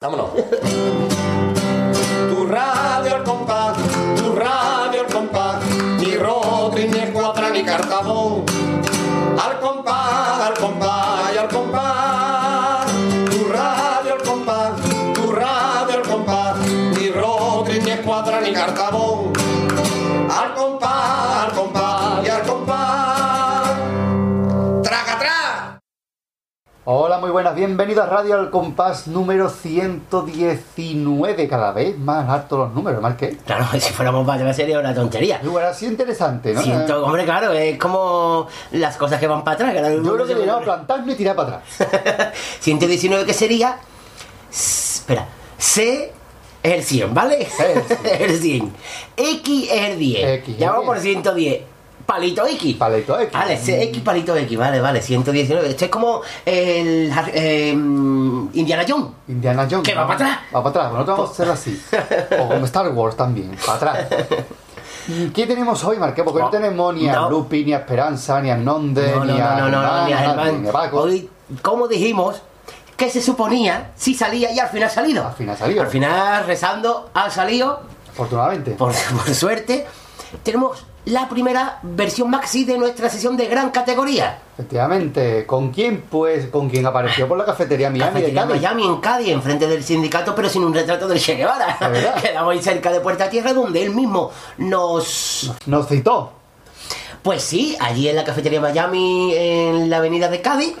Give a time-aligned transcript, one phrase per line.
[0.00, 0.30] Vámonos.
[0.32, 1.09] tu
[26.92, 32.74] Hola, muy buenas, bienvenidos a Radio Al Compás número 119, cada vez más altos los
[32.74, 33.36] números, ¿más qué?
[33.46, 35.38] Claro, si fuéramos más serie una tontería.
[35.44, 36.60] Lugar así interesante, ¿no?
[36.60, 39.72] Siento, hombre, claro, es como las cosas que van para atrás.
[39.72, 42.32] que Yo creo que no le sé a cómo- plantarme y tirar para atrás.
[42.58, 43.76] 119 que sería.
[44.50, 45.28] Espera,
[45.58, 46.12] C
[46.60, 47.40] es el 100, ¿vale?
[47.42, 48.00] Es el 100.
[48.04, 48.72] Es el 100.
[49.16, 50.28] X es el 10.
[50.40, 51.04] X ya vamos por 10.
[51.04, 51.69] 110.
[52.10, 52.76] Palito X.
[52.76, 53.32] Palito X.
[53.32, 55.68] Vale, X palito X, vale, vale, 119.
[55.70, 59.10] Esto es como el eh, Indiana Jones.
[59.28, 59.86] Indiana Jones.
[59.86, 60.38] Que va para atrás.
[60.52, 61.80] Va para atrás, bueno, vamos a hacerlo así.
[62.40, 64.06] O como Star Wars también, para atrás.
[65.34, 66.24] ¿Qué tenemos hoy, Marqués?
[66.24, 67.30] Porque no, No, tenemos ni a no.
[67.30, 70.06] Lupi, ni a Esperanza, ni a Nonde, No, no, ni a no, no, no, no,
[70.06, 70.62] ni a Germán.
[70.64, 71.02] ni a Paco.
[71.02, 71.30] Hoy,
[71.62, 72.42] como dijimos,
[72.96, 75.26] que se suponía si salía y al final ha salido.
[75.28, 75.82] Al final ha salido.
[75.82, 77.82] Al final, rezando, ha salido.
[78.10, 78.72] Afortunadamente.
[78.72, 79.86] Por, por suerte,
[80.42, 84.38] tenemos la primera versión maxi de nuestra sesión de gran categoría.
[84.54, 85.46] Efectivamente.
[85.46, 86.02] ¿Con quién?
[86.10, 88.60] Pues con quien apareció por la cafetería Miami de Cafetería Cádiz.
[88.60, 91.76] Miami en Cádiz, enfrente del sindicato, pero sin un retrato del Che Guevara.
[91.90, 92.20] ¿De?
[92.20, 96.32] Quedamos ahí cerca de Puerta Tierra, donde él mismo nos Nos citó.
[97.22, 100.74] Pues sí, allí en la cafetería Miami, en la avenida de Cádiz.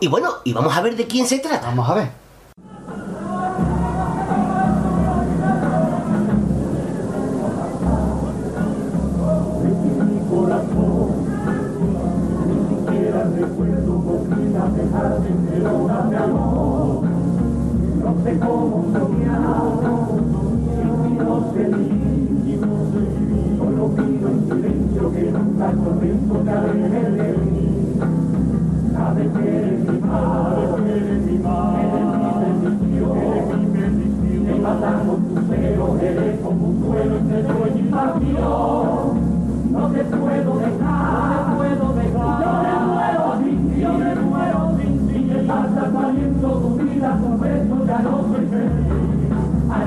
[0.00, 1.66] Y bueno, y vamos a ver de quién se trata.
[1.68, 2.25] Vamos a ver.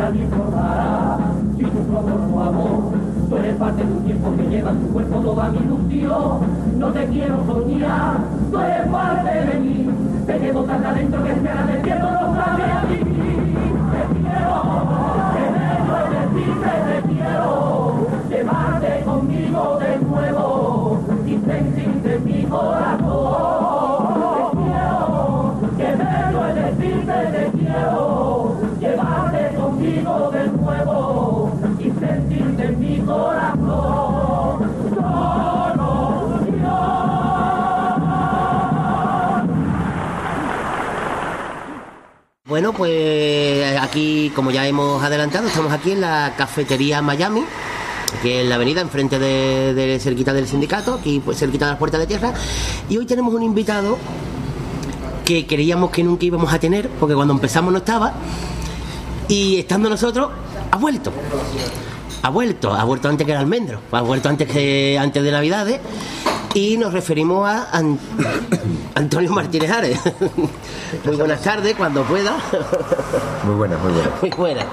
[0.09, 1.18] nadie borrará.
[1.58, 2.81] Si sufro amor o amor,
[3.30, 6.40] tú eres parte de un tiempo que lleva en tu cuerpo toda mi ilusión.
[6.78, 8.18] No te quiero soñar,
[8.52, 9.90] tú eres parte de mí.
[10.25, 12.96] Te llevo tan adentro que esperas del cielo no sabe a ti.
[12.96, 13.03] Te
[14.16, 14.56] quiero,
[15.36, 15.44] te
[16.34, 18.08] quiero, te quiero.
[18.30, 22.98] Llevarte conmigo de nuevo y sentirte en mi corazón.
[42.59, 47.46] Bueno, pues aquí, como ya hemos adelantado, estamos aquí en la cafetería Miami,
[48.18, 51.80] aquí en la avenida, enfrente de, de cerquita del sindicato, aquí pues cerquita de las
[51.80, 52.34] puertas de tierra.
[52.90, 53.97] Y hoy tenemos un invitado
[55.24, 58.12] que creíamos que nunca íbamos a tener, porque cuando empezamos no estaba,
[59.30, 60.30] y estando nosotros,
[60.70, 61.14] ha vuelto.
[62.24, 65.80] Ha vuelto, ha vuelto antes que el almendro, ha vuelto antes que antes de Navidades.
[66.55, 67.99] Y nos referimos a An-
[68.95, 69.99] Antonio Martínez Ares.
[71.05, 72.35] Muy buenas tardes, cuando pueda.
[73.45, 74.09] Muy buena, muy buena.
[74.21, 74.65] Muy buena.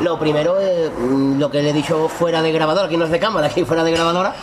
[0.00, 0.90] Lo primero, eh,
[1.38, 3.84] lo que le he dicho fuera de grabadora, aquí no es de cámara, aquí fuera
[3.84, 4.34] de grabadora,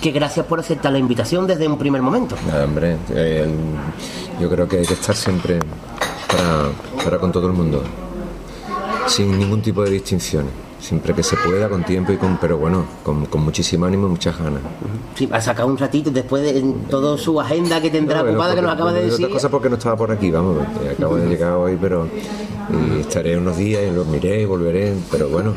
[0.00, 2.34] que gracias por aceptar la invitación desde un primer momento.
[2.46, 3.46] Nada, hombre, eh,
[4.40, 5.58] yo creo que hay que estar siempre
[6.28, 6.70] para,
[7.04, 7.82] para con todo el mundo,
[9.06, 10.50] sin ningún tipo de distinciones,
[10.82, 14.10] siempre que se pueda, con tiempo y con, pero bueno, con, con muchísimo ánimo y
[14.10, 14.60] muchas ganas.
[15.14, 16.60] Sí, ha sacado un ratito después de
[16.90, 19.24] toda su agenda que tendrá No, bueno, ocupada, que nos acaba de decir.
[19.26, 22.08] otras cosas porque no estaba por aquí, vamos, eh, acabo de llegar hoy, pero
[22.70, 25.52] y estaré unos días y los miré y volveré, pero bueno,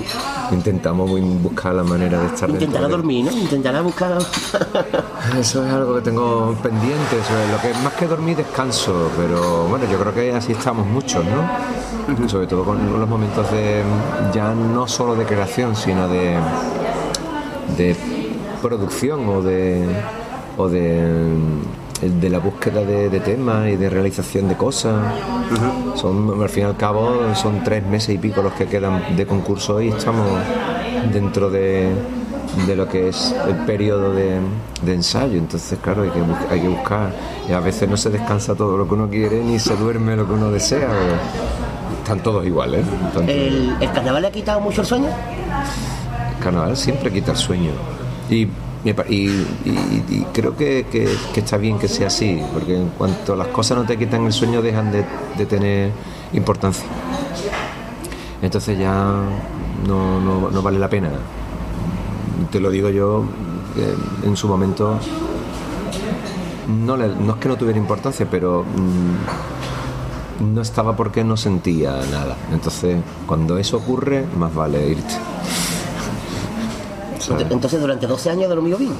[0.52, 3.32] intentamos bu- buscar la manera de estar Intentará de- dormir, ¿no?
[3.32, 4.18] Intentará buscar.
[5.40, 9.64] Eso es algo que tengo pendiente, eso es lo que más que dormir descanso, pero
[9.68, 12.28] bueno, yo creo que así estamos muchos, ¿no?
[12.30, 13.82] Sobre todo con los momentos de
[14.34, 16.38] ya no solo de creación, sino de
[17.78, 17.96] de
[18.62, 19.84] producción o de
[20.58, 21.04] o de
[22.02, 24.96] de la búsqueda de, de temas y de realización de cosas.
[25.96, 29.26] Son, al fin y al cabo, son tres meses y pico los que quedan de
[29.26, 30.28] concurso y estamos
[31.14, 31.90] dentro de,
[32.68, 34.40] de lo que es el periodo de,
[34.84, 35.38] de ensayo.
[35.38, 36.20] Entonces, claro, hay que,
[36.54, 37.12] hay que buscar.
[37.50, 40.28] Y a veces no se descansa todo lo que uno quiere ni se duerme lo
[40.28, 40.90] que uno desea.
[42.00, 42.86] Están todos iguales.
[42.86, 42.90] ¿eh?
[42.94, 45.08] Están todos ¿El, ¿El carnaval le ha quitado mucho el sueño?
[46.38, 47.72] El carnaval siempre quita el sueño.
[48.30, 48.50] Y, y-
[49.10, 53.48] y- y creo que, que- que está bien que sea así, porque en cuanto las
[53.48, 55.04] cosas no te quitan el sueño, dejan de,
[55.38, 55.92] de tener
[56.34, 56.86] importancia.
[58.42, 58.94] Entonces ya
[59.88, 61.10] no, no- no vale la pena.
[62.52, 63.24] Te lo digo yo,
[64.24, 65.00] en su momento
[66.68, 69.65] no, le- no es que no tuviera importancia, pero mm,
[70.40, 72.36] no estaba porque no sentía nada.
[72.52, 75.14] Entonces, cuando eso ocurre, más vale irte.
[77.20, 77.48] ¿Sabes?
[77.50, 78.94] Entonces, durante 12 años de lo mío bien.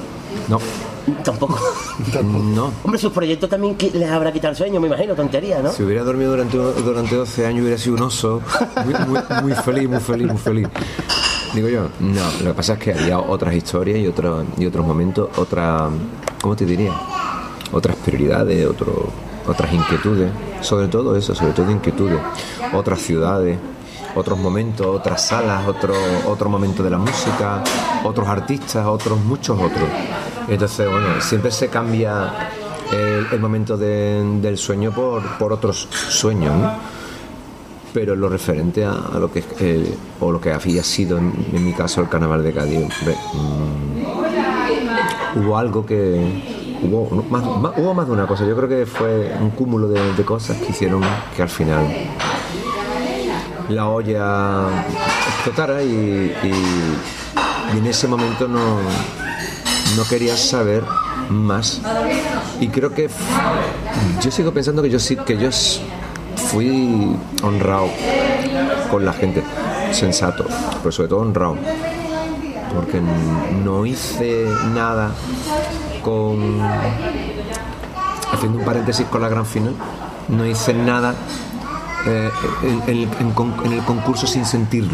[0.48, 0.58] No,
[1.24, 1.58] Tampoco.
[2.24, 2.72] no.
[2.82, 5.70] Hombre, sus proyectos también les habrá quitado el sueño, me imagino, tontería, ¿no?
[5.70, 8.42] Si hubiera dormido durante, durante 12 años hubiera sido un oso
[8.84, 10.68] muy, muy, muy feliz, muy feliz, muy feliz.
[11.54, 14.84] Digo yo, no, lo que pasa es que había otras historias y, otro, y otros
[14.84, 15.90] momentos, otras,
[16.42, 16.92] ¿cómo te diría?
[17.72, 19.08] Otras prioridades, otro,
[19.46, 22.18] otras inquietudes, sobre todo eso, sobre todo inquietudes,
[22.72, 23.58] otras ciudades,
[24.14, 25.94] otros momentos, otras salas, otro,
[26.26, 27.62] otro momento de la música,
[28.02, 29.88] otros artistas, otros, muchos otros.
[30.48, 32.32] Entonces, bueno, siempre se cambia
[32.92, 36.72] el, momento de- del sueño por, por otros sueños, ¿no?
[37.92, 41.32] Pero lo referente a, lo que eh, o lo que había sido en,
[41.64, 46.55] mi caso el carnaval de Cádiz, hombre, mm, hubo algo que
[46.92, 48.44] hubo más, de una cosa.
[48.46, 51.02] Yo creo que fue un cúmulo de, cosas que hicieron
[51.36, 51.86] que al final
[53.68, 54.66] la olla
[55.28, 58.76] explotara y, y- en ese momento no,
[59.96, 60.84] no quería saber
[61.28, 61.80] más.
[62.60, 63.08] Y creo que
[64.22, 65.50] yo sigo pensando que yo sí que yo
[66.50, 67.88] fui honrado
[68.90, 69.42] con la gente,
[69.92, 70.46] sensato,
[70.78, 71.56] pero sobre todo honrado,
[72.74, 73.00] porque
[73.64, 75.10] no hice nada
[78.32, 79.74] haciendo un paréntesis con la gran final,
[80.28, 81.14] no hice nada
[82.06, 82.30] eh,
[82.86, 82.98] en,
[83.72, 84.92] el- concurso sin sentirlo.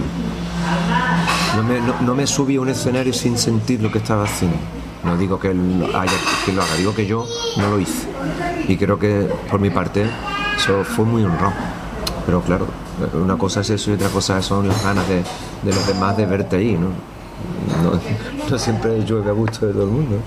[1.56, 4.56] No me, no, me subí a un escenario sin sentir lo que estaba haciendo.
[5.04, 6.12] No digo que haya,
[6.46, 7.26] que lo haga, digo que yo
[7.58, 8.08] no lo hice.
[8.68, 10.06] Y creo que por mi parte
[10.56, 11.52] eso fue muy honrado.
[12.24, 12.66] Pero claro,
[13.20, 15.16] una cosa es eso y otra cosa son las ganas de,
[15.62, 16.88] de los demás de verte ahí, ¿no?
[17.82, 18.00] No,
[18.50, 20.22] no siempre llueve a gusto de todo el mundo.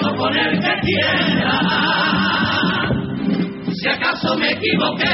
[0.00, 1.60] Puedo poner que quiera.
[3.72, 5.06] Si acaso me equivoqué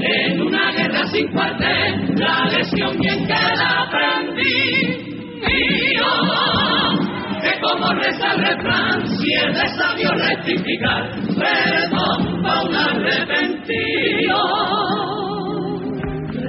[0.00, 5.12] en una guerra sin cuartel, la lección bien que la aprendí.
[5.46, 6.12] Y yo,
[7.42, 14.38] que como reza el refrán, si es de sabio rectificar, perdón pa' un arrepentido.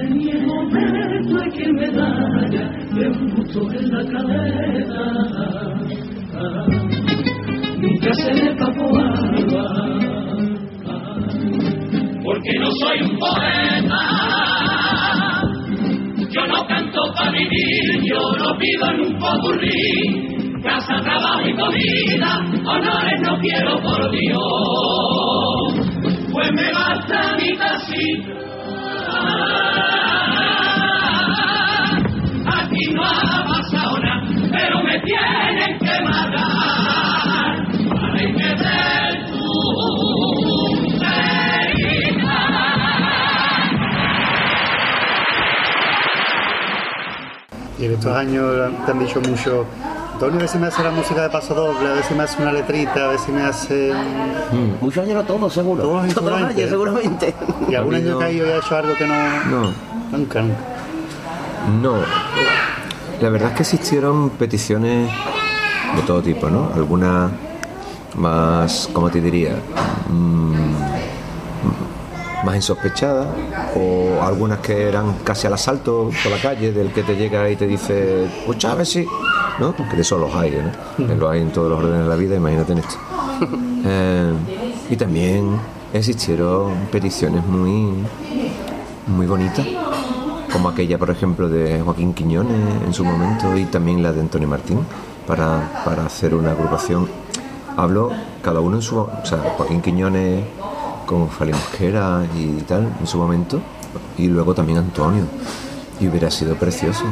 [0.00, 5.36] En mi momento hay que medalla de un gusto en la cadera.
[6.36, 6.85] Nunca
[8.14, 9.96] se le tapó alba
[12.26, 14.00] porque no soy un poeta.
[16.28, 20.60] Yo no canto para vivir, yo no pido en un popurrí.
[20.62, 24.40] Casa, trabajo y comida, honores no quiero por Dios.
[26.32, 28.32] Pues me basta mi casita.
[32.44, 36.65] Aquí no ha pasado nada, pero me tienen que matar.
[47.78, 48.44] Y en estos años
[48.86, 49.66] te han dicho mucho
[50.14, 52.22] Antonio a ver si me hace la música de paso doble, a ver si me
[52.22, 53.92] hace una letrita, a ver si me hace...
[54.50, 55.82] un- Muchos años no todos, seguro.
[55.82, 56.54] Todos los seguramente.
[56.62, 57.34] años, seguramente.
[57.68, 59.14] Y algún año habido- que ha ido y ha hecho algo que no...
[59.14, 59.72] No,
[60.12, 60.56] Nunca, nunca.
[61.82, 61.96] no.
[63.20, 65.10] La verdad es que existieron peticiones
[65.96, 66.70] de todo tipo, ¿no?
[66.74, 67.30] Algunas
[68.16, 69.56] más, ¿cómo te diría?
[70.08, 70.76] Mm,
[72.44, 73.26] más insospechadas
[73.74, 77.56] o algunas que eran casi al asalto por la calle del que te llega y
[77.56, 79.06] te dice, escucha, a ver si...
[79.58, 79.74] ¿No?
[79.74, 80.52] Que de eso los hay,
[80.98, 81.14] ¿no?
[81.14, 82.96] Los hay en todos los órdenes de la vida, imagínate en esto.
[83.88, 84.32] Eh,
[84.90, 85.60] y también
[85.92, 87.92] existieron peticiones muy,
[89.06, 89.64] muy bonitas,
[90.52, 94.48] como aquella, por ejemplo, de Joaquín Quiñones en su momento y también la de Antonio
[94.48, 94.80] Martín,
[95.24, 97.08] para, para hacer una agrupación.
[97.76, 98.10] Habló
[98.42, 98.98] cada uno en su...
[98.98, 100.44] O sea, Joaquín Quiñones
[101.06, 103.60] con Fali Mosquera y tal, en su momento,
[104.18, 105.24] y luego también Antonio.
[106.00, 107.04] Y hubiera sido precioso.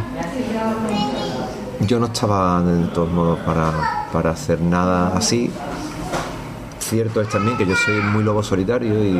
[1.81, 5.51] Yo no estaba de todos modos para, para hacer nada así,
[6.79, 9.19] Cierto es también que yo soy muy lobo solitario y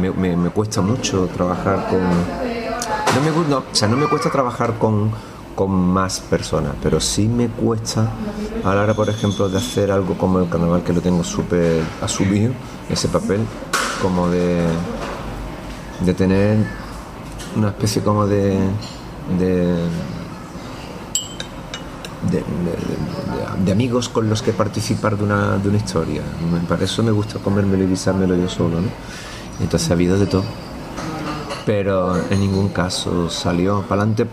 [0.00, 2.00] me, me- cuesta mucho trabajar con...
[2.00, 5.12] No me, no, o sea, no me cuesta trabajar con,
[5.56, 8.08] con más personas, pero sí me cuesta
[8.62, 11.82] a la hora, por ejemplo, de hacer algo como el carnaval, que lo tengo súper
[12.02, 12.52] asumido,
[12.90, 13.40] ese papel,
[14.00, 14.62] como de,
[16.04, 16.58] de tener
[17.56, 18.58] una especie como de...
[19.38, 19.74] de
[22.30, 26.22] de, amigos con los que participar de una, de una historia.
[26.68, 28.88] Para eso me gusta comérmelo y guisármelo yo solo, ¿no?
[29.60, 30.44] Entonces ha habido de todo.
[31.64, 34.26] Pero en ningún caso salió para adelante.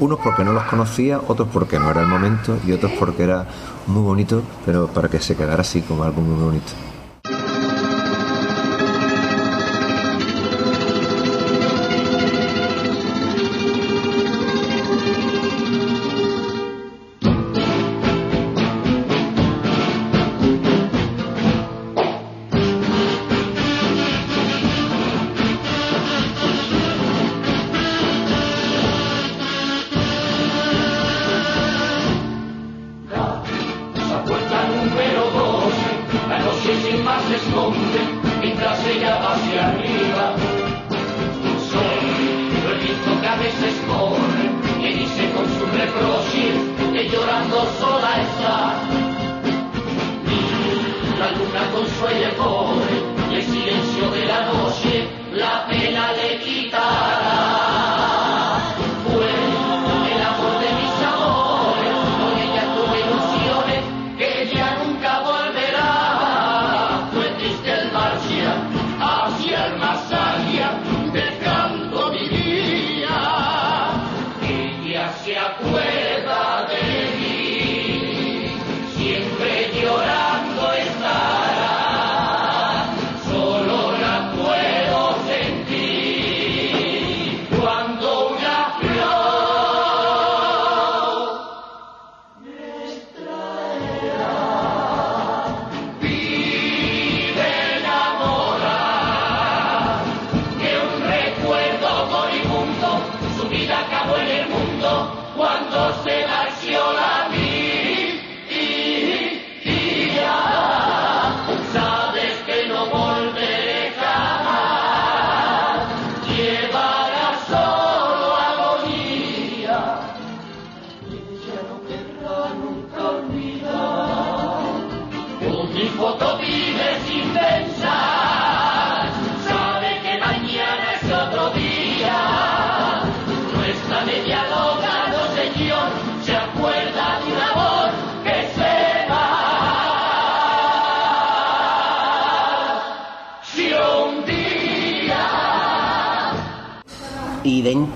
[0.00, 3.46] Unos porque no los conocía, otros porque no era el momento y otros porque era
[3.86, 6.72] muy bonito, pero para que se quedara así como algo muy bonito.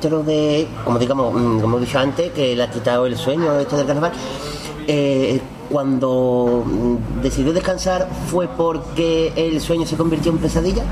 [0.04, 3.58] Dentro de, como digamos, mm, como he dicho antes, que le ha quitado el sueño
[3.58, 4.12] esto del carnaval,
[4.86, 10.82] eh, cuando mm, decidió descansar fue porque el sueño se convirtió en pesadilla.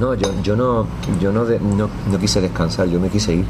[0.00, 0.88] No, yo, yo no,
[1.20, 3.44] yo no, de- no, no quise descansar, yo me quise ir.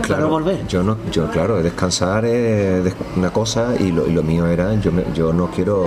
[0.00, 0.66] Claro, volver.
[0.66, 4.90] Yo no, yo claro, descansar es una cosa y lo, y lo mío era, yo,
[4.90, 5.84] me- yo no quiero,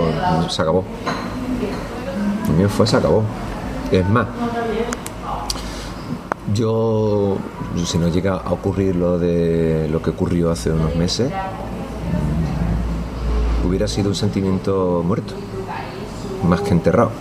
[0.48, 0.84] se acabó.
[2.50, 3.24] Lo mío fue, se acabó.
[3.92, 4.28] Es más,
[6.58, 7.38] yo,
[7.86, 11.32] si no llega a ocurrir lo de lo que ocurrió hace unos meses,
[13.64, 15.36] mm, hubiera sido un sentimiento muerto,
[16.48, 17.12] más que enterrado.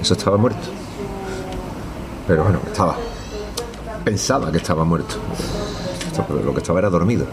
[0.00, 0.68] Eso estaba muerto.
[2.26, 2.96] Pero bueno, estaba.
[4.04, 5.16] Pensaba que estaba muerto.
[6.44, 7.26] Lo que estaba era dormido.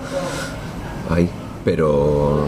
[1.09, 1.29] ahí.
[1.65, 2.45] Pero,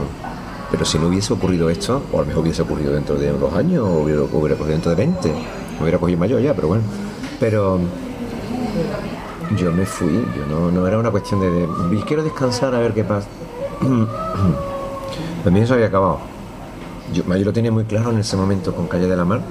[0.71, 3.53] pero si no hubiese ocurrido esto, o a lo mejor hubiese ocurrido dentro de dos
[3.53, 6.83] años, o hubiera ocurrido dentro de 20, me hubiera cogido mayor ya, pero bueno.
[7.39, 7.79] Pero
[9.55, 12.93] yo me fui, yo no, no era una cuestión de, de, quiero descansar a ver
[12.93, 13.27] qué pasa.
[15.49, 16.19] Mí eso había acabado.
[17.13, 19.41] Yo, yo lo tenía muy claro en ese momento con Calle de la Mar,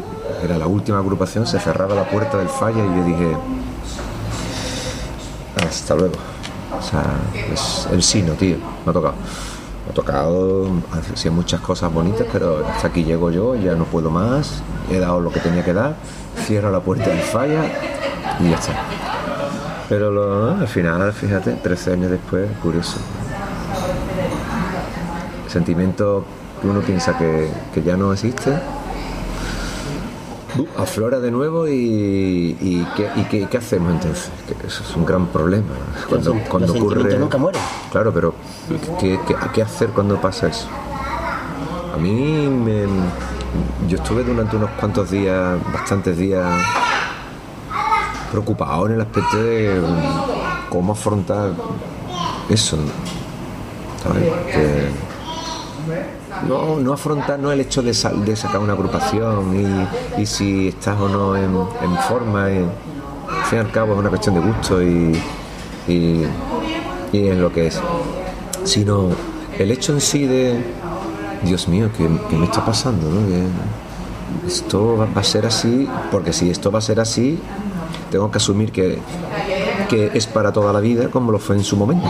[0.43, 3.37] era la última agrupación, se cerraba la puerta del falla y yo dije,
[5.67, 6.15] hasta luego.
[6.79, 7.05] O sea,
[7.53, 9.15] es el sino, tío, me ha tocado.
[9.85, 10.69] Me ha tocado,
[11.13, 15.21] hacía muchas cosas bonitas, pero hasta aquí llego yo, ya no puedo más, he dado
[15.21, 15.97] lo que tenía que dar,
[16.47, 17.65] cierro la puerta del falla
[18.39, 19.10] y ya está.
[19.91, 22.97] Pero lo- al final, fíjate, 13 años después, curioso.
[25.49, 26.25] Sentimiento
[26.63, 28.51] que uno piensa que, que ya no existe,
[30.59, 34.31] uh, aflora de nuevo y, y, ¿qué, y qué- qué hacemos entonces?
[34.47, 35.67] Que eso es un gran problema.
[36.09, 36.89] Cuando, Los cuando ocurre...
[36.91, 37.61] sentimientos nunca mueren.
[37.91, 38.35] Claro, pero
[39.01, 40.69] ¿qué, qué, qué hacer cuando pasa eso?
[41.93, 42.85] A mí me,
[43.89, 46.47] yo estuve durante unos cuantos días, bastantes días,
[48.31, 51.53] preocupado en el aspecto de mm, cómo afrontar
[52.49, 52.79] eso.
[56.49, 57.93] no, no afrontar no el hecho de,
[58.25, 62.51] de sacar una agrupación y, y si estás o no en, en forma.
[62.51, 65.21] y, al fin y al cabo es una cuestión de gusto y,
[65.87, 66.25] y,
[67.13, 67.81] y es lo que es.
[68.65, 69.09] Sino
[69.59, 70.63] el hecho en sí de,
[71.43, 73.07] Dios mío, ¿qué, qué me está pasando?
[74.47, 77.39] esto va a ser así, porque si esto va a ser así,
[78.11, 78.99] tengo que asumir que,
[79.89, 82.09] que es para toda la vida como lo fue en su momento.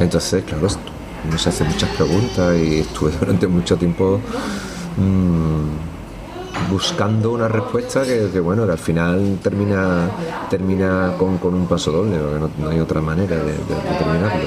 [0.00, 0.68] Entonces, claro,
[1.26, 4.20] uno se hace muchas preguntas y estuve durante mucho tiempo
[4.96, 10.08] mm, buscando una respuesta que, bueno, que al final termina,
[10.50, 13.54] termina con, con un paso doble, porque no, hay otra manera de
[13.98, 14.44] terminarlo.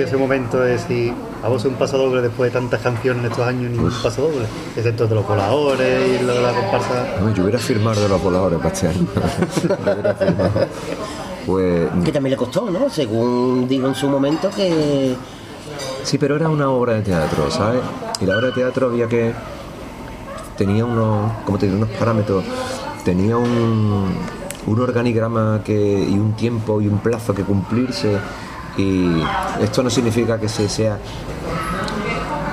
[0.00, 3.30] Sido ese momento de decir, a vos un paso doble después de tantas canciones en
[3.30, 4.46] estos años, ni un paso doble?
[4.76, 7.16] Excepto de los voladores y lo de la comparsa.
[7.20, 9.06] No, yo hubiera firmado de los voladores para este año.
[11.46, 12.90] Pues Que también le costó, ¿no?
[12.90, 15.16] Según dijo en su momento que...
[16.02, 17.80] Sí, pero era una obra de teatro, ¿sabes?
[18.20, 19.32] Y la obra de teatro había que.
[20.56, 21.32] tenía unos.
[21.44, 22.44] como te digo, unos parámetros.
[23.04, 24.12] Tenía un.
[24.66, 28.18] un organigrama que, y un tiempo y un plazo que cumplirse.
[28.76, 29.22] Y
[29.60, 30.98] esto no significa que se sea.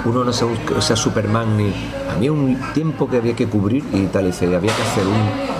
[0.05, 1.73] uno no sea, un- sea Superman ni.
[2.15, 5.57] Había un tiempo que había que cubrir y tal, y dice, había que hacer un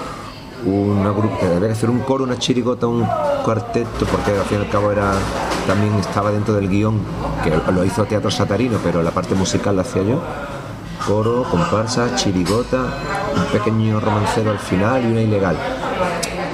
[0.65, 3.07] una gru- eh, había que hacer un coro, una chirigota, un
[3.45, 5.11] cuarteto, porque al fin y al cabo era
[5.67, 6.99] también estaba dentro del guion,
[7.43, 10.21] que lo hizo Teatro Satarino, pero la parte musical la hacía yo.
[11.05, 12.77] Coro, comparsa, chirigota,
[13.35, 15.55] un pequeño romancero al final y una ilegal.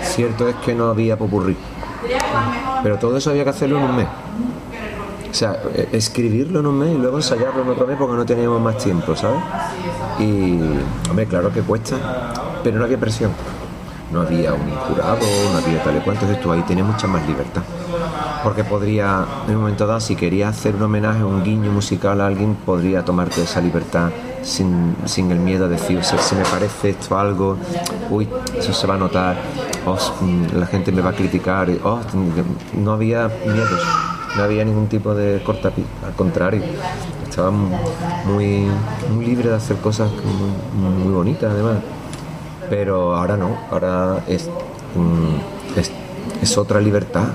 [0.04, 1.56] Cierto es que no había popurrí,
[2.84, 4.08] pero todo eso había que hacerlo en un mes.
[5.32, 8.26] O sea, eh, escribirlo en un mes y luego ensayarlo en otro mes porque no
[8.26, 9.41] teníamos más tiempo, ¿sabes?
[10.19, 10.60] Y,
[11.10, 11.96] hombre, claro que cuesta,
[12.63, 13.32] pero no había presión.
[14.12, 15.17] No había un jurado,
[15.52, 17.63] no había tal y cual, entonces tú ahí tienes mucha más libertad.
[18.43, 22.28] Porque podría, en un momento dado, si quería hacer un homenaje, un guiño musical a
[22.28, 24.12] alguien, podría tomarte esa libertad
[24.43, 27.58] sin, sin el miedo a decir, "O sea, si me parece esto algo,
[28.12, 29.36] uy, eso se va a notar,
[29.86, 29.98] oh,
[30.54, 32.00] la gente me va a criticar, oh,
[32.74, 33.82] no había miedos,
[34.36, 36.63] no había ningún tipo de cortapié, al contrario,
[37.28, 38.67] estaba muy,
[39.13, 40.12] muy libre de hacer cosas
[40.76, 41.78] muy, bonitas además
[42.69, 44.50] pero ahora no, ahora es,
[44.96, 45.91] mm, es,
[46.41, 47.28] es otra libertad,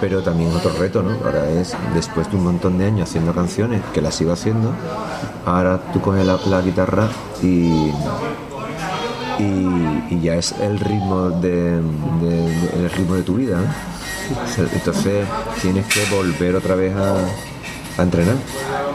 [0.00, 1.10] pero también otro reto, ¿no?
[1.24, 4.72] Ahora es, después de un montón de años haciendo canciones, que las sigo haciendo,
[5.44, 7.08] ahora tú coges la guitarra
[7.42, 7.92] y,
[9.38, 13.58] y, ya es el ritmo de, el ritmo de tu vida.
[14.74, 15.26] Entonces
[15.62, 17.16] tienes que volver otra vez a,
[17.98, 18.36] a entrenar.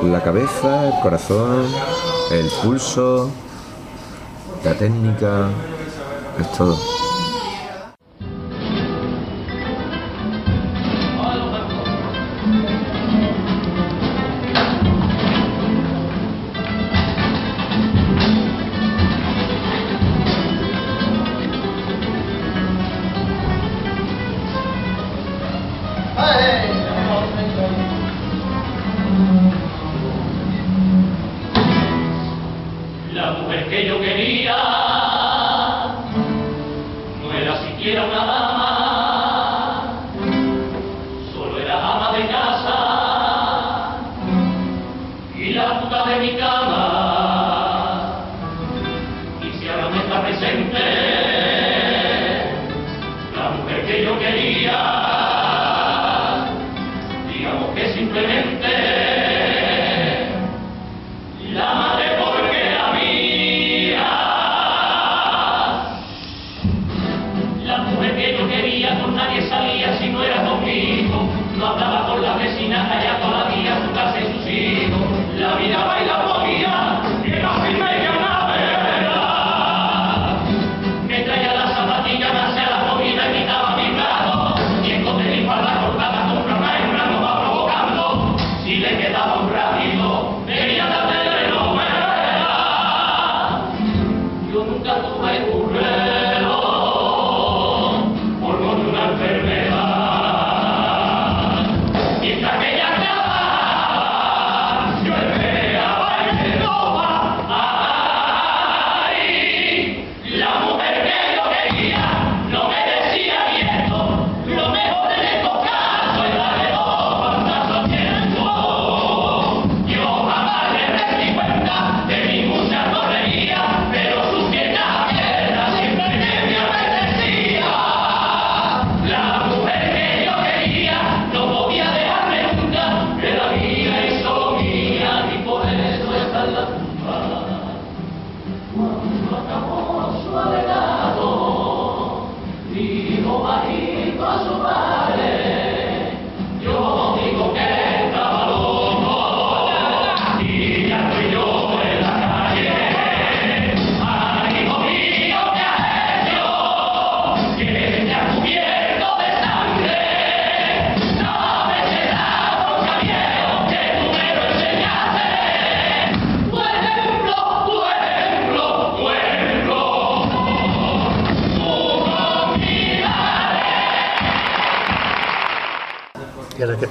[0.04, 1.66] La cabeza, el corazón,
[2.32, 3.30] el pulso,
[4.64, 5.50] la técnica,
[6.40, 6.78] es todo.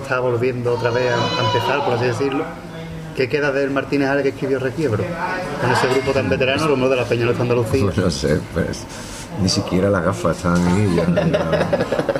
[0.02, 2.44] Está volviendo otra vez a, empezar, por así decirlo,
[3.16, 5.04] ¿qué queda del Martínez Ale que escribió Requiebro?
[5.60, 7.86] Con ese grupo tan veterano, los de la Peña de Andalucía.
[7.96, 8.84] No sé, pues
[9.40, 10.94] ni siquiera las gafas estaban ahí.
[10.96, 11.68] ya- ya-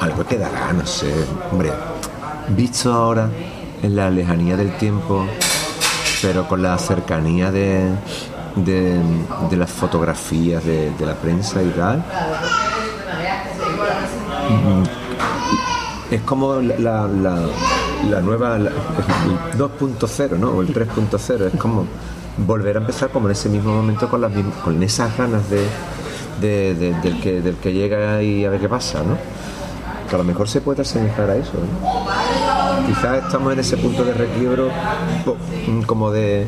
[0.00, 1.12] algo quedará, no sé.
[1.50, 1.70] Hombre,
[2.48, 3.28] visto ahora
[3.82, 5.26] en la lejanía del tiempo,
[6.22, 7.88] pero con la cercanía de,
[8.56, 9.00] de,
[9.56, 11.98] las fotografías de, la prensa y tal,
[14.48, 17.08] mm, es como la-
[18.10, 20.50] la nueva la- el 2.0, ¿no?
[20.50, 21.84] O el 3.0, es como
[22.36, 25.66] volver a empezar como en ese mismo momento con, las mismas- con esas ganas de,
[26.40, 29.16] de- de- del, que, del que llega y a ver qué pasa, ¿no?
[30.08, 32.86] Que a lo mejor se puede asemejar a eso, ¿no?
[32.86, 34.68] Quizás estamos en ese punto de requiebro
[35.86, 36.46] como de,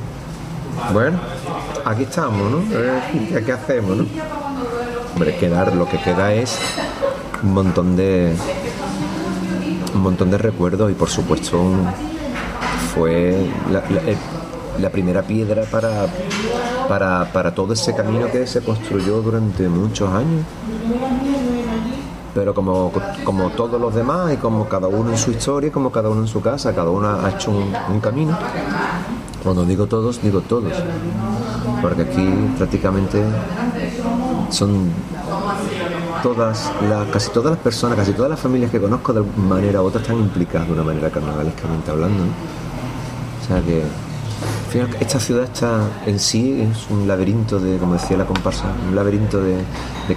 [0.92, 1.18] bueno,
[1.84, 2.58] aquí estamos, ¿no?
[2.76, 4.06] A ver ¿Qué, qué hacemos, no?
[5.14, 6.58] Hombre, quedar, lo que queda es
[7.42, 8.34] un montón de
[9.94, 11.60] un montón de recuerdos y por supuesto
[12.94, 16.06] fue la, primera piedra para,
[16.88, 20.44] para, para todo ese camino que se construyó durante muchos años.
[22.34, 22.92] Pero como,
[23.24, 26.28] como todos los demás y como cada uno en su historia, como cada uno en
[26.28, 28.36] su casa, cada uno ha hecho un camino.
[29.44, 30.72] Cuando digo todos, digo todos.
[31.82, 32.26] Porque aquí
[32.56, 33.22] prácticamente
[34.48, 34.90] son
[36.24, 39.82] todas las, casi todas las personas, casi todas las familias que conozco de alguna manera
[39.82, 42.22] u otra están implicadas de una manera carnavalescamente hablando.
[42.22, 43.82] O sea que
[45.00, 49.38] esta ciudad está en sí es un laberinto de, como decía la comparsa, un laberinto
[49.38, 49.58] de,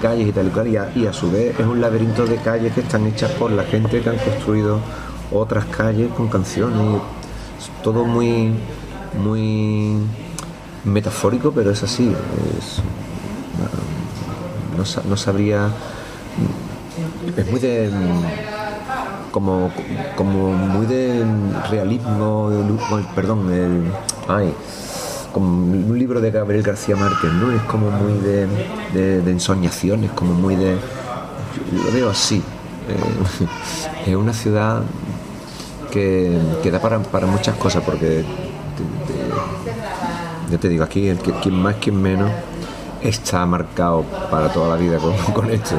[0.01, 2.79] calles y tal y cual, y a, su vez es un laberinto de calles que
[2.79, 4.79] están hechas por la gente que han construido
[5.29, 7.01] otras calles con canciones,
[7.83, 8.53] todo muy,
[9.21, 9.97] muy
[10.85, 12.13] metafórico, pero es así.
[14.77, 15.69] no, no sabría.
[17.35, 17.89] Es muy de.
[19.31, 19.71] Como,
[20.15, 21.23] como muy de
[21.69, 22.49] realismo,
[23.13, 23.83] perdón, el,
[24.27, 24.51] ay,
[25.31, 27.51] como un libro de Gabriel García Márquez, ¿no?
[27.51, 28.47] Es como muy de,
[28.93, 30.77] de, de ensoñaciones, como muy de.
[31.85, 32.37] Lo veo así.
[32.87, 34.81] eh, es una ciudad
[35.91, 38.23] que, que da para, para muchas cosas, porque
[40.49, 42.31] te- te- digo, aquí el quien más, quien menos,
[43.01, 44.99] está marcado para toda la vida
[45.33, 45.75] con, esto.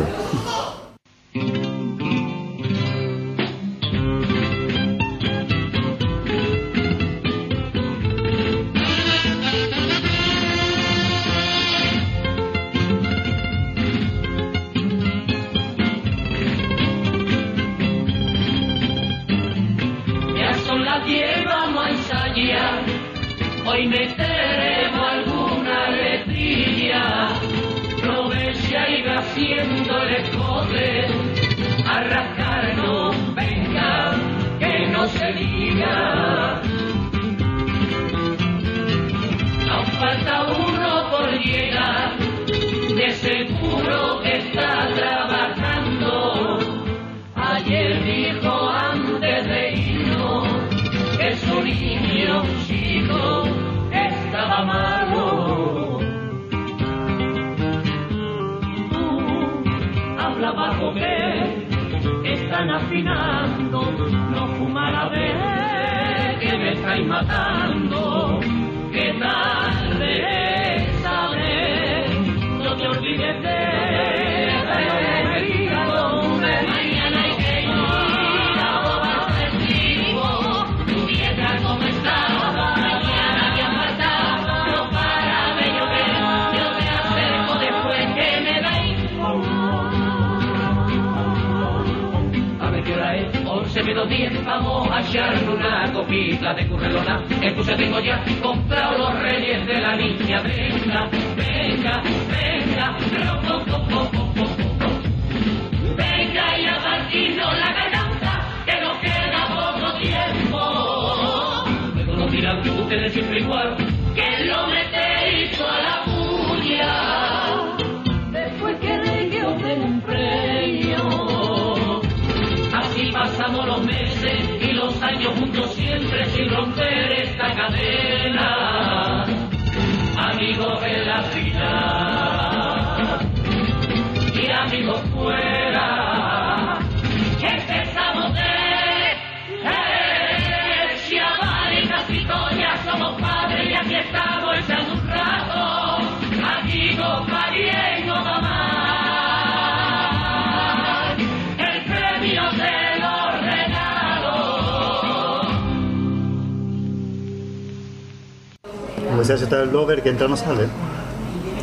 [160.18, 160.66] Entra no sale.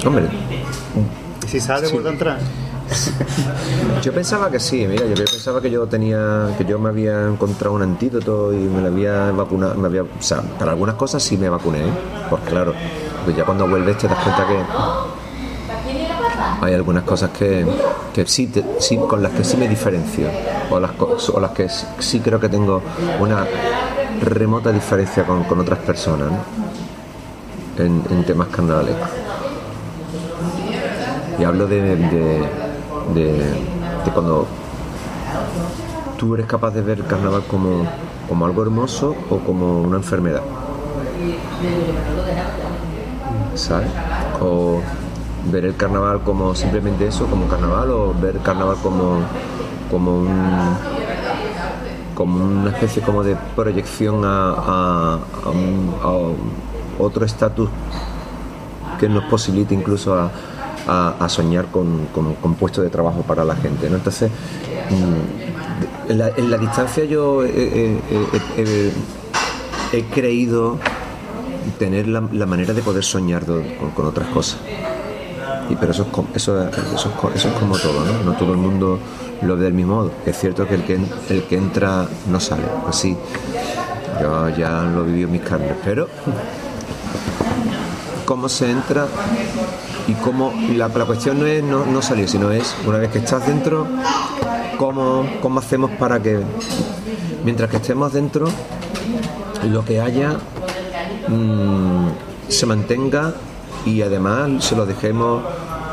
[0.06, 0.28] Hombre,
[1.44, 1.94] Y si sale, Sí.
[1.94, 2.38] vuelve a entrar.
[4.04, 7.74] Yo pensaba que sí, mira, yo pensaba que yo tenía, que yo me había encontrado
[7.76, 11.36] un antídoto y me lo había vacunado, me había, o sea, para algunas cosas sí
[11.36, 11.92] me vacuné, ¿eh?
[12.30, 12.74] porque claro,
[13.24, 14.60] pues ya cuando vuelves te das cuenta que
[16.62, 17.66] hay algunas cosas que,
[18.14, 20.28] que sí, te- sí, con las que sí me diferencio,
[20.70, 20.92] o las,
[21.34, 22.84] o las que sí- sí creo que tengo
[23.20, 23.48] una
[24.22, 26.65] remota diferencia con, con otras personas, ¿no?
[27.78, 29.12] En, temas carnavalescos.
[31.38, 32.54] Y hablo de, de,
[33.04, 34.60] de- cuando
[36.16, 37.94] tú eres capaz de ver el carnaval como,
[38.26, 40.48] como algo hermoso o como una enfermedad.
[43.54, 43.94] ¿Sabes?
[44.40, 44.84] O
[45.44, 49.32] ver el carnaval como simplemente eso, como carnaval, o ver el carnaval como,
[49.88, 50.82] como un
[52.14, 55.96] como una especie como de proyección a, a un-
[57.00, 57.70] otro estatus
[59.00, 60.32] que nos posibilite incluso a,
[60.88, 63.90] a- soñar con, con- con puestos de trabajo para la gente.
[63.90, 63.98] ¿no?
[63.98, 64.32] Entonces,
[64.90, 68.00] mm, en la, distancia yo he,
[70.14, 70.78] creído
[71.80, 73.64] tener la, la manera de poder soñar con,
[73.96, 74.60] con otras cosas.
[75.70, 78.24] Y, pero eso es, eso, es- eso, es, como todo, ¿no?
[78.24, 79.00] No todo el mundo
[79.42, 80.12] lo ve del mismo modo.
[80.26, 82.64] Es cierto que el que, el que entra no sale.
[82.88, 83.18] Así,
[84.22, 86.08] yo ya lo vivido en mis carnes, pero
[88.26, 89.08] cómo se entra
[90.08, 93.46] y cómo la, cuestión no es no, no salir, sino es una vez que estás
[93.48, 93.88] dentro,
[94.78, 96.40] cómo, cómo hacemos para que
[97.44, 98.48] mientras que estemos dentro,
[99.70, 100.38] lo que haya
[101.28, 102.08] mm,
[102.48, 103.34] se mantenga
[103.86, 105.44] y además se lo dejemos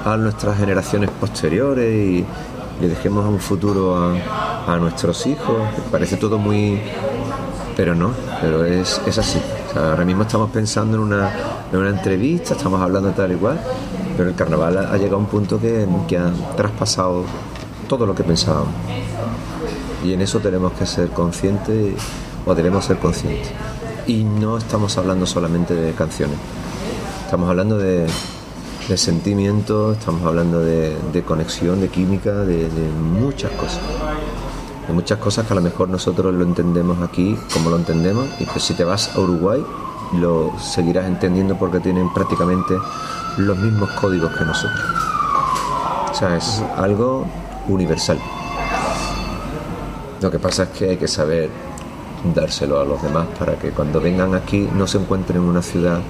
[0.04, 2.24] a nuestras generaciones posteriores y
[2.80, 5.56] le dejemos un futuro a, a nuestros hijos.
[5.90, 6.80] Parece todo muy...
[7.76, 9.38] Pero no, pero es, es así.
[9.74, 11.30] Ahora mismo estamos pensando en una,
[11.72, 13.58] en una entrevista, estamos hablando tal y cual,
[14.16, 17.24] pero el carnaval ha, llegado a un punto que, que ha traspasado
[17.88, 18.74] todo lo que pensábamos.
[20.04, 21.94] Y en eso tenemos que ser conscientes
[22.44, 23.50] o debemos ser conscientes.
[24.06, 26.36] Y no estamos hablando solamente de canciones,
[27.24, 28.06] estamos hablando de,
[28.88, 32.68] de sentimientos, estamos hablando de, de conexión, de química, de
[33.20, 33.80] muchas cosas.
[34.86, 38.46] De muchas cosas que a lo mejor nosotros lo entendemos aquí como lo entendemos y
[38.46, 39.64] que si te vas a Uruguay
[40.14, 42.76] lo seguirás entendiendo porque tienen prácticamente
[43.38, 44.84] los mismos códigos que nosotros.
[46.10, 47.24] O sea, es algo
[47.68, 48.18] universal.
[50.20, 51.50] Lo que pasa es que hay que saber
[52.34, 56.00] dárselo a los demás para que cuando vengan aquí no se encuentren en una ciudad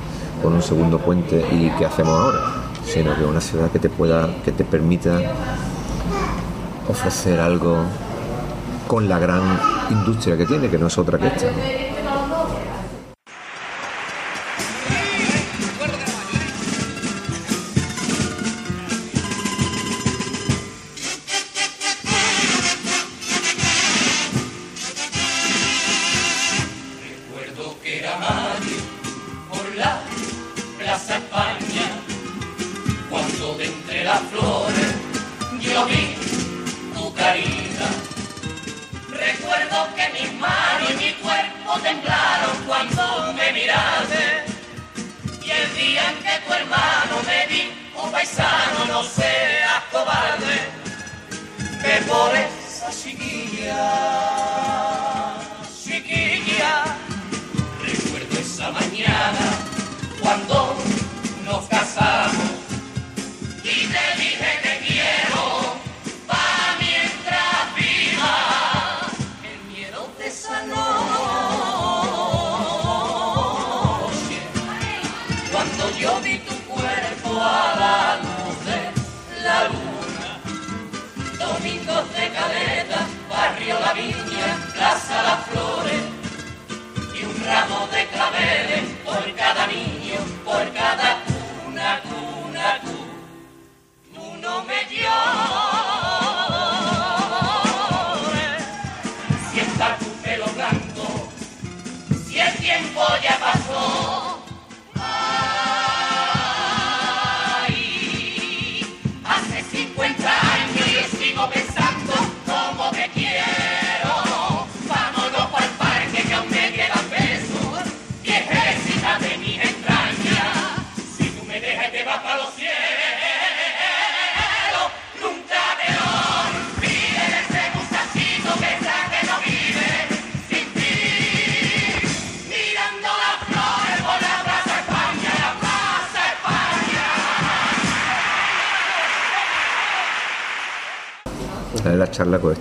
[0.42, 2.40] con un segundo puente y qué hacemos ahora,
[2.84, 5.18] sino que una ciudad que te pueda, que te permita
[6.88, 7.76] ofrecer algo
[8.92, 11.91] con la gran industria que tiene, que no es otra que esta.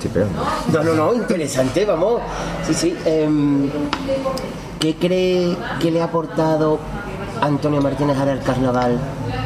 [0.05, 0.43] Estoy pegando.
[0.71, 2.21] No, no, no, interesante, vamos.
[2.67, 2.95] Sí, sí.
[3.05, 3.69] em,
[4.79, 6.79] ¿Qué cree que le ha aportado
[7.39, 8.99] Antonio Martínez Ara al carnaval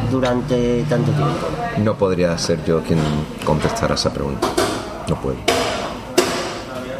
[0.10, 1.48] durante tanto tiempo?
[1.84, 3.00] No podría ser yo quien
[3.44, 4.48] contestara esa pregunta.
[5.10, 5.36] No puedo.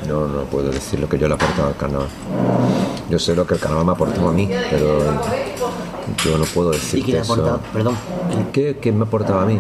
[0.08, 2.08] No, no puedo decir lo que yo le he aportado al carnaval.
[3.10, 5.00] Yo sé lo que el carnaval me ha aportado a mí, pero
[6.24, 7.60] yo no puedo decir ¿Y qué le ha aportado?
[7.72, 7.96] Perdón.
[8.52, 9.60] ¿Qué, qué me aportaba a mí?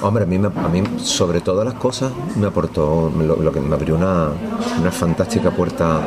[0.00, 3.96] Hombre, a mí, a mí sobre todas las cosas me aportó lo, que me abrió
[3.96, 4.28] una,
[4.80, 6.00] una fantástica puerta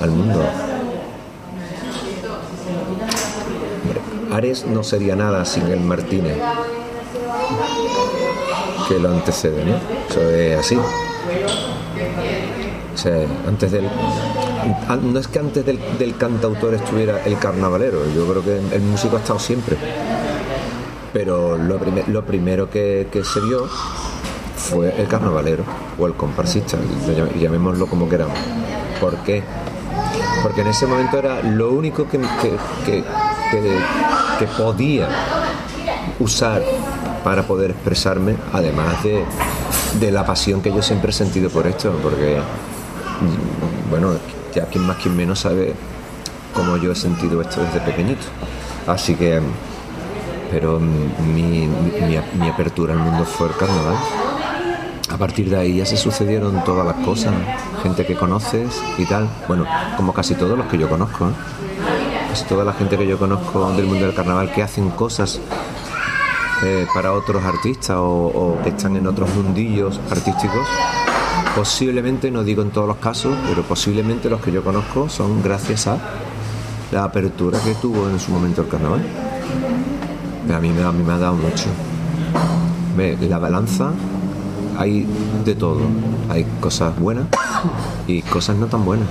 [0.00, 0.40] al mundo.
[4.32, 6.38] Ares no sería nada sin el Martínez
[8.88, 9.76] que lo antecede, ¿no?
[10.08, 10.76] Eso es así.
[12.94, 13.88] O sea, antes del.
[15.02, 19.16] No es que antes del, del cantautor estuviera el carnavalero, yo creo que el músico
[19.16, 19.76] ha estado siempre.
[21.12, 23.66] Pero lo, prime- lo primero que, se vio
[24.56, 25.64] fue el carnavalero
[25.98, 28.38] o el comparsista, lo llam- llamémoslo como queramos.
[29.00, 29.42] ¿Por qué?
[30.42, 32.20] Porque en ese momento era lo único que-
[33.50, 33.78] que-
[34.38, 35.08] que podía
[36.18, 36.62] usar
[37.24, 39.24] para poder expresarme, además de,
[39.98, 44.12] de la pasión que yo siempre he sentido por esto, porque, mm, bueno,
[44.54, 45.74] ya quien más, quien menos sabe
[46.54, 48.22] cómo yo he sentido esto desde pequeñito.
[48.86, 49.40] Así que,
[50.50, 51.68] pero mi
[52.48, 53.96] apertura al mundo fue el carnaval.
[55.10, 57.34] A partir de ahí ya se sucedieron todas las cosas,
[57.82, 59.28] gente que conoces y tal.
[59.48, 61.32] Bueno, como casi todos los que yo conozco, ¿eh?
[62.28, 65.40] casi toda la gente que yo conozco del mundo del carnaval que hacen cosas
[66.62, 70.66] eh, para otros artistas o, o que están en otros mundillos artísticos.
[71.56, 75.88] Posiblemente, no digo en todos los casos, pero posiblemente los que yo conozco son gracias
[75.88, 75.98] a
[76.92, 79.02] la apertura que tuvo en su momento el carnaval.
[80.52, 81.66] A mí a mí me ha dado mucho.
[82.96, 83.92] Ve, la balanza
[84.78, 85.06] hay
[85.44, 85.80] de todo.
[86.28, 87.26] Hay cosas buenas
[88.06, 89.06] y cosas no tan buenas.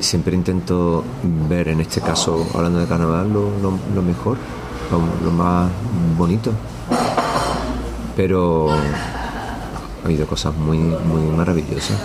[0.00, 1.04] Siempre intento
[1.48, 4.36] ver, en este caso, hablando de carnaval, lo, mejor,
[5.24, 5.70] lo, más
[6.16, 6.52] bonito.
[8.16, 11.98] Pero ha habido cosas muy, muy maravillosas.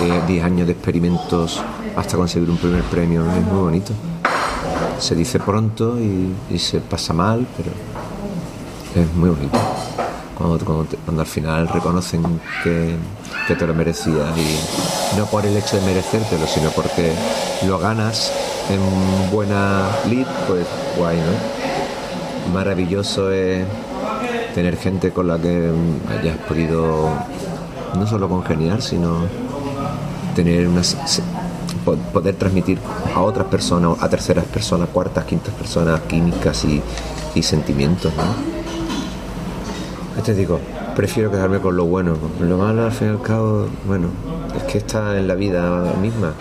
[0.00, 1.62] Die- Diez años de experimentos
[1.96, 3.92] hasta conseguir un primer premio es muy bonito.
[5.02, 7.70] Se dice pronto y, se pasa mal, pero
[8.94, 9.58] es muy bonito.
[10.38, 10.86] Cuando,
[11.18, 12.22] al final reconocen
[12.62, 12.94] que,
[13.48, 17.12] te lo merecías y no por el hecho de merecértelo, sino porque
[17.66, 18.32] lo ganas
[18.70, 22.54] en buena lid, pues guay, ¿no?
[22.54, 23.66] Maravilloso es
[24.54, 25.68] tener gente con la que
[26.08, 27.10] hayas podido
[27.98, 29.26] no solo congeniar, sino
[30.36, 30.82] tener una
[31.84, 32.78] poder transmitir
[33.14, 36.82] a otras personas, a terceras personas, cuartas, quintas personas, químicas y,
[37.42, 38.22] sentimientos, ¿no?
[40.16, 40.60] ¿Qué te digo?
[40.94, 42.14] Prefiero quedarme con lo bueno.
[42.40, 44.08] Lo malo, al fin y al cabo, bueno,
[44.54, 46.34] es que está en la vida misma,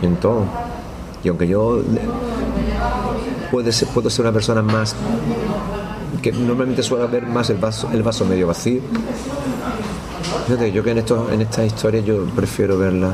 [0.00, 0.44] en todo.
[1.22, 1.82] Y aunque yo
[3.50, 4.96] puede ser, puedo ser una persona más
[6.22, 8.80] que normalmente suele ver más el vaso, el vaso medio vacío.
[10.72, 13.12] Yo que en estos, en estas historias yo prefiero verla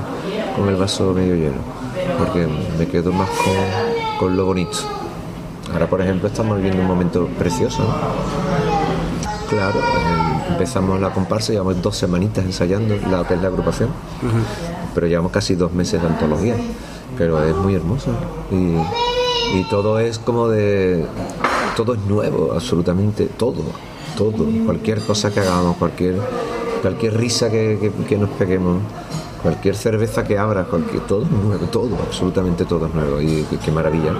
[0.56, 1.58] con el vaso medio lleno,
[2.18, 2.46] porque
[2.78, 4.78] me quedo más con, con lo bonito.
[5.72, 7.82] Ahora, por ejemplo, estamos viviendo un momento precioso.
[7.82, 7.94] ¿no?
[9.48, 13.88] Claro, eh, empezamos la comparsa, llevamos dos semanitas ensayando la que es la agrupación,
[14.94, 16.56] pero llevamos casi dos meses de antología,
[17.18, 18.10] pero es muy hermoso
[18.50, 18.54] y,
[19.58, 21.04] y todo es como de,
[21.76, 23.62] todo es nuevo, absolutamente todo,
[24.16, 26.16] todo, cualquier cosa que hagamos, cualquier,
[26.82, 28.78] cualquier risa que, que- que nos peguemos,
[29.44, 33.70] cualquier cerveza que abra, cualquier, todo es nuevo, todo, absolutamente todo es nuevo y qué
[33.70, 34.14] maravilla.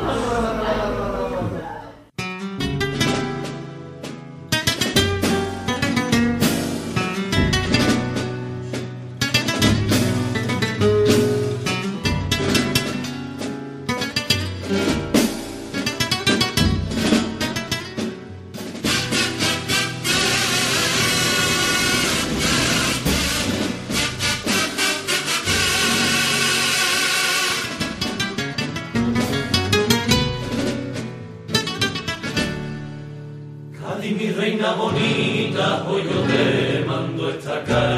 [34.05, 37.94] Cádiz, mi reina bonita, hoy yo te mando esta carta.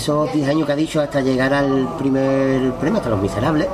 [0.00, 3.66] Esos 10 años que ha dicho hasta llegar al primer premio, hasta Los Miserables,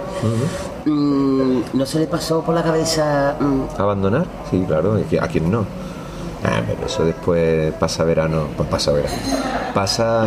[0.85, 4.27] mm, ¿no se le pasó por la cabeza mm, ¿Abandonar?
[4.51, 5.65] Sí, claro, a quién no.
[6.45, 9.15] Ah, pero eso después pasa verano, pues pasa verano.
[9.75, 10.27] Pasa.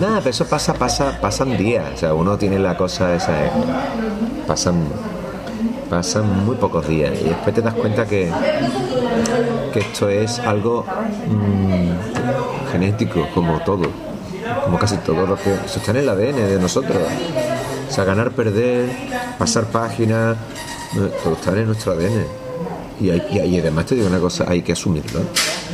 [0.00, 1.84] Nada, pero eso pasa, pasa, pasan días.
[1.94, 3.32] O sea, uno tiene la cosa esa.
[3.46, 3.50] eh,
[4.46, 4.76] Pasan.
[5.88, 7.12] Pasan muy pocos días.
[7.20, 8.30] Y después te das cuenta que.
[9.72, 10.84] que esto es algo
[11.26, 13.88] mm, genético, como todo.
[14.64, 15.52] Como casi todo lo que.
[15.54, 16.96] Eso está en el ADN de nosotros.
[17.88, 18.88] O sea, ganar, perder,
[19.38, 20.36] pasar páginas,
[20.96, 22.24] eh, todo está en nuestro ADN.
[23.00, 25.20] Y, hay- además te digo una cosa, hay que asumirlo,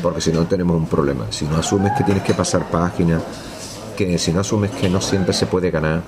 [0.01, 1.26] porque si no tenemos un problema.
[1.30, 3.20] Si no asumes que tienes que pasar páginas,
[3.97, 6.03] que si no asumes que no siempre se puede ganar,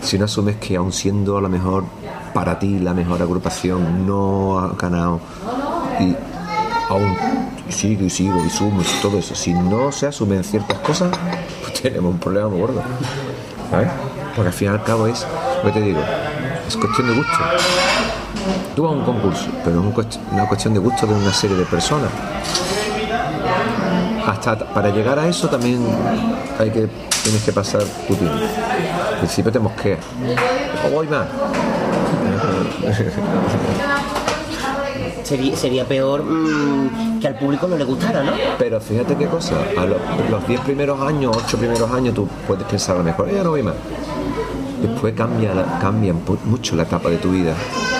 [0.00, 1.84] si no asumes que aun siendo a lo mejor
[2.32, 5.18] para ti la mejor agrupación no ha ganado
[5.98, 6.14] y
[6.88, 7.16] aún
[7.68, 11.10] sigo y sigo y sumo y todo eso, si no se asumen ciertas cosas,
[11.82, 12.82] tenemos un problema muy gordo.
[14.34, 15.26] Porque al fin y al cabo es,
[15.62, 16.00] lo que te digo,
[16.66, 17.32] es cuestión de gusto.
[18.74, 21.64] Tú vas a un concurso, pero es una cuestión de gusto de una serie de
[21.64, 22.10] personas.
[24.26, 25.84] Hasta para llegar a eso también
[26.58, 26.88] hay que
[27.22, 28.38] tienes que pasar tu tiempo.
[29.12, 30.00] Al principio te mosqueas.
[30.86, 31.26] O voy más.
[35.36, 38.32] sería, peor mm, que al público no le gustara, ¿no?
[38.58, 39.96] Pero fíjate qué cosa, a lo-
[40.30, 43.50] los 10 primeros años, 8 primeros años, tú puedes pensar a lo mejor, ya no
[43.50, 43.74] voy más.
[44.82, 46.14] Después cambia, cambia
[46.44, 47.52] mucho la etapa de tu vida,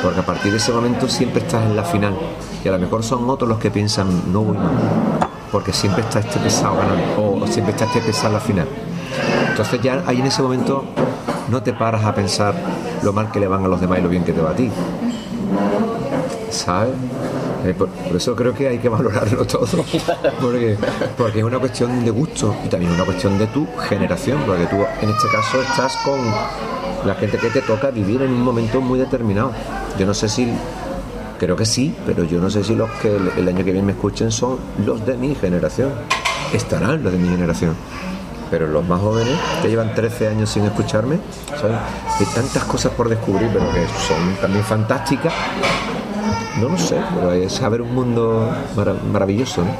[0.03, 2.15] porque a partir de ese momento siempre estás en la final.
[2.65, 4.71] Y a lo mejor son otros los que piensan, no voy más,
[5.51, 6.77] porque siempre está este pesado
[7.17, 8.69] o siempre está este pesado en la final.
[9.51, 10.85] Entonces ya ahí en ese momento
[11.51, 12.55] no te paras a pensar
[13.03, 14.55] lo mal que le van a los demás y lo bien que te va a
[14.55, 14.71] ti.
[16.51, 16.95] ¿Sabes?
[17.65, 19.67] Eh, por, eso creo que hay que valorarlo todo,
[20.41, 20.77] porque,
[21.17, 24.77] porque es una cuestión de gusto y también una cuestión de tu generación, porque tú
[24.77, 26.21] en este caso estás con
[27.07, 29.53] la gente que te toca vivir en un momento muy determinado.
[29.99, 30.53] Yo no sé si,
[31.39, 33.93] creo que sí, pero yo no sé si los que el año que viene me
[33.93, 35.93] escuchen son los de mi generación,
[36.53, 37.75] estarán los de mi generación.
[38.51, 41.19] Pero los más jóvenes, que llevan 13 años sin escucharme,
[41.61, 41.77] ¿sabes?
[42.19, 45.35] hay tantas cosas por descubrir, pero que son también fantásticas
[46.61, 49.71] no lo sé, pero es saber un mundo mara- maravilloso, ¿no?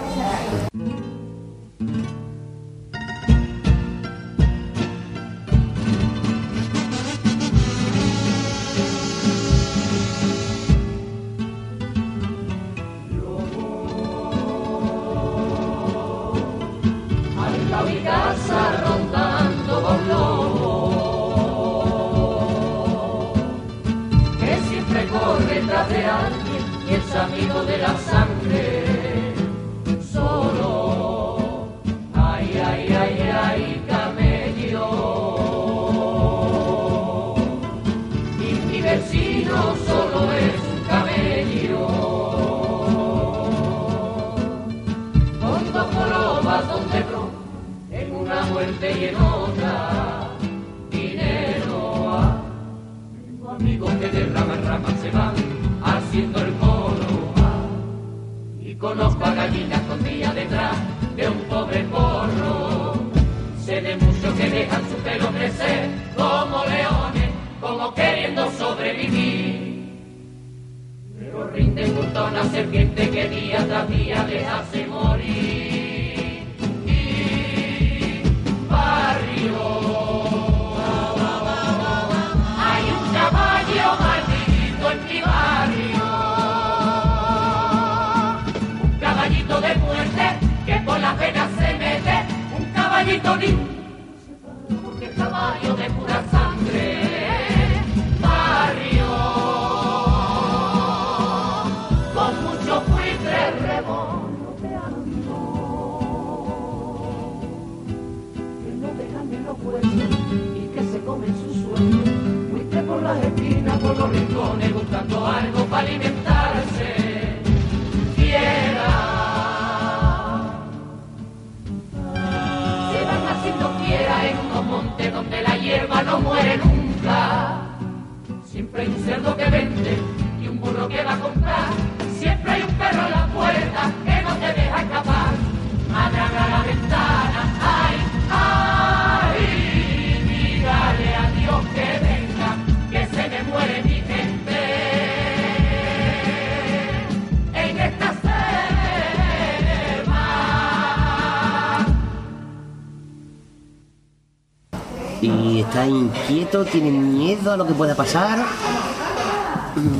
[155.79, 158.39] Está inquieto, tiene miedo a lo que pueda pasar.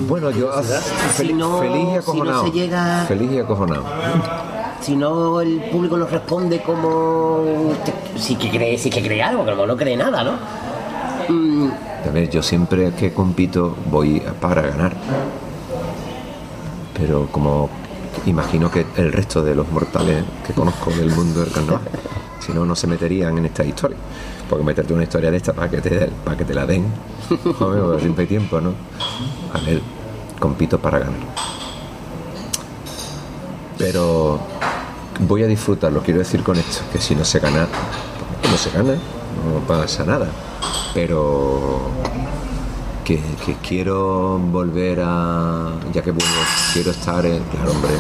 [0.09, 3.85] Bueno, yo Si fel- no- feliz y si no se llega- Feliz y acojonado.
[4.81, 7.43] Si no el público nos responde como
[8.17, 10.33] sí que cree, sí que cree algo, mejor no cree nada, ¿no?
[11.29, 11.71] Mm,
[12.09, 14.93] A ver, yo siempre que compito voy para ganar.
[16.99, 17.69] Pero como
[18.27, 21.83] imagino que el resto de los mortales que conozco del mundo del carnaval,
[22.41, 23.97] si no, no se meterían en esta historia.
[24.49, 26.87] Porque meterte una historia de esta para que te, para que te la den,
[27.59, 28.73] joder, siempre hay tiempo, ¿no?
[29.53, 29.81] A ver,
[30.41, 31.21] compito para ganar.
[33.77, 34.41] Pero
[35.21, 37.67] voy a disfrutarlo, quiero decir con esto, que si no se gana,
[38.41, 40.29] pues no se gana, no pasa nada.
[40.95, 41.81] Pero
[43.05, 45.73] que, que quiero volver a.
[45.93, 46.33] ya que bueno,
[46.73, 47.43] quiero estar en.
[47.45, 47.93] Claro, hombre.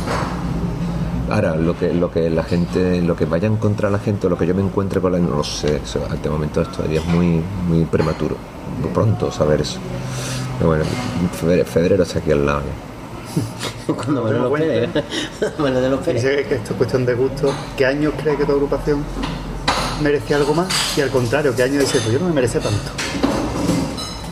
[1.30, 4.30] Ahora, lo que, lo que la gente, lo que vaya a encontrar la gente, o
[4.30, 7.04] lo que yo me encuentre con la no lo sé, al de momento esto es
[7.04, 8.36] muy, muy prematuro,
[8.80, 9.78] muy pronto saber eso.
[10.58, 10.84] Pero bueno,
[11.64, 12.62] Federero está aquí al lado.
[13.94, 15.04] cuando me lo Bueno, espere.
[15.58, 16.22] Bueno, de los Pérez.
[16.22, 17.52] Dice que esto es cuestión de gusto.
[17.76, 19.04] ¿Qué años cree que tu agrupación
[20.02, 20.68] merecía algo más?
[20.96, 22.90] Y al contrario, ¿qué año dice, pues yo no me merece tanto?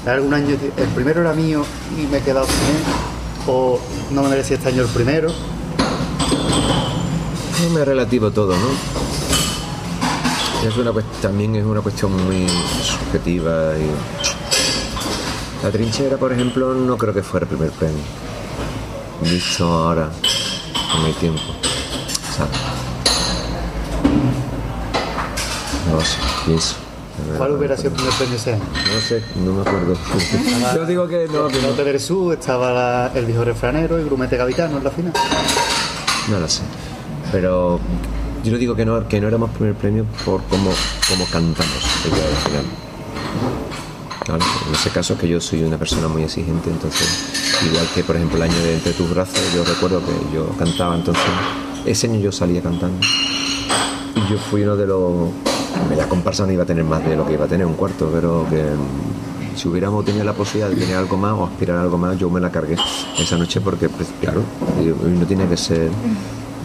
[0.07, 1.65] ¿Hay algún año, el primero era mío
[1.97, 2.83] y me he quedado sin él?
[3.49, 3.79] ¿O
[4.13, 5.31] no me merecía este año el primero?
[7.63, 8.69] Es muy relativo todo, ¿no?
[10.69, 10.93] Es una,
[11.23, 12.47] también es una cuestión muy
[12.83, 13.91] subjetiva y...
[15.65, 18.03] La trinchera, por ejemplo, no creo que fuera el primer premio.
[19.23, 20.11] Visto ahora,
[20.93, 21.41] con el tiempo.
[22.37, 22.53] ¿sabes?
[25.93, 26.75] No sé, pienso.
[27.39, 28.63] ¿Cuál hubiera sido el primer premio ese año?
[28.95, 29.95] No sé, no me acuerdo.
[30.75, 31.69] Yo digo que no, En no.
[31.69, 35.13] Hotel Sur estaba la- el viejo refranero y Grumete Gavitano en la final.
[36.29, 36.61] No lo sé.
[37.37, 37.79] Pero
[38.45, 40.71] yo no digo que no, que no éramos primer premio por cómo,
[41.07, 41.85] cómo cantamos
[44.29, 47.07] en ese caso que yo soy una persona muy exigente, entonces,
[47.63, 50.97] igual que por ejemplo el año de Entre tus brazos, yo recuerdo que yo cantaba,
[50.97, 51.23] entonces,
[51.85, 53.07] ese año yo salía cantando.
[54.15, 55.29] Y yo fui uno de los...
[55.95, 58.09] La comparsa no iba a tener más de lo que iba a tener, un cuarto,
[58.11, 61.83] pero que mm, si hubiéramos tenido la posibilidad de tener algo más o aspirar a
[61.83, 62.77] algo más, yo me la cargué
[63.19, 64.41] esa noche porque, pues, claro,
[65.21, 65.91] no tiene que ser...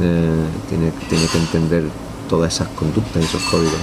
[0.01, 1.83] eh, tiene, tiene que entender
[2.29, 3.73] todas esas conductas y esos códigos.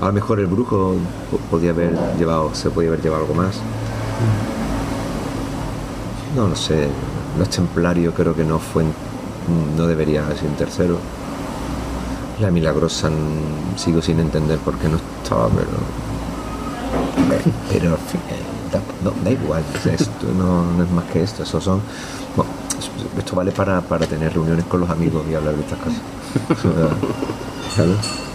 [0.00, 0.96] A lo mejor el brujo
[1.30, 3.56] po- podía haber llevado, se podía haber llevado algo más.
[6.36, 6.88] No lo sé.
[7.38, 8.84] Los templarios creo que no fue,
[9.76, 10.98] no debería sido en tercero.
[12.40, 13.10] La milagrosa
[13.76, 15.68] sigo sin entender por qué no estaba, pero.
[17.70, 17.98] Pero eh,
[19.04, 21.80] no, da igual, esto no, no es más que esto, eso son.
[22.36, 22.50] bueno,
[23.18, 26.00] esto vale para, para tener reuniones con los amigos y hablar de estas cosas.
[27.76, 28.31] ¿Sabes?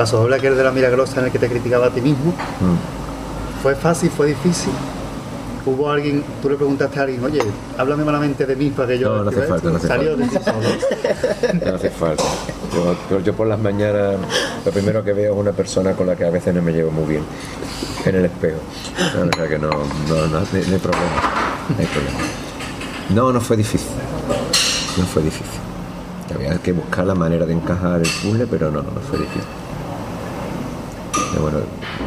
[0.00, 3.62] Paso doble aquel de la milagrosa en el que te criticaba a ti mismo, Mm.
[3.62, 4.72] ¿fue fácil, fue difícil?
[5.66, 7.42] Hubo alguien, tú le preguntaste a alguien, oye,
[7.76, 9.14] háblame malamente de mí para que yo...
[9.14, 9.70] No, no hace falta, esto".
[9.70, 11.64] no hace Salió de ti solo.
[11.66, 12.24] No hace falta.
[13.22, 14.16] Yo, por las mañanas
[14.64, 16.90] lo primero que veo es una persona con la que a veces no me llevo
[16.90, 17.22] muy bien
[18.06, 18.56] en el espejo.
[19.16, 19.76] No, o sea que no, no,
[20.08, 21.10] no, no hay no hay problema.
[21.68, 22.18] No hay problema.
[23.10, 23.90] No, no fue difícil.
[24.96, 25.60] No fue difícil.
[26.34, 29.42] Había que buscar la manera de encajar el puzzle, pero no, no fue difícil.
[31.30, 31.58] Pero bueno,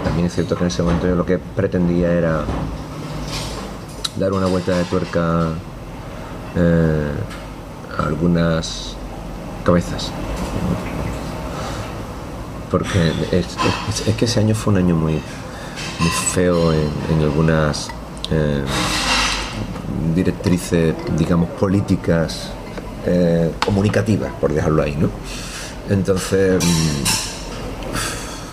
[0.04, 2.44] también es cierto que en ese momento yo lo que pretendía era
[4.18, 5.50] dar una vuelta de tuerca
[6.56, 7.12] eh,
[7.98, 8.96] a algunas
[9.64, 10.12] cabezas.
[12.70, 15.22] Porque es, que ese año fue un año muy,
[16.34, 17.90] feo en, algunas
[18.32, 18.64] eh,
[20.16, 22.52] directrices, digamos, políticas
[23.06, 25.10] eh, comunicativas, por dejarlo ahí, ¿no?
[25.90, 27.33] Entonces, mm,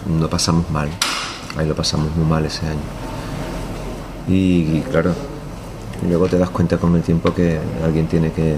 [0.09, 0.89] lo pasamos mal.
[1.57, 2.79] Ahí lo pasamos muy mal ese año.
[4.29, 5.13] Y, claro,
[6.09, 8.57] luego te das cuenta con el tiempo que alguien tiene que,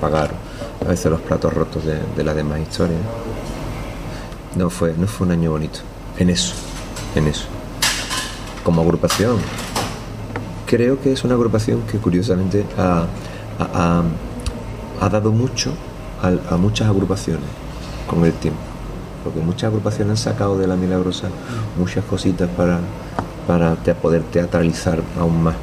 [0.00, 0.30] pagar
[0.82, 3.00] a veces los platos rotos de, las demás historias.
[4.56, 5.80] No fue, no fue un año bonito.
[6.18, 6.54] En eso,
[7.14, 7.44] en eso.
[8.64, 9.36] Como agrupación,
[10.66, 13.06] creo que es una agrupación que curiosamente ha,
[15.10, 15.72] dado mucho
[16.22, 17.44] al- a, muchas agrupaciones
[18.08, 18.69] con el tiempo.
[19.24, 21.28] Porque muchas agrupaciones han sacado de la milagrosa
[21.78, 22.78] muchas cositas para,
[23.46, 25.54] para poder teatralizar aún más.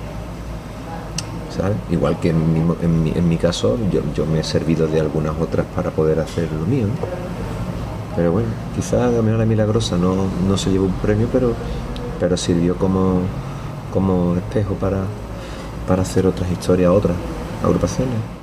[1.55, 1.75] ¿sabes?
[1.89, 4.99] Igual que en mi, en mi- en mi caso yo, yo me he servido de
[4.99, 6.85] algunas otras para poder hacer lo mío.
[8.15, 10.15] Pero bueno, quizás la Mirada Milagrosa no,
[10.47, 11.53] no se llevó un premio, pero,
[12.19, 13.21] pero sirvió como,
[13.93, 14.99] como espejo para,
[15.87, 17.15] para hacer otras historias, otras
[17.63, 18.36] agrupaciones.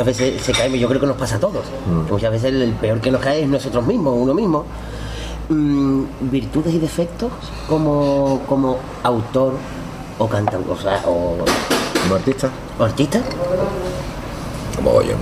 [0.00, 1.64] Muchas veces se cae, yo creo que nos pasa a todos.
[2.06, 4.64] Que muchas veces el, el peor que nos cae es nosotros mismos, uno mismo.
[5.48, 7.30] Mm, virtudes y defectos
[7.68, 9.54] como, como autor
[10.18, 11.36] o cantautor, o, sea, o,
[12.02, 12.48] Como artista,
[12.78, 13.20] o artista.
[14.76, 15.14] como yo,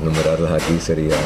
[0.00, 1.16] enumerarlas aquí sería.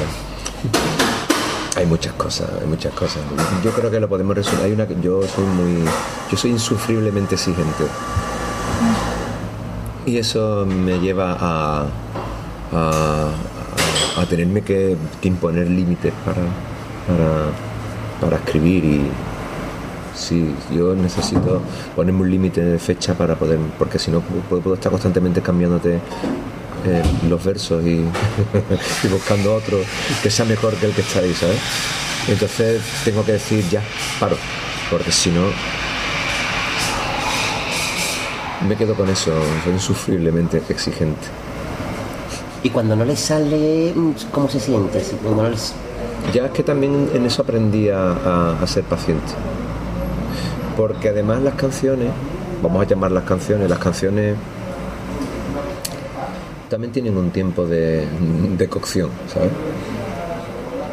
[1.76, 3.18] Hay muchas cosas, hay muchas cosas.
[3.62, 4.64] Yo creo que lo podemos resumir.
[4.64, 5.84] Hay una que yo soy muy,
[6.30, 7.84] yo soy insufriblemente exigente.
[10.08, 11.86] Y eso me lleva a,
[12.72, 16.40] a, tenerme que, imponer límites para,
[17.06, 17.50] para,
[18.18, 19.02] para escribir y
[20.14, 21.60] sí, yo necesito
[21.94, 25.96] ponerme un límite de fecha para poder, porque si no puedo, estar constantemente cambiándote
[26.86, 28.00] eh, los versos y,
[29.04, 29.76] y buscando otro
[30.22, 31.58] que sea mejor que el que está ahí, ¿sabes?
[32.28, 33.82] Entonces tengo que decir ya,
[34.18, 34.38] paro,
[34.90, 35.42] porque si no
[38.66, 39.32] me quedo con eso,
[39.64, 41.26] soy insufriblemente exigente.
[42.62, 45.00] Y cuando no le sale, mm, ¿cómo se siente?
[45.00, 45.74] Si cuando no les-
[46.32, 49.32] Ya es que también en eso aprendí a, a- a ser paciente.
[50.76, 52.10] Porque además las canciones,
[52.62, 54.34] vamos a llamar las canciones, las canciones
[56.68, 58.06] también tienen un tiempo de,
[58.56, 59.50] de cocción, ¿sabes?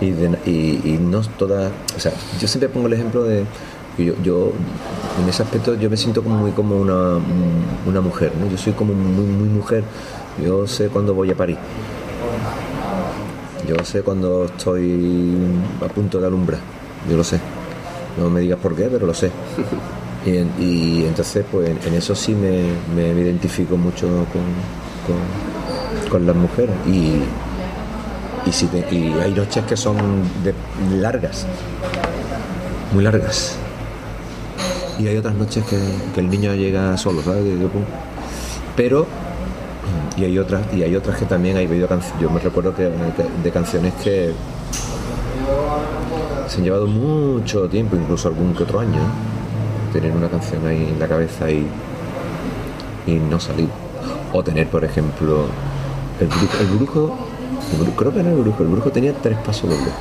[0.01, 3.45] Y, de- y- y no todas, o sea, yo siempre pongo el ejemplo de
[3.97, 4.51] yo,
[5.21, 7.17] en ese aspecto yo me siento como muy como una,
[7.85, 8.49] una mujer, ¿no?
[8.49, 9.83] Yo soy como muy, muy mujer,
[10.43, 11.57] yo sé cuándo voy a París.
[13.67, 15.35] Yo sé cuando estoy
[15.83, 16.59] a punto de alumbrar,
[17.09, 17.39] yo lo sé.
[18.17, 19.31] No me digas por qué, pero lo sé.
[20.25, 22.63] Y, en- y entonces, pues en eso sí me,
[22.95, 26.73] me identifico mucho con, con- las mujeres.
[26.87, 27.19] Y,
[28.47, 29.97] y, si te- y hay noches que son
[30.99, 31.45] largas,
[32.93, 33.57] muy largas.
[34.99, 37.43] Y hay otras noches que, el niño llega solo, ¿sabes?
[38.75, 39.05] Pero
[40.17, 42.89] y hay otras y hay otras que también hay habido canciones yo me recuerdo que,
[43.43, 44.31] de canciones que
[46.47, 49.01] se han llevado mucho tiempo incluso algún que otro año
[49.91, 51.67] tener una canción ahí en la cabeza y,
[53.07, 53.69] y no salir.
[54.31, 55.45] O tener por ejemplo
[56.19, 57.17] el brujo el brujo,
[57.73, 59.93] el brujo- creo que era el brujo el brujo tenía tres pasos dobles.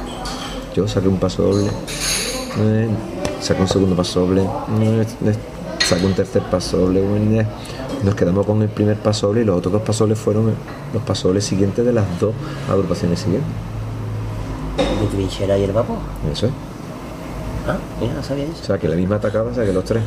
[0.74, 1.70] Yo saqué un paso doble
[2.58, 2.88] eh,
[3.44, 4.42] saqué un segundo paso doble
[5.86, 7.46] saqué un tercer paso doble
[8.02, 10.52] nos quedamos con el primer paso doble y los otros dos pasos dobles fueron
[10.92, 12.32] los pasos dobles siguientes de las dos
[12.70, 13.50] agrupaciones siguientes
[15.00, 15.96] de trinchera y el vapor.
[16.32, 16.52] eso es
[17.66, 18.62] Ah, mira, no sabía o eso.
[18.64, 20.02] sea que la misma atacaba saqué los tres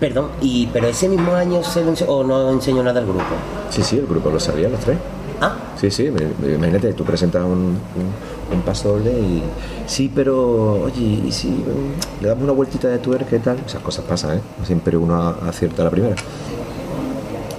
[0.00, 3.24] Perdón, y pero ese mismo año se lo ense- o no enseñó nada al grupo.
[3.70, 4.98] sí sí el grupo lo sabía los tres
[5.40, 7.76] Ah, Sí, sí, imagínate, tú presentas un, un-
[8.52, 9.42] un paso doble y
[9.86, 11.64] sí, pero oye, y si
[12.20, 14.40] le damos una vueltita de tuerca y tal, esas cosas pasan, ¿eh?
[14.64, 16.14] Siempre uno acierta la primera.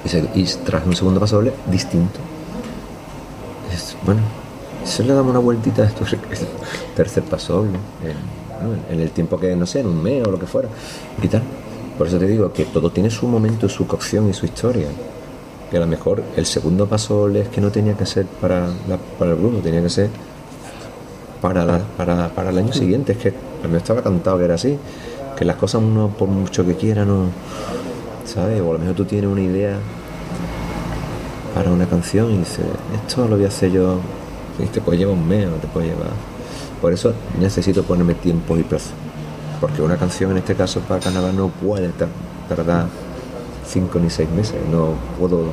[0.05, 0.09] Y,
[0.45, 2.19] se- tras un segundo paso doble, distinto.
[4.05, 4.21] Bueno,
[4.85, 6.27] si le damos una vueltita de tuerca,
[6.95, 7.77] tercer paso doble,
[8.89, 10.69] en, en el tiempo que, no sé, en un mes o lo que fuera,
[11.21, 11.43] y tal.
[11.97, 14.87] Por eso te digo que todo tiene su momento, su cocción y su historia
[15.69, 18.69] que a lo mejor el segundo paso es que no tenía que ser para,
[19.19, 20.09] para el grupo, tenía que ser
[21.41, 23.13] para, la- para, para el año siguiente.
[23.13, 23.33] Es que
[23.63, 24.77] a mí estaba cantado que era así,
[25.37, 27.25] que las cosas uno por mucho que quiera no,
[28.25, 28.61] ¿sabes?
[28.61, 29.77] O a lo mejor tú tienes una idea
[31.55, 32.65] para una canción y dices,
[32.95, 33.97] esto lo voy a hacer yo,
[34.59, 36.09] y te puede llevar un mes o te puede llevar...
[36.81, 38.91] Por eso necesito ponerme tiempos y plazos,
[39.59, 42.09] porque una canción en este caso para carnaval no puede tar-
[42.47, 42.85] tardar
[43.67, 45.45] cinco ni seis meses, no puedo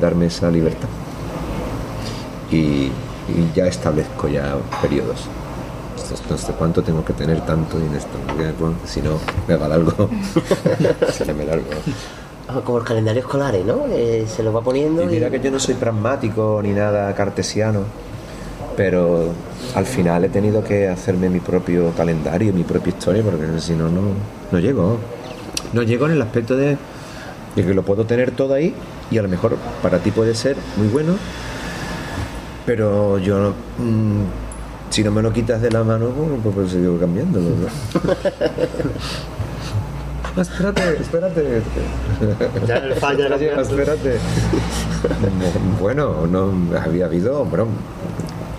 [0.00, 0.88] darme esa libertad.
[2.50, 2.90] Y,
[3.28, 5.26] y ya establezco ya periodos.
[6.30, 9.18] No sé cuánto tengo que tener tanto en esto, porque, bueno, si no
[9.48, 10.08] me va largo.
[11.12, 11.66] se me largo.
[12.48, 13.86] ah, como el calendario escolar, ¿no?
[13.90, 17.12] Eh, se lo va poniendo Y y, mira que yo no soy pragmático ni nada
[17.14, 17.80] cartesiano,
[18.76, 19.30] pero
[19.74, 23.88] al final he tenido que hacerme mi propio calendario, mi propia historia, porque si no,
[23.88, 24.02] no,
[24.52, 24.98] no llego.
[25.72, 26.76] No llego en el aspecto de,
[27.56, 28.74] de que lo puedo tener todo ahí
[29.10, 31.14] y a lo mejor para ti puede ser muy bueno,
[32.66, 34.22] pero yo, mm,
[34.90, 37.46] si no me lo quitas de la mano, bueno, pues, pues sigo cambiándolo.
[37.50, 37.56] ¿no?
[40.36, 41.62] Espérate, espérate.
[42.66, 44.18] Ya el falla Espérate, espérate.
[45.80, 47.68] Bueno, no había habido, bueno,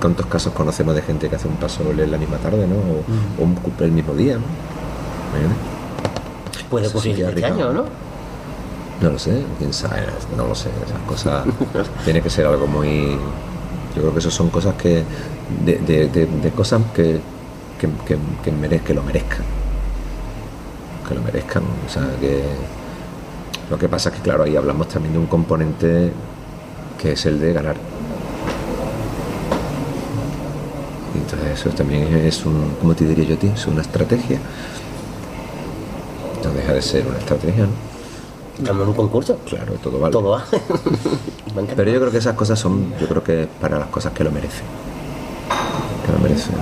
[0.02, 2.78] ¿cuántos casos conocemos de gente que hace un paso en la misma tarde, ¿no?
[2.78, 3.04] O,
[3.40, 4.44] o un cumple el mismo día, ¿no?
[5.30, 6.66] Imagínate.
[6.68, 7.86] puede ocurrir este año, ¿no?
[9.00, 11.46] No lo sé, quién sabe, no lo sé, esas cosas
[12.06, 13.20] tiene que ser algo muy
[13.98, 15.04] yo creo que eso son cosas que
[15.66, 17.20] de, cosas que
[17.80, 19.44] que, lo merezcan.
[21.08, 22.44] Que lo merezcan o sea que
[23.70, 26.12] lo que pasa es que claro ahí hablamos también de un componente
[27.02, 27.76] que es el de ganar.
[31.16, 34.40] Entonces eso también es un como te diría yo a ti es una estrategia.
[36.44, 37.97] No deja de ser una estrategia ¿no?
[38.58, 39.38] Estamos en un concurso.
[39.46, 40.12] Claro, todo vale.
[40.12, 40.44] Todo va.
[41.76, 44.32] Pero yo creo que esas cosas son, yo creo que para las cosas que lo
[44.32, 44.66] merecen.
[46.06, 46.56] Que lo merecen.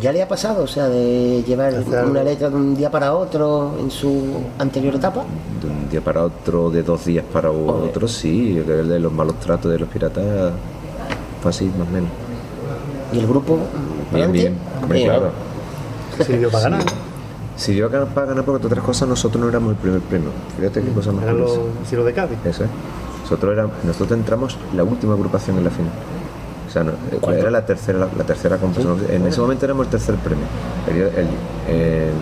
[0.00, 1.74] ¿Ya le ha pasado, o sea, de llevar
[2.06, 5.24] una letra de un día para otro en su anterior etapa?
[5.60, 8.58] De un día para otro, de dos días para otro, sí.
[8.58, 10.52] El de los malos tratos de los piratas
[11.42, 12.10] fue así más o menos.
[13.12, 13.58] ¿Y el grupo?
[14.12, 14.56] Bien, bien.
[14.88, 15.30] Bien, claro.
[16.24, 17.07] Sirvió para ganar.
[17.58, 20.30] Si dio para ganar, porque otras cosas nosotros no éramos el primer premio.
[20.56, 21.60] Fíjate qué cosa más los curiosa.
[21.88, 22.38] Ciro de Cádiz.
[22.44, 22.70] Eso es.
[23.84, 25.92] Nosotros, entramos la última agrupación en la final.
[26.66, 28.98] O sea, no, eh, era la tercera, la, la tercera competición.
[29.10, 30.44] En ese momento éramos el tercer premio.
[30.86, 31.28] El- el-
[31.76, 32.12] el-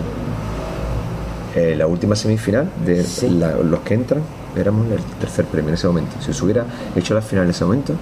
[1.55, 3.29] eh, la última semifinal de Sí.
[3.29, 4.21] la- los que entran
[4.55, 6.15] éramos el tercer premio en ese momento.
[6.19, 6.65] Si se hubiera
[6.95, 7.93] hecho la final en ese momento,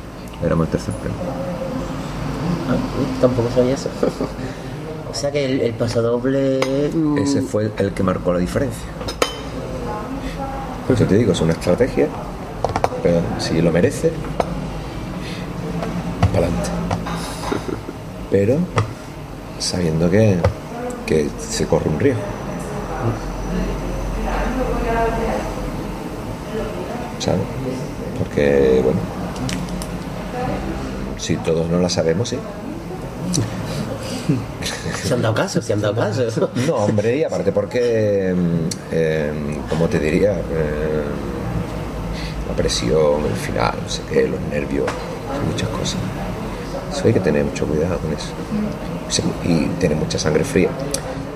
[0.43, 1.17] éramos el tercer premio.
[2.69, 2.75] Ah,
[3.21, 3.89] tampoco sabía eso.
[5.16, 6.59] o sea que el, el pasodoble.
[6.93, 8.84] mm, Ese fue el que marcó la diferencia.
[10.86, 12.07] Pues yo te digo, es una estrategia,
[13.01, 14.11] pero si lo merece,
[16.34, 16.70] para adelante.
[18.30, 18.57] Pero
[19.57, 20.38] sabiendo que,
[21.05, 22.22] que se corre un riesgo.
[27.20, 27.41] ¿Sabes?
[28.20, 28.99] Porque, bueno,
[31.18, 32.38] si todos no la sabemos, sí.
[35.03, 36.49] Se han dado caso, se han dado caso.
[36.67, 39.32] No, hombre, y aparte porque, mm, eh,
[39.69, 41.03] como te diría, eh,
[42.47, 44.86] la presión, el final, no sé qué, los nervios,
[45.49, 45.99] muchas cosas.
[46.91, 48.32] Eso hay que tener mucho cuidado con eso.
[49.43, 50.69] Y tener mucha sangre fría.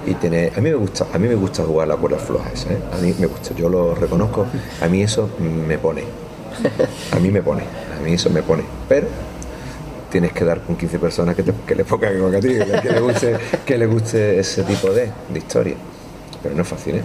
[0.06, 2.78] Y tener, a mí me gusta, a mí me gusta jugar las cuerdas flojas, ¿eh?
[2.92, 4.46] a mí me gusta, yo lo reconozco,
[4.82, 6.04] a mí eso me pone,
[7.12, 7.64] a mí me pone,
[7.96, 9.08] a mí eso me pone, pero
[10.10, 12.48] tienes que dar con 15 personas que, te, le pongan que a ti,
[12.82, 15.76] que le guste, que le guste ese tipo de, de historia.
[16.42, 17.02] Pero no es fácil, ¿eh?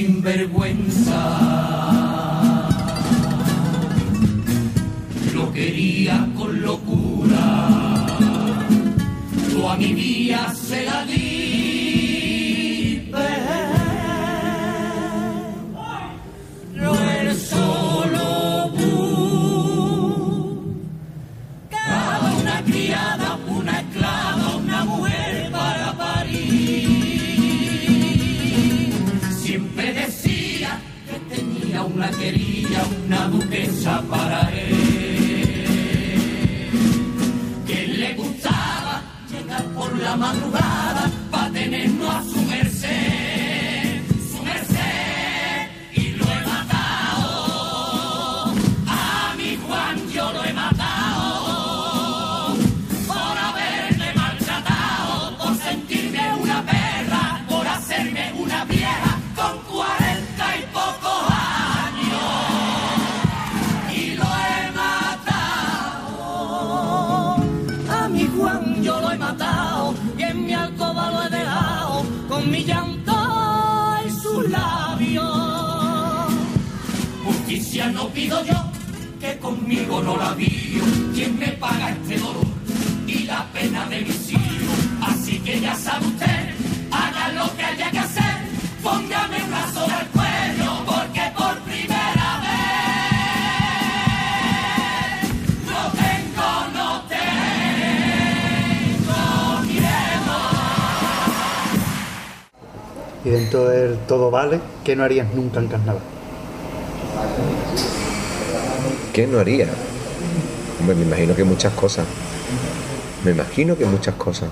[0.00, 1.20] Sinvergüenza.
[5.34, 7.46] Lo quería con locura
[9.52, 11.19] yo a mi vida se la di.
[33.20, 34.76] Una duquesa para él.
[37.66, 40.69] Que le gustaba llegar por la madrugada
[78.20, 78.60] pido yo,
[79.18, 80.84] que conmigo no la vio.
[81.14, 82.44] ¿Quién me paga este dolor
[83.06, 84.78] y la pena de mis hijos?
[85.00, 86.50] Así que ya sabe usted,
[86.90, 88.34] haga lo que haya que hacer.
[88.82, 92.52] Póngame una soga al cuello, porque por primera vez
[95.70, 99.20] no tengo, no tengo
[99.62, 100.36] miedo.
[103.24, 106.19] Y dentro del todo vale, ¿qué no harías nunca en carnaval?
[109.12, 109.66] ¿Qué no haría?
[110.78, 112.06] Hombre, me imagino que muchas cosas.
[113.24, 114.48] Me imagino que muchas cosas.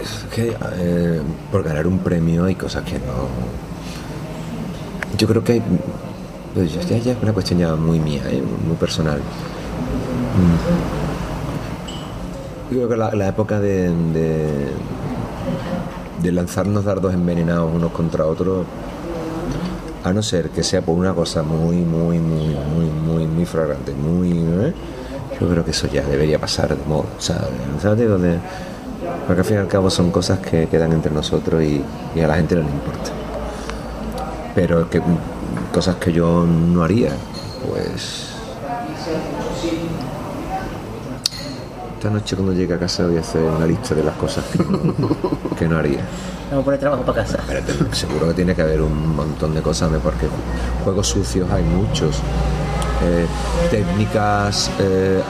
[0.00, 3.28] Es eh, por ganar un premio hay cosas que no.
[5.16, 5.62] Yo creo que hay.
[6.54, 8.42] pues es una cuestión ya muy mía, ¿eh?
[8.66, 9.18] muy personal.
[10.38, 10.56] Mm.
[12.74, 14.72] Yo creo que la, la época de, de,
[16.22, 18.66] de lanzarnos dardos envenenados unos contra otros
[20.04, 23.92] a no ser que sea por una cosa muy, muy, muy, muy, muy, muy flagrante,
[23.92, 24.30] muy...
[24.30, 24.72] ¿eh?
[25.40, 27.50] Yo creo que eso ya debería pasar de moda, ¿sabes?
[27.80, 28.08] ¿Sabes?
[29.26, 31.82] Porque al fin y al cabo son cosas que quedan entre nosotros y,
[32.14, 33.10] y a la gente no le importa.
[34.54, 35.00] Pero que
[35.72, 37.10] cosas que yo no haría,
[37.68, 38.31] pues...
[42.02, 44.58] esta noche cuando llegue a casa voy a hacer una lista de las cosas que
[44.58, 46.00] no, que no haría.
[46.50, 47.38] Vamos a poner trabajo para casa.
[47.38, 50.26] Espérate, seguro que tiene que haber un montón de cosas, porque
[50.82, 52.16] juegos sucios hay muchos.
[53.04, 53.24] Eh,
[53.70, 55.22] técnicas eh,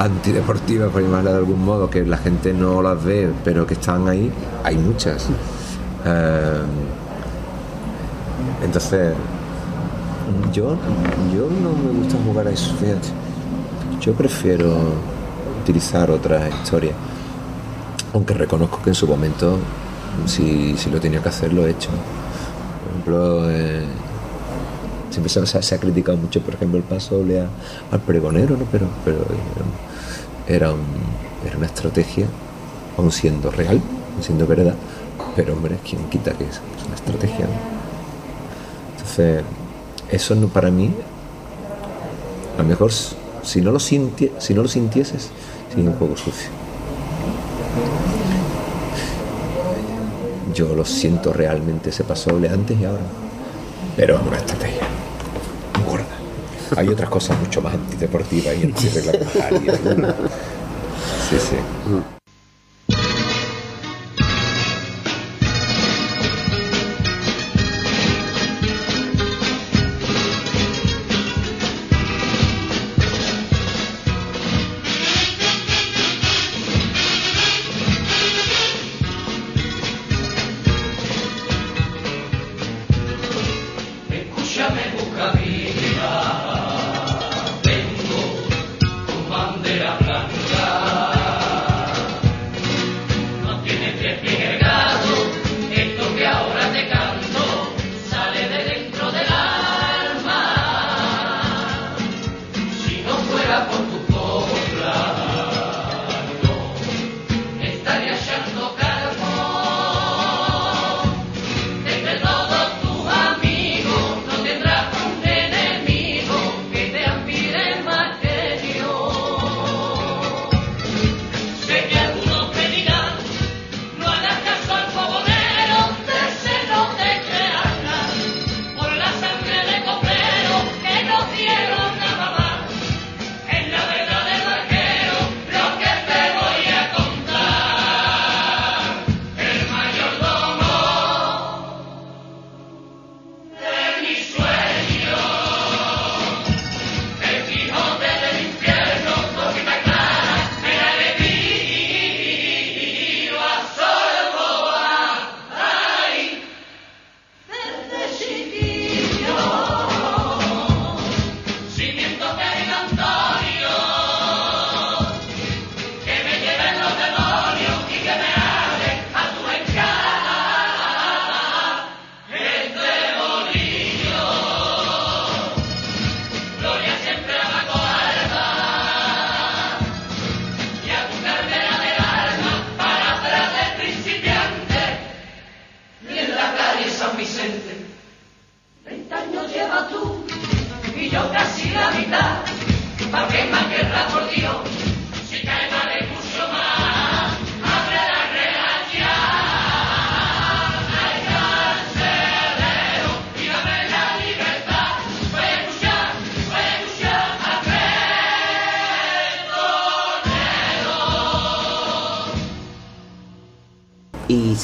[0.00, 4.08] antideportivas, por llamarla de algún modo, que la gente no las ve, pero que están
[4.08, 4.32] ahí,
[4.64, 5.28] hay muchas.
[6.04, 6.62] Eh,
[8.64, 9.14] entonces,
[10.52, 10.76] yo,
[11.32, 13.08] yo no me gusta jugar a eso, fíjate.
[14.00, 15.19] Yo prefiero
[15.70, 16.94] utilizar otras historias.
[18.12, 19.56] Aunque reconozco que en su momento,
[20.26, 21.90] si, si lo tenía que hacer, lo he hecho.
[21.90, 23.84] Por ejemplo, eh,
[25.28, 27.48] se, ha- criticado mucho, por ejemplo, el paso a-
[27.94, 28.64] al pregonero, ¿no?
[28.72, 29.18] Pero, pero
[30.48, 32.26] era, un- era una estrategia,
[32.98, 33.80] aun siendo real,
[34.16, 34.74] aun siendo verdad.
[35.36, 37.46] Pero, hombre, quien quita que es, una estrategia.
[38.96, 39.44] Entonces,
[40.10, 40.90] eso no para mí,
[42.58, 45.30] a lo mejor si no lo sintieses,
[45.74, 46.50] sí, un poco sucio.
[50.54, 53.02] Yo lo siento realmente ese paso doble antes y ahora.
[53.96, 54.82] Pero es una estrategia
[55.74, 56.06] muy gorda.
[56.76, 59.78] Hay otras cosas mucho más antideportivas y antirreglamentarias.
[61.28, 61.56] Sí, sí.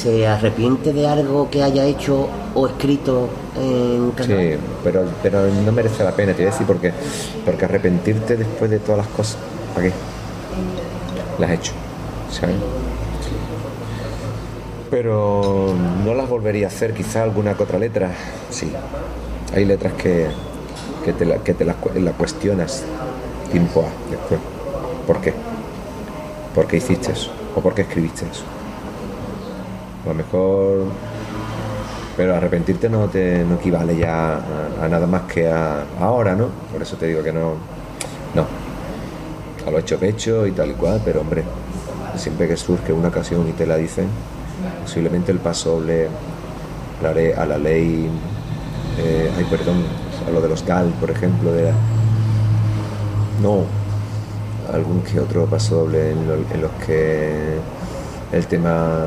[0.07, 3.27] Se arrepiente de algo que haya hecho o escrito
[3.57, 4.13] en?
[4.25, 6.93] Sí, pero, pero no merece la pena, te voy a decir por qué.
[7.43, 9.37] Porque arrepentirte después de todas las cosas,
[9.75, 9.93] ¿para qué?
[11.39, 11.73] Las has hecho,
[12.31, 12.55] ¿sabes?
[14.89, 15.75] Pero
[16.05, 18.11] no las volvería a hacer, quizá alguna que otra letra,
[18.49, 18.71] sí.
[19.53, 20.27] Hay letras que,
[21.03, 22.83] que te, la, que te la cuestionas
[23.51, 24.39] tiempo a después.
[25.05, 25.33] ¿Por qué?
[26.55, 27.29] ¿Por qué hiciste eso?
[27.57, 28.43] ¿O por qué escribiste eso?
[30.07, 30.85] A lo mejor
[32.15, 34.39] pero arrepentirte no te no equivale ya
[34.81, 36.47] a, nada más que a ahora, ¿no?
[36.71, 37.51] Por eso te digo que no.
[38.33, 38.45] No.
[39.67, 41.43] A lo hecho pecho y tal y cual, pero hombre,
[42.15, 44.07] siempre que surge una ocasión y te la dicen,
[44.81, 45.79] posiblemente el paso
[47.03, 48.09] haré a la ley.
[48.99, 49.83] eh, ay, perdón,
[50.27, 51.75] a lo de los GAL, por ejemplo, de la-
[53.43, 53.59] No.
[54.73, 57.57] Algún que otro paso doble en, lo- en los que
[58.31, 59.05] el tema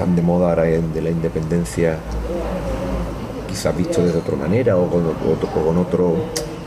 [0.00, 1.98] tan de moda ahora de la independencia
[3.46, 6.14] quizás visto de otra manera o con, otro- con otro,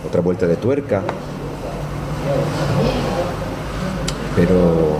[0.07, 1.01] otra vuelta de tuerca.
[4.35, 4.97] Pero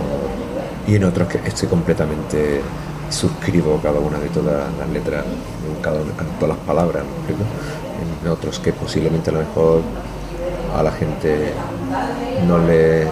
[0.88, 2.60] Y en otros que estoy completamente
[3.08, 5.24] suscribo cada una de todas las letras,
[5.80, 7.44] cada una, todas las palabras, ¿me explico?
[8.24, 9.80] En otros que posiblemente a lo mejor
[10.76, 11.52] a la gente
[12.48, 13.06] no le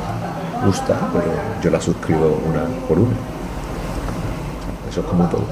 [0.67, 1.25] gusta, pero
[1.63, 3.17] yo la suscribo una por una.
[4.93, 5.45] Eso es como todo.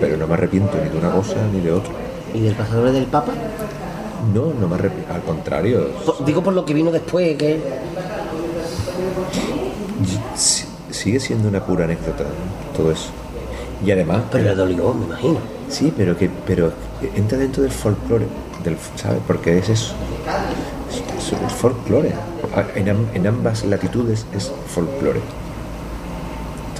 [0.00, 1.92] Pero no me arrepiento ni de una cosa ni de otra.
[2.34, 3.30] ¿Y del pasador del Papa?
[4.34, 5.14] No, no me arrepiento.
[5.14, 7.60] Al contrario, Por- digo por lo que vino después, que...
[10.34, 12.76] si- sigue siendo una pura anécdota ¿no?
[12.76, 13.10] todo eso.
[13.84, 15.38] Y además, Pero le dolió, me imagino.
[15.68, 16.72] sí, pero que pero
[17.14, 18.26] entra dentro del folclore,
[18.64, 19.20] del, ¿sabes?
[19.26, 19.94] Porque es eso.
[21.18, 22.12] Es, es folclore.
[22.74, 25.20] En, en ambas latitudes es folclore.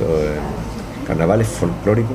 [0.00, 0.36] Eh,
[1.06, 2.14] carnaval es folclórico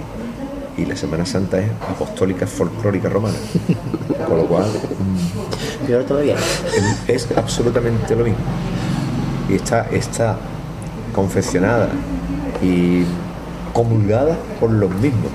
[0.78, 3.38] y la Semana Santa es apostólica folclórica romana.
[4.28, 6.36] Con lo cual, mm, Peor todavía.
[7.08, 8.40] es absolutamente lo mismo.
[9.50, 10.38] Y está, está
[11.14, 11.90] confeccionada
[12.62, 13.04] y
[13.74, 15.32] comulgada por los mismos.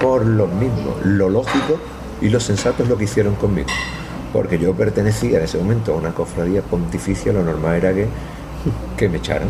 [0.00, 0.94] Por los mismos.
[1.04, 1.78] Lo lógico
[2.20, 3.68] y lo sensato es lo que hicieron conmigo.
[4.32, 8.06] Porque yo pertenecía en ese momento a una cofradía pontificia, lo normal era que,
[8.96, 9.48] que me echaran.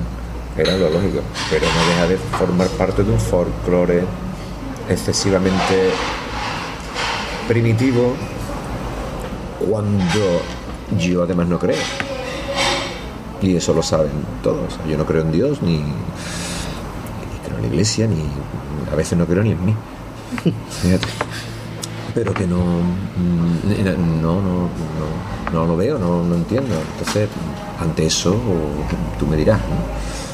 [0.58, 1.20] Era lo lógico.
[1.50, 4.04] Pero no deja de formar parte de un folclore
[4.88, 5.90] excesivamente
[7.48, 8.14] primitivo
[9.68, 10.42] cuando
[10.98, 11.82] yo además no creo.
[13.42, 14.12] Y eso lo saben
[14.42, 14.78] todos.
[14.88, 15.82] Yo no creo en Dios, ni,
[17.44, 18.24] creo en la iglesia, ni
[18.90, 19.74] a veces no creo ni en mí.
[20.82, 21.06] Fíjate.
[22.14, 24.68] Pero que no, mm, no, no,
[25.52, 26.74] no lo veo, no, no entiendo.
[26.92, 27.28] Entonces,
[27.78, 28.34] ante eso,
[29.18, 30.25] tú me dirás, ¿no?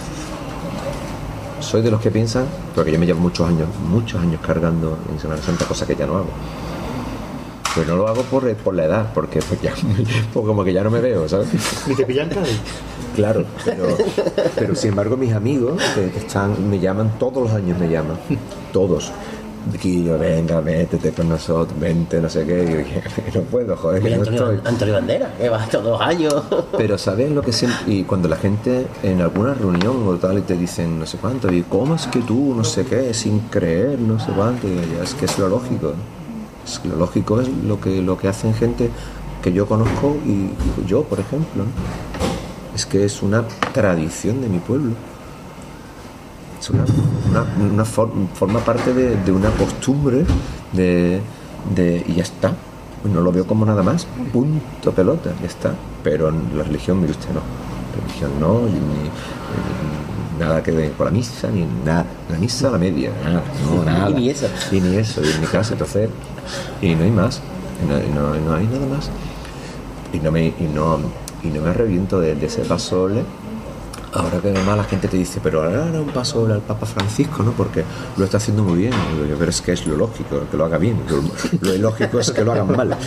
[1.73, 2.45] Soy de los que piensan,
[2.75, 6.07] porque yo me llevo muchos años, muchos años cargando en Semana Santa, cosa que ya
[6.07, 6.29] no hago.
[7.75, 9.73] Pues no lo hago por, por la edad, porque pues ya,
[10.35, 11.49] pues como que ya no me veo, ¿sabes?
[11.87, 12.61] ¿Y te pillan Cádiz?
[13.17, 13.87] Claro, pero,
[14.55, 18.19] pero sin embargo mis amigos que que están, me llaman, todos los años me llaman,
[18.71, 19.11] todos.
[19.83, 22.65] Yo, venga, métete con nosotros, vente, no sé qué.
[22.65, 23.03] Y yo dije,
[23.35, 24.73] no puedo, joder, que no Antonio, estoy.
[24.73, 26.35] Antonio Bandera, que va todos los años.
[26.77, 27.81] Pero ¿sabes lo que siempre...
[27.87, 31.53] Y cuando la gente en alguna reunión o tal y te dicen no sé cuánto,
[31.53, 34.67] y ¿cómo es que tú no sé qué, sin creer, no sé cuánto?
[34.67, 35.95] Y ya, es que es lo lógico.
[36.65, 38.91] Es que lo lógico es lo que, lo que hacen gente
[39.43, 40.51] que yo conozco y
[40.87, 41.65] yo, por ejemplo.
[41.65, 41.71] ¿no?
[42.75, 44.93] Es que es una tradición de mi pueblo.
[46.63, 46.85] Es una,
[47.31, 50.25] una- una for- forma parte de, de una costumbre
[50.73, 51.21] de,
[51.75, 52.53] de- y ya está.
[53.05, 54.07] No lo veo como nada más.
[54.33, 55.75] Punto pelota, ya está.
[56.05, 57.41] Pero en la religión, mire usted, no.
[58.01, 62.07] Religión no, ni, ni nada que ver con la misa, ni nada.
[62.31, 63.43] La misa a la media, nada.
[63.67, 64.11] No, nada.
[64.11, 64.47] Y ni eso.
[64.71, 66.09] Y ni eso, y en mi casa, entonces.
[66.81, 67.41] Y no hay más.
[67.85, 69.11] Y no, y no- y no hay nada más.
[70.13, 70.99] Y no me, y no,
[71.43, 73.09] y no me arrepiento de, de ese paso.
[74.15, 77.43] Ahora que además la gente te dice, pero ahora era un paso al Papa Francisco,
[77.43, 77.53] ¿no?
[77.53, 77.83] Porque
[78.19, 78.93] lo está haciendo muy bien.
[78.93, 81.01] Y digo yo, pero es que es lo lógico, que lo haga bien.
[81.09, 81.23] Lo,
[81.67, 82.97] lo ilógico es que lo hagan mal.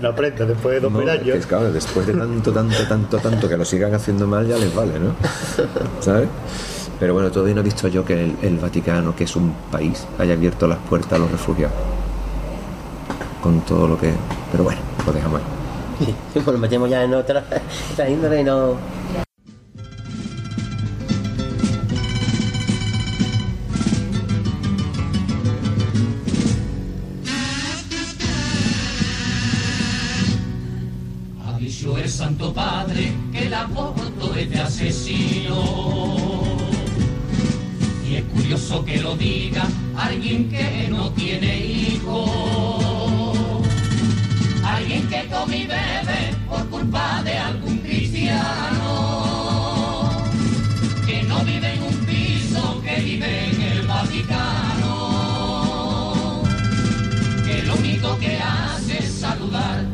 [0.00, 1.36] No aprendes después de dos mil No, años.
[1.36, 4.72] es claro, después de tanto, tanto, tanto, tanto que lo sigan haciendo mal, ya les
[4.72, 5.14] vale, ¿no?
[6.00, 6.28] ¿Sabes?
[7.00, 10.06] Pero bueno, todavía no he visto yo que el, el Vaticano, que es un país,
[10.18, 11.74] haya abierto las puertas a los refugiados.
[13.42, 14.12] Con todo lo que.
[14.52, 16.14] Pero bueno, lo dejamos ahí.
[16.34, 17.42] Pues nos metemos ya en otra,
[17.92, 18.74] otra índole y no...
[32.40, 35.62] Santo Padre que el aborto es de asesino.
[38.08, 42.30] Y es curioso que lo diga alguien que no tiene hijos.
[44.64, 48.88] Alguien que come y bebe por culpa de algún cristiano.
[51.04, 54.96] Que no vive en un piso, que vive en el Vaticano.
[57.44, 59.89] Que lo único que hace es saludar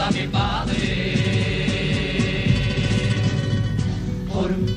[0.00, 0.80] Respóndame, Padre.
[4.32, 4.69] ¿Por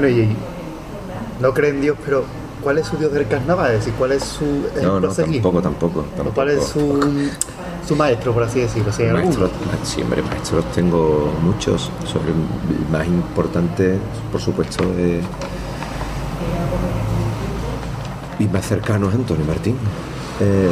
[0.00, 0.28] Bueno, y
[1.40, 2.22] no cree en Dios, pero
[2.62, 3.72] ¿cuál es su Dios del carnaval?
[3.72, 4.44] Es decir, ¿cuál es su
[4.80, 6.04] No, no, tampoco, tampoco.
[6.24, 7.02] ¿O ¿Cuál es tampoco.
[7.02, 7.30] su,
[7.88, 8.92] su maestro, por así decirlo?
[8.92, 9.14] Alguno.
[9.24, 11.90] Maestros, ma- sí, hombre, maestros tengo muchos.
[12.06, 13.98] Sobre el más importante,
[14.30, 15.24] por supuesto, es-
[18.38, 19.74] y más cercano es Antonio Martín.
[20.40, 20.70] Eh,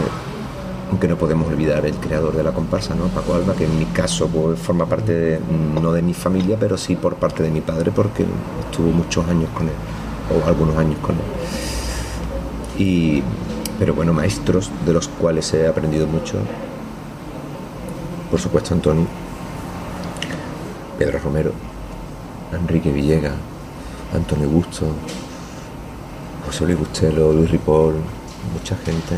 [0.90, 3.04] aunque no podemos olvidar el creador de la comparsa, ¿no?
[3.08, 5.40] Paco Alba, que en mi caso pues, forma parte de-
[5.80, 8.24] no de mi familia, pero sí por parte de mi padre, porque
[8.70, 9.74] estuvo muchos años con él,
[10.30, 11.22] o algunos años con él.
[12.78, 13.22] Y,
[13.78, 16.36] pero bueno, maestros de los cuales he aprendido mucho,
[18.30, 19.06] por supuesto Antonio,
[20.98, 21.52] Pedro Romero,
[22.52, 23.34] Enrique Villegas,
[24.14, 24.86] Antonio Busto,
[26.46, 27.94] José Luis Bustelo, Luis Ripoll,
[28.52, 29.16] mucha gente,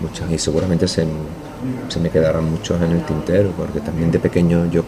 [0.00, 1.06] muchas, y seguramente se,
[1.88, 4.82] se me quedarán muchos en el tintero, porque también de pequeño yo,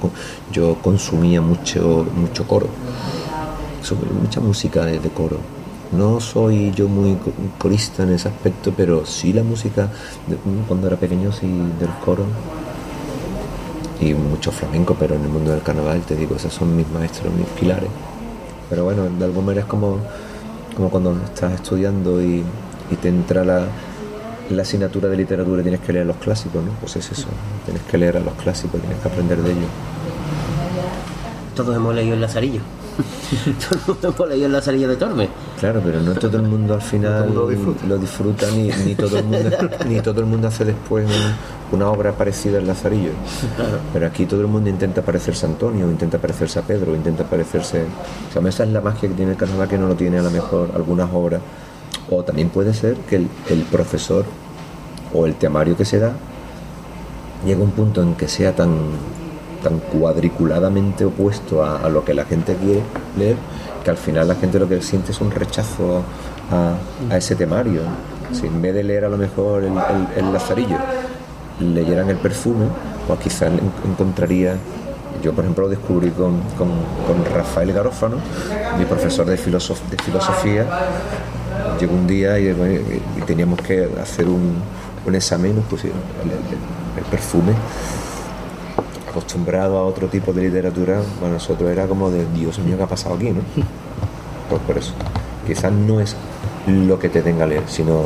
[0.52, 2.68] yo consumía mucho, mucho coro,
[4.22, 5.38] mucha música de, coro.
[5.92, 9.88] No soy yo muy co- corista en ese aspecto, pero sí la música,
[10.66, 11.46] cuando era pequeño, sí
[11.78, 12.24] del coro,
[14.00, 17.32] y mucho flamenco, pero en el mundo del carnaval, te digo, esos son mis maestros,
[17.34, 17.90] mis pilares.
[18.68, 19.98] Pero bueno, de alguna manera es como,
[20.74, 22.42] como cuando estás estudiando y,
[22.90, 23.66] y te entra la,
[24.52, 26.70] la asignatura de literatura tienes que leer los clásicos, ¿no?
[26.80, 27.28] Pues es eso,
[27.64, 29.68] tienes que leer a los clásicos, tienes que aprender de ellos.
[31.54, 32.60] Todos hemos leído el Lazarillo.
[33.86, 35.28] Todos hemos leído el Lazarillo de Tormes.
[35.60, 37.86] Claro, pero no todo el mundo al final mundo lo disfruta.
[37.86, 39.50] lo disfruta, ni, ni todo el mundo
[39.88, 43.10] ni todo el mundo hace después un- una obra parecida al Lazarillo.
[43.92, 47.82] Pero aquí todo el mundo intenta parecerse a Antonio, intenta parecerse a Pedro, intenta parecerse.
[48.30, 50.22] O sea, esa es la magia que tiene el carnaval que no lo tiene a
[50.22, 51.40] lo mejor algunas obras.
[52.10, 54.24] O también puede ser que el, el profesor
[55.14, 56.12] o el temario que se da
[57.44, 58.70] llega un punto en que sea tan
[59.62, 62.82] tan cuadriculadamente opuesto a, lo que la gente quiere
[63.16, 63.36] leer
[63.84, 66.02] que al final la gente lo que siente es un rechazo
[66.50, 67.80] a, a ese temario.
[68.32, 69.72] Si en vez de leer a lo mejor el,
[70.16, 70.76] el- lazarillo
[71.60, 72.66] leyeran el perfume
[73.06, 74.54] pues quizás en- encontraría
[75.22, 78.16] yo por ejemplo lo descubrí con, con- Rafael Garófano
[78.78, 80.66] mi profesor de, filosof- de filosofía.
[81.78, 82.52] Llegó un día y
[83.26, 84.54] teníamos que hacer un,
[85.06, 87.52] un examen, nos pusieron el, el- el perfume.
[89.10, 92.86] Acostumbrado a otro tipo de literatura, para nosotros era como de Dios mío, ¿qué ha
[92.86, 93.30] pasado aquí?
[93.30, 93.40] ¿no?
[94.48, 94.92] Pues por eso.
[95.46, 96.14] Quizás no es
[96.66, 98.02] lo que te tenga a leer, sino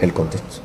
[0.00, 0.60] el contexto.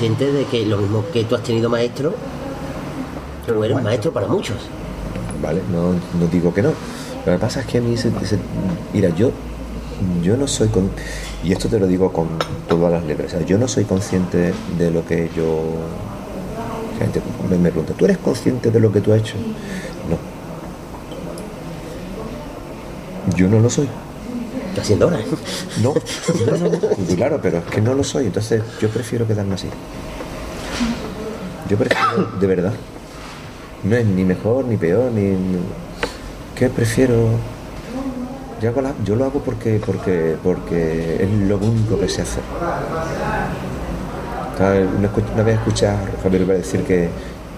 [0.00, 2.14] Consciente de que lo mismo que tú has tenido maestro,
[3.46, 4.56] tú eres maestro para muchos.
[5.42, 5.60] ¿vale?
[5.70, 6.70] No, no digo que no.
[7.26, 8.38] Lo que pasa es que a mí, se, se-
[8.94, 9.30] mira, yo,
[10.22, 10.88] yo no soy, con,
[11.44, 12.28] y esto te lo digo con
[12.66, 15.60] todas las letras, o sea, yo no soy consciente de lo que yo...
[16.98, 17.20] Gente
[17.50, 19.34] me, me pregunta, ¿tú eres consciente de lo que tú has hecho?
[20.08, 20.16] No.
[23.36, 23.86] Yo no lo soy.
[24.70, 25.18] Está haciendo hora.
[25.20, 25.24] ¿eh?
[25.82, 25.94] No,
[26.46, 27.16] no, no, no.
[27.16, 29.68] claro, pero es que no lo soy, entonces yo prefiero quedarme así.
[31.68, 32.72] Yo prefiero, de verdad.
[33.84, 35.36] No es ni mejor ni peor, ni.
[36.54, 37.28] ¿Qué prefiero?
[38.60, 42.24] Yo, hago la- yo lo hago porque, porque, porque es lo único que hacer.
[44.58, 44.86] ¿Sabes?
[45.34, 47.08] Una, vez escuché a Javier decir que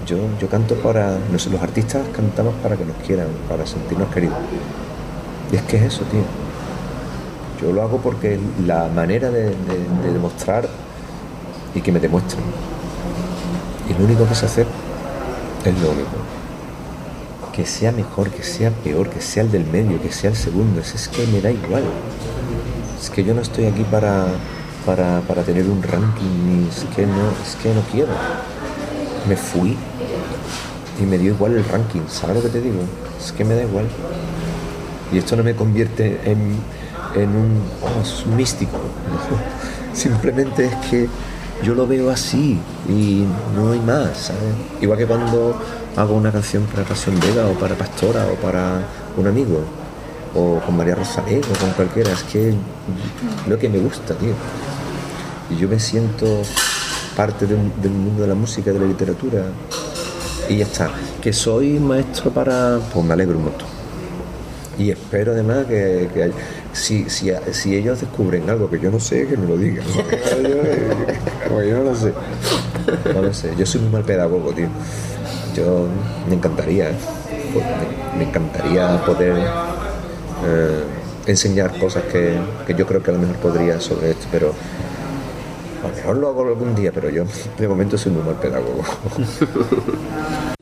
[0.06, 1.18] yo, yo canto para.
[1.32, 4.36] no sé, los artistas cantamos para que nos quieran, para sentirnos queridos.
[5.52, 6.20] Y es que es eso, tío.
[7.62, 9.52] Yo lo hago porque la manera de, de-
[10.04, 10.68] de demostrar
[11.74, 12.42] y que me demuestren.
[13.88, 14.66] Y lo único que sé hacer
[15.64, 16.10] es lo único.
[17.54, 20.80] Que sea mejor, que sea peor, que sea el del medio, que sea el segundo.
[20.80, 21.82] Es, es que me da igual.
[23.00, 24.26] Es que yo no estoy aquí para,
[24.86, 28.12] para, para tener un ranking, es que no, es que no quiero.
[29.28, 29.76] Me fui
[31.00, 32.80] y me dio igual el ranking, ¿sabes lo que te digo?
[33.22, 33.86] Es que me da igual.
[35.12, 36.56] Y esto no me convierte en,
[37.14, 38.78] en un, oh, místico.
[39.94, 41.08] Simplemente es que
[41.62, 42.58] yo lo veo así
[42.88, 43.24] y
[43.54, 44.42] no hay más, ¿sabes?
[44.80, 45.54] Igual que cuando
[45.96, 48.80] hago una canción para Pasión Vega o para Pastora o para
[49.16, 49.60] un amigo
[50.34, 52.54] o con María Rosalén o con cualquiera, es que
[53.46, 54.32] lo que me gusta, tío.
[55.50, 56.42] Y yo me siento
[57.14, 57.58] parte del
[57.90, 59.44] mundo de la música, de la literatura
[60.48, 60.90] y ya está.
[61.20, 62.78] Que soy maestro para...
[62.92, 63.68] Pues me alegro un montón.
[64.78, 66.32] Y espero además que, que hay-
[66.72, 69.84] si, si, si ellos descubren algo que yo no sé, que me lo digan.
[71.52, 72.12] Yo no lo sé.
[73.14, 73.54] No lo sé.
[73.56, 74.68] Yo soy muy mal pedagogo, tío.
[75.54, 75.86] Yo
[76.28, 76.94] me encantaría, ¿eh?
[78.14, 79.34] me, me encantaría poder
[80.46, 80.82] eh,
[81.26, 82.36] enseñar cosas que,
[82.66, 84.54] que yo creo que a lo mejor podría sobre esto, pero
[85.84, 87.24] a lo mejor lo hago algún día, pero yo
[87.58, 88.82] de momento soy muy mal pedagogo.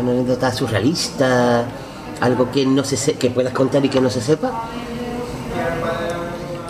[0.00, 1.64] ¿Una anécdota surrealista?
[2.20, 4.64] ¿Algo que no se se- que puedas contar y que no se sepa?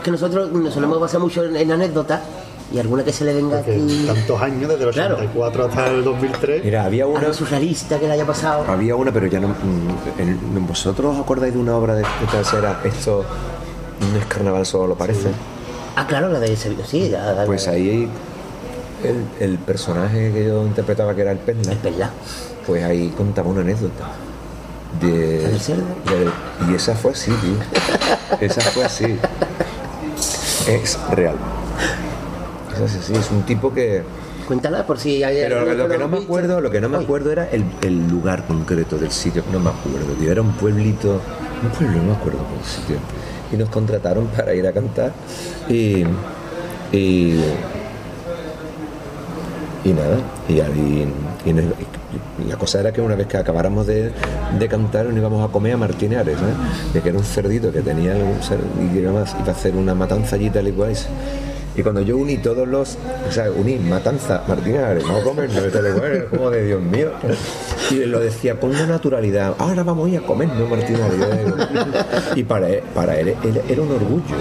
[0.03, 2.21] que nosotros nos solemos basar mucho en, en anécdotas
[2.73, 4.05] y alguna que se le venga Que aquí.
[4.07, 5.17] tantos años, desde el Claro.
[5.17, 6.65] 84 hasta el 2003.
[6.65, 7.19] Mira, había una.
[7.21, 8.65] Algo surrealista que le haya pasado.
[8.71, 9.55] Había una, pero ya no.
[10.19, 12.81] en- ¿Vosotros os acordáis de una obra de, de trasera?
[12.85, 13.25] Esto
[14.13, 15.29] no es carnaval, solo lo parece.
[15.97, 18.09] Ah, claro, la de Sevilla, sí, ya, ya, Pues ahí
[19.03, 22.11] el, el personaje que yo interpretaba, que era el Perla, Es verdad.
[22.69, 24.11] Pues ahí contaba una anécdota.
[25.01, 25.09] De,
[25.49, 27.57] de- y esa fue así, tío.
[28.41, 29.17] Esa fue así.
[30.69, 31.37] Es real.
[32.75, 34.03] Es así, sí, es un tipo que.
[34.47, 37.33] Cuéntala por si hay Pero lo que no me acuerdo, lo que no me acuerdo
[37.33, 40.31] era el, el lugar concreto del sitio, no me acuerdo, tío.
[40.31, 41.21] Era un pueblito,
[41.63, 42.97] un pueblo, no me acuerdo del sitio.
[43.53, 45.13] Y nos contrataron para ir a cantar
[45.69, 46.05] y.
[46.93, 47.41] y
[49.85, 50.19] y nada,
[50.49, 51.09] y, ahí-
[51.45, 51.98] y el- y
[52.49, 54.13] la cosa era que una vez que acabáramos de,
[54.59, 56.55] de cantar nos íbamos a comer a Martínez Ares, ¿sabes?
[56.95, 58.59] De que era un cerdito que tenía un cer-
[58.95, 60.93] y iba a hacer una matanza allí tal y cual.
[61.77, 62.97] Y cuando yo uní todos los,
[63.29, 66.65] o sea, uní matanza, Martínez Ares, vamos a comer, no tal y cual, como de
[66.67, 67.11] Dios mío.
[67.91, 71.19] Y lo decía con una naturalidad, ahora vamos a ir a comer, ¿no, Martínez Ares?
[71.19, 71.57] Yo digo,
[72.35, 73.35] Y para él, para él
[73.69, 74.35] era un orgullo,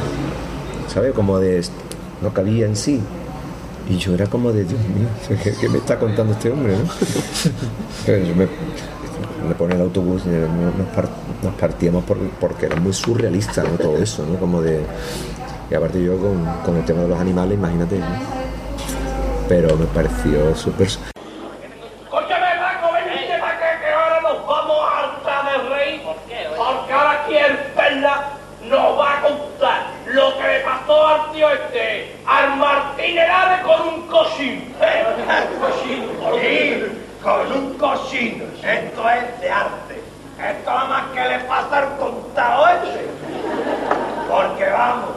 [0.92, 1.12] ¿sabes?
[1.14, 1.64] Como de,
[2.24, 3.02] no cabía en sí.
[3.90, 5.08] Y yo era como de, Dios mío,
[5.44, 6.74] ¿qué, qué me está contando este hombre?
[6.78, 6.84] ¿no?
[8.36, 8.48] Me,
[9.48, 11.08] me pone el autobús y nos, par-
[11.42, 13.70] nos partíamos por- porque era muy surrealista ¿no?
[13.78, 14.38] todo eso, ¿no?
[14.40, 14.82] Como de...
[15.72, 18.00] Y aparte yo con, con el tema de los animales, imagínate.
[18.00, 18.06] ¿no?
[19.48, 20.88] Pero me pareció súper...
[28.70, 33.82] Nos va a contar lo que le pasó al tío este, al Martín Herade con
[33.88, 34.74] un cochín.
[34.82, 35.04] ¿Eh?
[35.62, 36.10] ¿Cochín?
[36.42, 36.84] Sí,
[37.24, 38.44] con un cochín.
[38.64, 40.02] Esto es de arte.
[40.40, 43.08] Esto nada más que le pasa al contado este.
[44.30, 45.10] Porque vamos.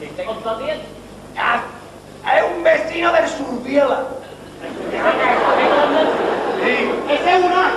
[0.00, 0.78] ¿Y te contó bien?
[2.26, 4.00] Es un vecino del Surbiela.
[6.62, 6.90] Sí.
[7.10, 7.72] Ese es una.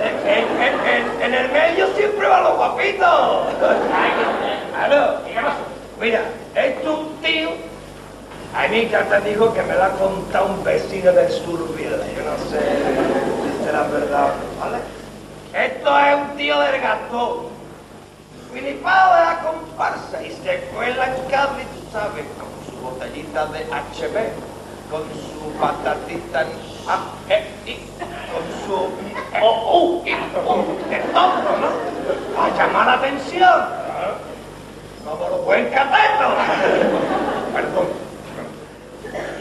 [0.00, 3.46] En, en- en- en el medio siempre van los guapitos.
[4.72, 5.20] Claro.
[6.00, 6.22] Mira,
[6.54, 7.50] es un tío.
[8.54, 12.06] A mí ya te digo que me la ha contado un vecino del Surbiela.
[12.16, 12.60] Yo no sé
[13.42, 14.78] si será verdad, ¿vale?
[15.52, 17.54] Esto es un tío del gatón.
[18.52, 24.30] Filipado de la comparsa y se cuela en Cádiz, sabes, con su botellita de HB,
[24.88, 26.46] con su patatita
[26.86, 27.74] ah, eh, y
[28.30, 28.86] con su
[29.34, 32.40] y, oh, de todo, ¿no?
[32.40, 33.64] A llamar la atención.
[35.04, 36.34] Como los buen catetos.
[37.52, 38.13] Perdón.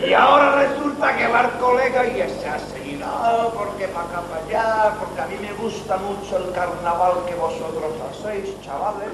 [0.05, 4.21] Y ahora resulta que va el colega y se ha seguido, "Ah, porque para acá,
[4.29, 9.09] para allá, porque a mí me gusta mucho el carnaval que vosotros hacéis, chavales.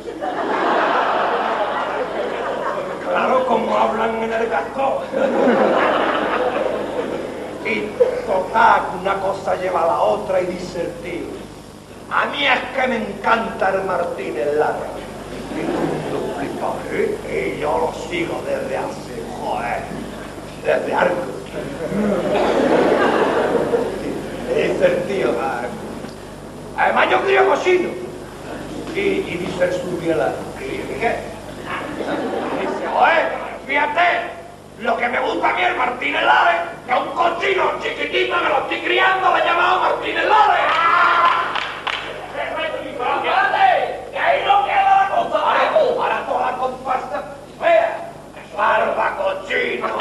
[3.07, 5.01] Claro, como hablan en el gato.
[7.65, 7.81] Y
[8.25, 11.25] total, una cosa lleva a la otra y dice el tío,
[12.11, 14.89] a mí es que me encanta el Martínez Lara.
[15.55, 17.55] Y mundo flipa, ¿eh?
[17.57, 19.83] Y yo lo sigo desde hace, joder,
[20.73, 21.15] algo.
[24.55, 25.61] Y dice el tío, "Ah,
[26.77, 27.89] además yo crío cochino.
[28.95, 31.15] Y, y dice el surbiela, ¿y qué?
[32.59, 33.29] Dice, joder,
[33.67, 34.01] fíjate,
[34.79, 38.57] lo que me gusta a mí es Martínez Lares, que un cochino chiquitito que lo
[38.59, 40.65] estoy criando, le he llamado Martínez Lares.
[43.21, 45.43] Fíjate, que ahí no queda la cosa.
[45.97, 47.23] Para toda la comparsa,
[47.61, 47.98] vea,
[48.59, 49.87] Barba Cochino,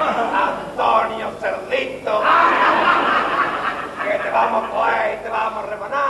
[0.00, 2.22] Antonio Cerdito,
[4.02, 6.00] que te vamos a coger y te vamos a rebanar.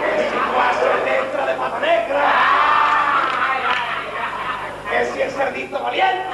[0.00, 2.24] Que si tú haces letra de pata negra,
[4.90, 6.26] que si el cerdito valiente,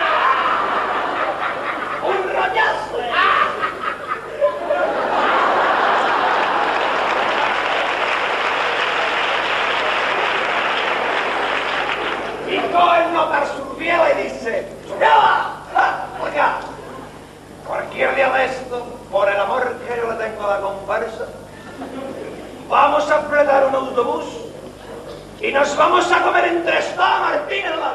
[2.02, 3.41] un rollazo.
[12.72, 15.56] Y coge el nota Surbiela y dice, ¡Surbiela!
[15.74, 16.06] ¡Ja!
[16.24, 16.54] Oiga,
[17.66, 21.26] cualquier día de esto, por el amor que yo le tengo a la comparsa,
[22.70, 24.24] vamos a apretar un autobús
[25.38, 27.92] y nos vamos a comer entre esta Martín en la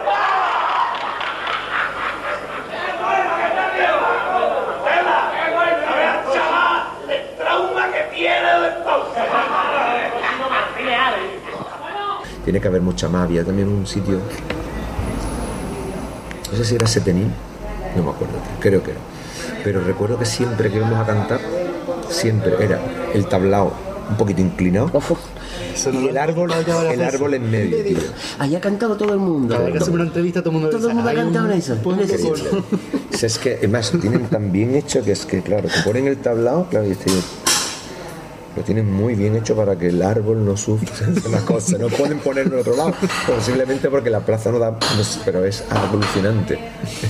[6.33, 9.23] chaval, el trauma que tiene el entonces.
[12.43, 13.07] Tiene que haber mucha.
[13.07, 14.21] Había también un sitio.
[16.51, 17.31] No sé si era Setenín,
[17.95, 18.99] no me acuerdo, creo que era.
[19.63, 21.39] Pero recuerdo que siempre que íbamos a cantar,
[22.09, 22.79] siempre era
[23.13, 23.73] el tablao
[24.09, 24.89] un poquito inclinado.
[24.93, 25.17] Ojo.
[25.93, 26.51] Y el árbol,
[26.91, 27.97] el árbol en medio, tío.
[28.39, 29.53] Ahí ha cantado todo el mundo.
[29.53, 31.23] Cada vez que hacemos una entrevista todo el mundo Todo el mundo ha "Hay un
[31.25, 32.29] cantado eso, en pueblo eso".
[32.49, 32.59] con-
[33.13, 35.81] O sea, es que, además, lo tienen tan bien hecho que es que, claro, te
[35.83, 37.11] ponen el tablado, claro, y este,
[38.57, 40.89] lo tienen muy bien hecho para que el árbol no sufra
[41.27, 41.77] una cosa.
[41.77, 42.93] No pueden ponerlo en otro lado,
[43.27, 46.57] posiblemente porque la plaza no da, no sé, pero es alucinante.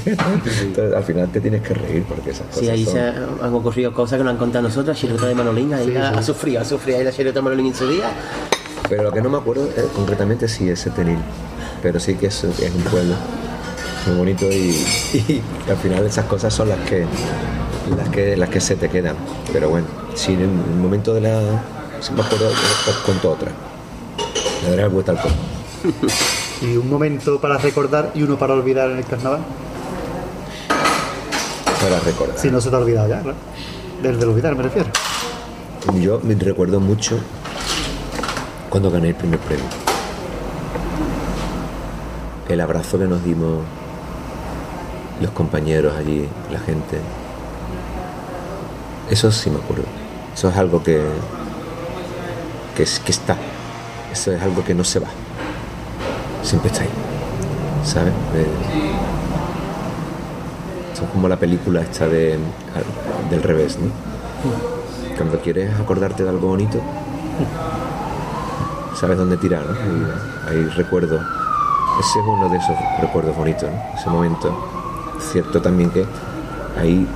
[0.06, 3.53] Entonces, al final te tienes que reír porque esas cosas Sí, ahí son- se han
[3.53, 4.98] ocurrido cosas que nos han contado nosotros.
[4.98, 7.76] Chirota de Manolín, ahí ha, ha sufrido, ha sufrido ahí la Chirota de Manolín en
[7.76, 8.10] su día.
[8.90, 11.18] Pero lo que no me acuerdo eh, concretamente sí es Setenil.
[11.82, 13.14] Pero sí que es, es un pueblo
[14.07, 14.76] muy bonito y,
[15.14, 17.06] y al final esas cosas son las que,
[17.95, 19.15] las que las que se te quedan.
[19.51, 21.41] Pero bueno, si en el momento de la.
[22.01, 23.51] Si me acuerdo, os cuento otra.
[24.64, 25.35] Le daré vuelta al coco.
[26.59, 29.41] Y un momento para recordar y uno para olvidar en el carnaval.
[31.80, 32.35] Para recordar.
[32.39, 33.38] Si no se te ha olvidado ya, claro.
[34.01, 34.89] Desde el olvidar me refiero.
[36.01, 37.19] Yo me recuerdo mucho
[38.69, 39.65] cuando gané el primer premio.
[42.49, 43.59] El abrazo que nos dimos
[45.22, 46.97] los compañeros allí, la gente.
[49.09, 49.84] Eso sí me acuerdo.
[50.34, 51.01] Eso es algo que,
[52.75, 53.35] que, que está.
[54.11, 55.07] Eso es algo que no se va.
[56.43, 56.89] Siempre está ahí.
[57.84, 58.13] ¿Sabes?
[60.93, 62.38] Eso es como la película esta de,
[63.29, 63.91] del revés, ¿no?
[65.15, 66.79] Cuando quieres acordarte de algo bonito,
[68.99, 69.75] sabes dónde tirar, ¿no?
[70.49, 71.21] Hay recuerdos.
[71.99, 73.99] Ese es uno de esos recuerdos bonitos, ¿no?
[73.99, 74.55] Ese momento.
[75.31, 76.05] Cierto también que
[76.79, 77.07] ahí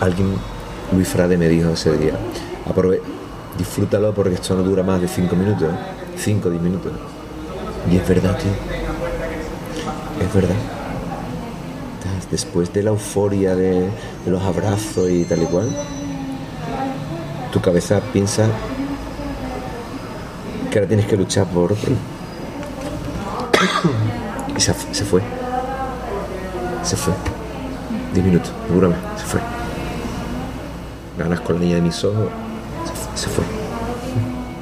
[0.00, 0.36] alguien,
[0.92, 2.14] Luis Frade me dijo ese día,
[2.68, 3.02] aprove
[3.58, 5.68] disfrútalo porque esto no dura más de cinco minutos,
[6.16, 6.92] 5 o 10 minutos.
[7.90, 8.50] Y es verdad, tío.
[10.24, 10.56] Es verdad.
[12.30, 13.88] Después de la euforia de,
[14.26, 15.68] los abrazos y tal y cual,
[17.52, 18.48] tu cabeza piensa
[20.70, 21.92] que ahora tienes que luchar por otro.
[24.56, 25.20] Y se, se fue.
[26.82, 27.12] Se fue.
[28.14, 28.88] Diez minutos, no dura
[29.18, 29.55] se fue.
[31.18, 32.28] Ganas con la niña de mis ojos,
[32.84, 33.44] se, fu- se fue.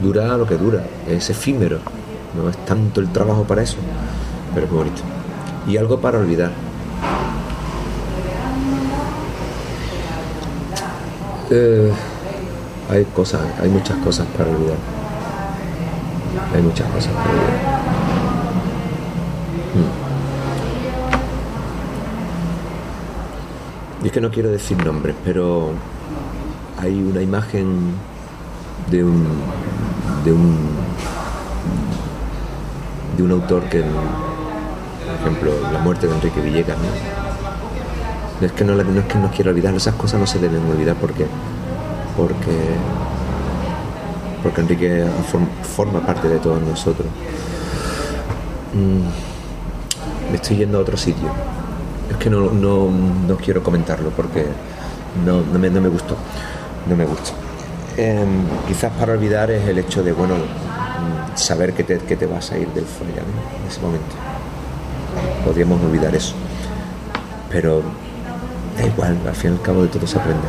[0.03, 1.79] Dura lo que dura, es efímero.
[2.37, 3.77] No es tanto el trabajo para eso,
[4.55, 5.03] pero es muy bonito.
[5.67, 6.51] Y algo para olvidar.
[11.51, 11.93] Eh,
[12.91, 14.77] hay cosas, hay muchas cosas para olvidar.
[16.55, 17.75] Hay muchas cosas para olvidar.
[24.01, 24.05] Mm.
[24.05, 25.71] Y es que no quiero decir nombres, pero
[26.85, 27.93] hay una imagen
[28.91, 29.27] de un
[30.25, 30.57] de un
[33.17, 36.85] de un autor que por ejemplo la muerte de Enrique Villegas ¿no?
[38.41, 40.61] No es que no, no es que no quiera olvidar, esas cosas no se deben
[40.71, 41.27] olvidar porque
[42.17, 42.59] porque
[44.43, 47.07] porque Enrique form- forma parte de todos nosotros.
[48.75, 51.29] Mm, me estoy yendo a otro sitio.
[52.11, 52.89] Es que no, no,
[53.27, 54.45] no quiero comentarlo porque
[55.25, 56.17] no, no, me, no me gustó.
[56.87, 57.33] No me gusta.
[57.97, 60.35] Em, quizás para olvidar es el hecho de, bueno,
[61.35, 63.63] saber que te, que te vas a ir del folla ¿no?
[63.63, 64.15] en ese momento.
[65.45, 66.35] Podríamos olvidar eso.
[67.51, 67.83] Pero
[68.77, 70.47] da igual, al fin y al cabo de todo se aprende.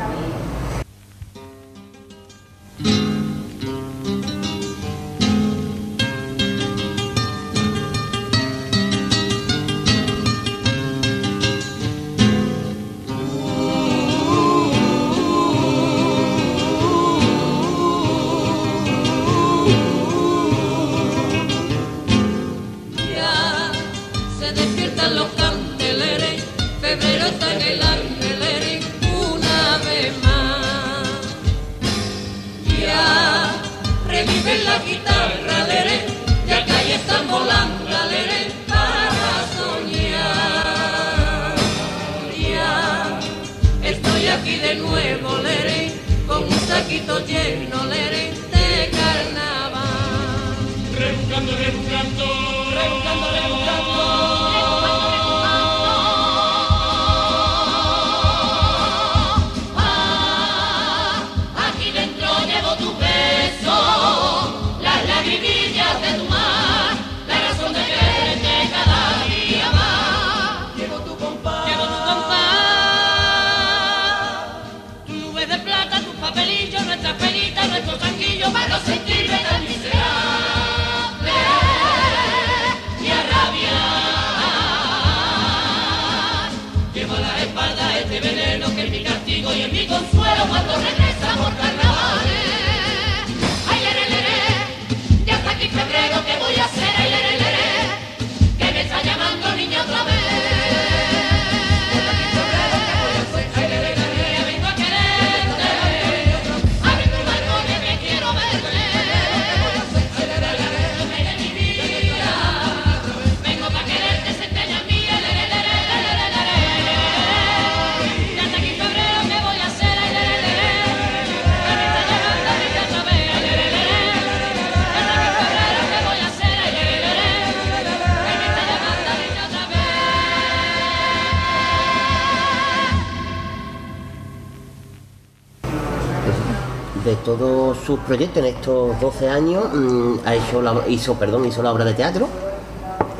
[137.95, 141.85] Sus proyectos en estos 12 años, mm, ha hecho la, hizo, perdón, hizo la obra
[141.85, 142.27] de teatro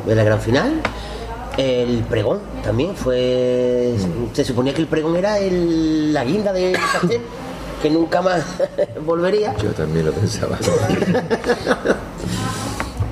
[0.06, 0.80] de la gran final.
[1.56, 3.94] El pregón también fue.
[4.34, 7.22] Se suponía que el pregón era el- la guinda del pastel,
[7.82, 8.42] que nunca más
[9.06, 9.56] volvería.
[9.56, 10.58] Yo también lo pensaba.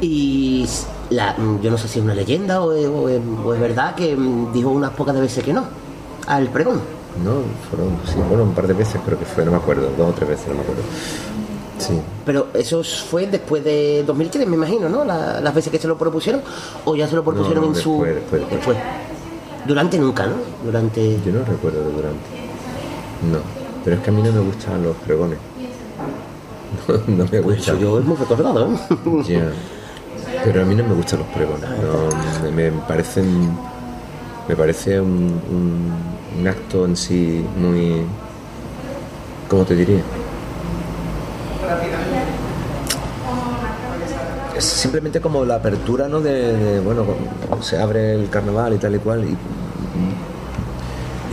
[0.00, 0.66] Y
[1.08, 3.94] la, yo no sé si es una leyenda o es, o es- o es verdad
[3.94, 5.64] que mm, dijo unas pocas de veces que no
[6.26, 6.80] al pregón.
[7.24, 7.30] No,
[7.70, 10.12] fueron, sí, bueno, un par de veces creo que fue, no me acuerdo, dos o
[10.12, 10.82] tres veces, no me acuerdo.
[12.24, 15.04] Pero eso fue después de 2003, me imagino, ¿no?
[15.04, 16.40] La- las veces que se lo propusieron,
[16.84, 18.02] o ya se lo propusieron No, en su.
[18.02, 18.76] después, después, después.
[19.66, 20.34] Durante nunca, ¿no?
[20.64, 21.18] Durante.
[21.24, 22.30] yo no recuerdo de durante.
[23.30, 23.38] No,
[23.84, 25.38] pero es que a mí no me gustan los pregones.
[26.88, 27.78] No, no me Pues eso gustan.
[27.78, 28.76] yo hemos recordado, ¿eh?
[29.28, 29.52] Ya.
[30.44, 31.68] Pero a mí no me gustan los pregones.
[31.70, 33.56] No, me, me parecen.
[34.48, 38.02] Me parece un, un- un acto en sí muy.
[39.48, 40.00] ¿Cómo te diría?
[44.56, 46.20] Es simplemente como la apertura, ¿no?
[46.20, 47.04] De, de, bueno,
[47.60, 49.24] se abre el carnaval y tal y cual.
[49.24, 49.36] Y,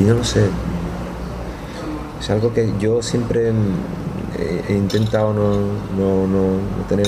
[0.01, 0.47] y no lo sé.
[2.19, 3.51] Es algo que yo siempre
[4.39, 5.51] he, he intentado no,
[5.97, 6.43] no, no,
[6.77, 7.07] no tener.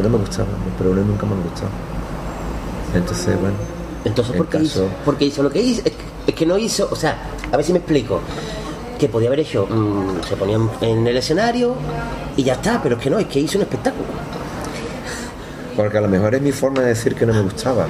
[0.00, 1.68] No me gustaba, los pregones nunca me han gustado.
[2.94, 3.56] Entonces, bueno.
[4.04, 5.82] Entonces, ¿por qué, caso- hizo, por qué hizo lo que hizo?
[5.84, 7.18] Es que, es que no hizo, o sea,
[7.52, 8.20] a ver si me explico.
[8.98, 11.74] Que podía haber hecho, mm, se ponían en el escenario
[12.36, 14.04] y ya está, pero es que no, es que hizo un espectáculo.
[15.76, 17.86] Porque a lo mejor es mi forma de decir que no me gustaba.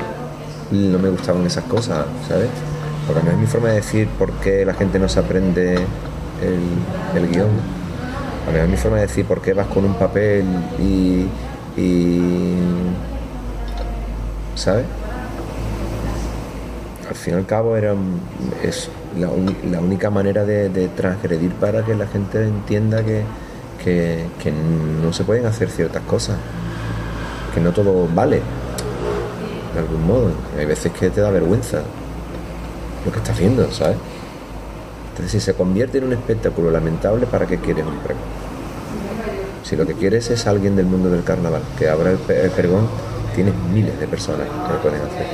[0.70, 2.48] No me gustaban esas cosas, ¿sabes?
[3.06, 7.16] Porque no es mi forma de decir por qué la gente no se aprende el,
[7.22, 7.48] el guion.
[8.46, 10.44] A lo mejor es mi forma de decir por qué vas con un papel
[10.78, 11.26] y.
[14.54, 14.84] ¿Sabes?
[17.08, 17.94] Al fin y al cabo era
[18.62, 18.88] es
[19.18, 19.30] la,
[19.80, 23.24] única manera de, transgredir para que la gente entienda que-
[23.82, 24.52] que
[25.02, 26.36] no se pueden hacer ciertas cosas
[27.54, 28.40] que no todo vale
[29.74, 31.82] de algún modo hay veces que te da vergüenza
[33.04, 33.96] lo que estás viendo ¿sabes?
[35.10, 38.22] entonces si se convierte en un espectáculo lamentable ¿para qué quieres un pregón?
[39.62, 42.88] si lo que quieres es alguien del mundo del carnaval que abra el pregón
[43.34, 45.26] tienes miles de personas que lo pueden hacer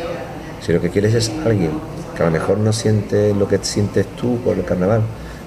[0.60, 1.72] si lo que quieres es alguien
[2.16, 5.02] que a lo mejor no siente lo que sientes tú por el carnaval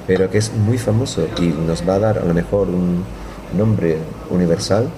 [0.07, 3.03] pero que es muy famoso y nos va a dar a lo mejor un
[3.55, 3.97] nombre
[4.29, 4.89] universal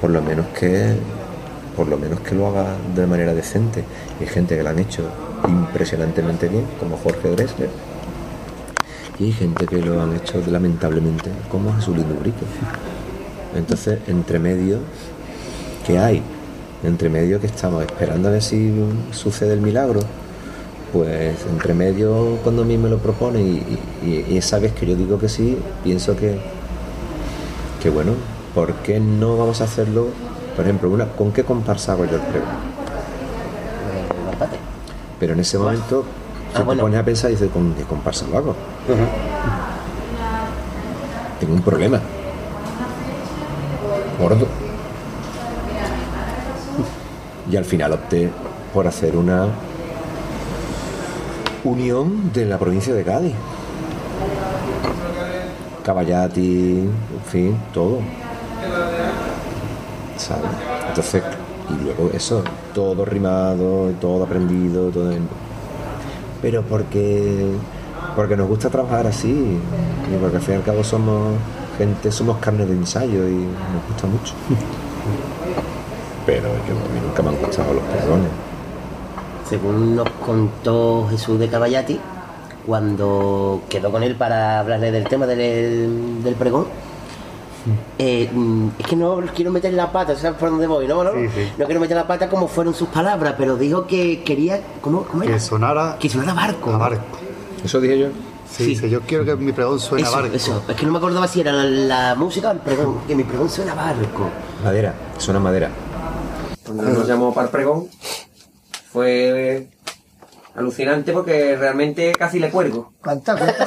[0.00, 0.94] por lo menos que
[1.76, 3.84] por lo menos que lo haga de manera decente.
[4.18, 5.02] Y hay gente que lo han hecho
[5.46, 7.70] impresionantemente bien como Jorge Drexler.
[9.18, 12.44] Y gente que lo han hecho lamentablemente como Jesulín Ubrique
[13.54, 14.78] entonces entre medio
[15.86, 16.22] ¿qué hay?
[16.82, 18.72] entre medio que estamos esperando a ver si
[19.12, 20.00] sucede el milagro.
[20.94, 25.18] Pues entre medio cuando a mí me lo propone y esa vez que yo digo
[25.18, 26.38] que sí pienso que
[27.82, 28.12] que bueno,
[28.54, 30.06] ¿por qué no vamos a hacerlo?
[30.56, 32.48] Por ejemplo, una, ¿con qué comparsa hago yo el pregón?
[32.48, 34.46] Eh.
[35.18, 36.04] Pero en ese momento
[36.52, 36.80] Ah, se bueno.
[36.80, 38.54] te pones a pensar y dices, ¿con qué comparsa lo hago?
[41.38, 42.00] Tengo un problema.
[44.20, 44.46] Gordo.
[47.50, 48.30] Y al final opté
[48.74, 49.46] por hacer una
[51.64, 53.34] unión de la provincia de Cádiz.
[55.84, 57.98] Caballati, en fin, todo.
[60.88, 61.22] Entonces,
[61.70, 62.42] y luego eso,
[62.74, 65.10] todo rimado, todo aprendido, todo.
[65.12, 65.28] en-
[66.42, 67.46] Pero porque
[68.16, 71.34] porque nos gusta trabajar así, y porque al fin y al cabo somos
[71.78, 74.34] gente, somos carne de ensayo y nos gusta mucho.
[76.26, 76.74] Pero yo,
[77.06, 78.28] nunca me han gustado los pregones.
[79.48, 81.98] Según nos contó Jesús de Caballati,
[82.66, 86.66] cuando quedó con él para hablarle del tema del, del pregón,
[87.98, 90.86] eh, mm, es que no quiero meter la pata, ¿sabes por dónde voy?
[90.88, 91.52] No, no, Sí, sí.
[91.58, 94.60] no quiero meter la pata como fueron sus palabras, pero dijo que quería.
[94.80, 95.32] ¿Cómo, cómo era?
[95.34, 96.70] Que sonara Que sonara barco.
[96.70, 97.02] a barco.
[97.64, 98.06] Eso dije yo.
[98.50, 98.66] Sí, Sí.
[98.70, 100.34] dice, yo quiero que mi pregón suene a barco.
[100.34, 100.62] eso.
[100.68, 103.00] Es que no me acordaba si era la, la música o el pregón.
[103.06, 104.28] Que mi pregón suena a barco.
[104.64, 105.70] Madera, suena madera.
[106.64, 107.86] Cuando nos llamó para el pregón,
[108.92, 109.68] fue
[110.56, 112.92] alucinante porque realmente casi le cuelgo.
[113.02, 113.64] Cuenta, cuenta.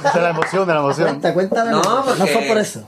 [0.00, 1.08] Esa es la emoción de la emoción.
[1.08, 1.70] Cuenta, cuéntame.
[1.70, 2.82] No, No, fue por eso.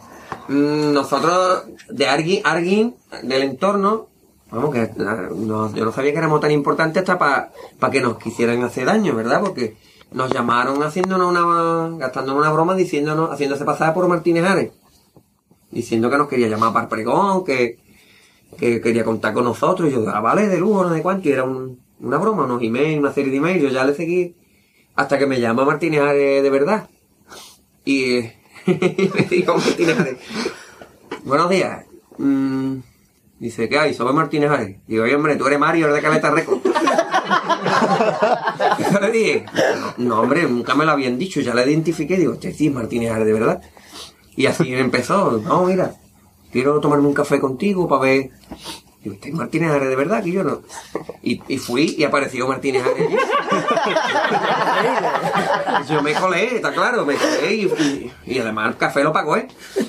[0.48, 4.09] Nosotros, de alguien, alguien del entorno,
[4.51, 7.18] vamos, que yo no sabía que éramos tan importantes hasta
[7.78, 9.40] para que nos quisieran hacer daño, ¿verdad?
[9.40, 9.77] Porque
[10.12, 14.70] nos llamaron haciéndonos una, gastándonos una broma, diciéndonos, haciéndose pasar por Martínez Ares,
[15.70, 17.78] diciendo que nos quería llamar para pregón, que,
[18.56, 21.32] que quería contar con nosotros, y yo, ah, vale, de lujo, no sé cuánto, y
[21.32, 24.35] era un- una broma, unos emails, una serie de emails, yo ya le seguí,
[24.94, 26.89] hasta que me llama Martínez Ares de verdad.
[27.85, 28.20] Y
[28.66, 30.16] le digo Martínez Ares,
[31.24, 31.84] buenos días.
[32.18, 32.78] Mm,
[33.38, 33.94] dice, ¿qué hay?
[33.94, 34.78] Soy Martínez Ares.
[34.88, 36.60] Digo, oye, hombre, tú eres Mario, de Caleta Reco.
[38.93, 39.47] Yo le dije,
[39.98, 42.16] no, hombre, nunca me lo habían dicho, ya la identifiqué.
[42.16, 43.62] Digo, este sí es Martínez Ares, de verdad.
[44.34, 45.94] Y así empezó, no, mira,
[46.51, 48.30] quiero tomarme un café contigo para ver.
[49.06, 50.20] Digo, ¿este es Martínez Ares de verdad?
[50.24, 50.62] Que yo no.
[51.22, 53.06] Y, y fui y apareció Martínez Ares.
[53.06, 53.16] allí.
[55.88, 59.36] yo me colé, está claro, me colé y, y- y además el café lo pagó,
[59.36, 59.46] ¿eh?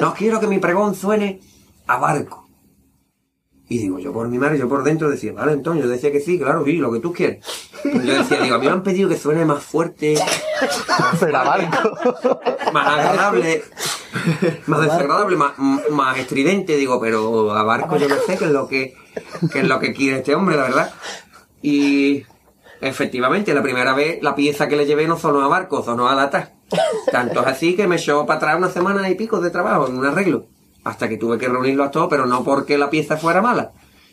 [0.00, 1.40] no quiero que mi pregón suene
[1.86, 2.43] a barco.
[3.66, 6.20] Y digo, yo por mi madre, yo por dentro decía, vale, Antonio, yo decía que
[6.20, 7.44] sí, claro, sí, lo que tú quieres.
[7.82, 10.16] Pero yo decía, digo, a mí me han pedido que suene más fuerte,
[10.88, 11.68] más agradable,
[14.66, 15.52] más desagradable, más,
[15.90, 18.94] más estridente, digo, pero a barco yo no sé qué es lo que,
[19.50, 20.94] qué es lo que quiere este hombre, la verdad.
[21.62, 22.24] Y
[22.82, 26.14] efectivamente, la primera vez la pieza que le llevé no sonó a barco, sonó a
[26.14, 26.52] lata.
[27.10, 29.96] Tanto es así que me echó para atrás una semana y pico de trabajo en
[29.96, 30.48] un arreglo.
[30.84, 33.72] Hasta que tuve que reunirlo a todos, pero no porque la pieza fuera mala,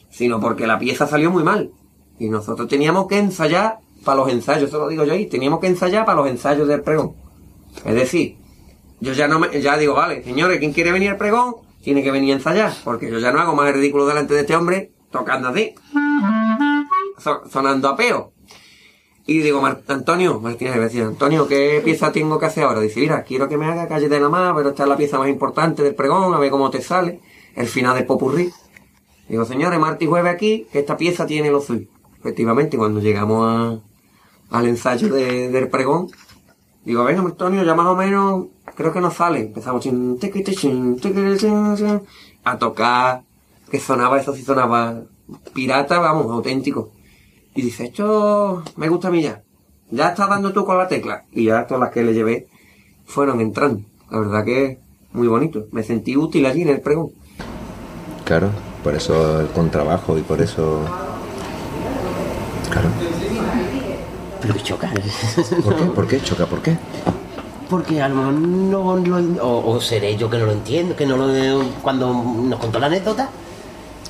[0.10, 1.72] sino porque la pieza salió muy mal.
[2.18, 5.68] Y nosotros teníamos que ensayar para los ensayos, eso lo digo yo ahí, teníamos que
[5.68, 7.14] ensayar para los ensayos del pregón.
[7.86, 8.38] Es decir,
[9.00, 11.56] yo ya no me, ya digo, vale, señores, ¿quién quiere venir al pregón?
[11.84, 14.42] Tiene que venir a ensayar, porque yo ya no hago más el ridículo delante de
[14.42, 15.74] este hombre tocando así,
[17.18, 18.34] so- sonando a peo.
[19.28, 22.80] Y digo, Antonio, Martínez, decía, Antonio, ¿qué pieza tengo que hacer ahora?
[22.82, 25.20] Dice, mira, quiero que me haga calle de la más, pero esta es la pieza
[25.20, 27.22] más importante del pregón, a ver cómo te sale,
[27.56, 28.52] el final del popurrí.
[29.30, 31.88] Digo, señores, martes y jueves aquí, que esta pieza tiene lo suyo.
[32.20, 33.80] Efectivamente, cuando llegamos
[34.50, 36.10] al ensayo de- del pregón,
[36.84, 39.40] digo, venga, Antonio, ya más o menos, creo que nos sale.
[39.42, 39.86] Empezamos
[42.44, 43.22] a tocar,
[43.70, 45.04] que sonaba, eso sí sonaba
[45.54, 46.92] pirata, vamos, auténtico.
[47.54, 49.42] Y dice, esto me gusta a mí ya.
[49.90, 51.26] Ya estás dando tú con la tecla.
[51.32, 52.48] Y ya todas las que le llevé
[53.06, 53.82] fueron entrando.
[54.10, 54.80] La verdad que
[55.12, 55.68] muy bonito.
[55.72, 57.12] Me sentí útil allí en el pregón.
[58.24, 58.50] Claro,
[58.84, 60.80] por eso el contrabajo y por eso.
[62.70, 62.90] Claro.
[64.42, 64.92] Pero que choca.
[65.64, 65.84] ¿Por qué?
[65.84, 66.22] ¿Por qué?
[66.22, 66.78] Choca, ¿por qué?
[67.70, 69.46] Porque a lo mejor no lo.
[69.46, 71.64] O, o seré yo que no lo entiendo, que no lo.
[71.82, 73.30] Cuando nos contó la anécdota.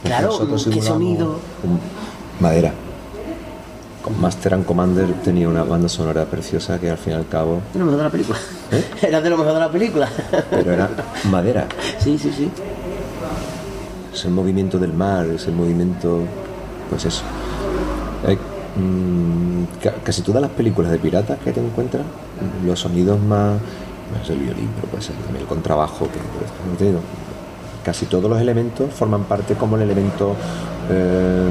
[0.03, 1.39] Claro, qué sonido.
[2.39, 2.73] Madera.
[4.03, 7.61] Con Master and Commander tenía una banda sonora preciosa que al fin y al cabo.
[7.73, 8.38] De lo mejor de la película.
[8.72, 8.84] ¿Eh?
[9.03, 10.10] Era de lo mejor de la película.
[10.49, 10.90] Pero era
[11.30, 11.68] madera.
[11.99, 12.49] Sí, sí, sí.
[14.14, 16.19] Es el movimiento del mar, es el movimiento.
[16.90, 17.22] Pues eso.
[18.28, 22.03] Hay, mm, ca- casi todas las películas de piratas que te encuentras,
[22.65, 23.60] los sonidos más.
[24.26, 26.06] Sé, el violín, pero puede ser también el contrabajo,
[26.78, 26.99] digo,
[27.86, 30.36] casi todos los elementos forman parte como el elemento
[30.90, 31.48] eh,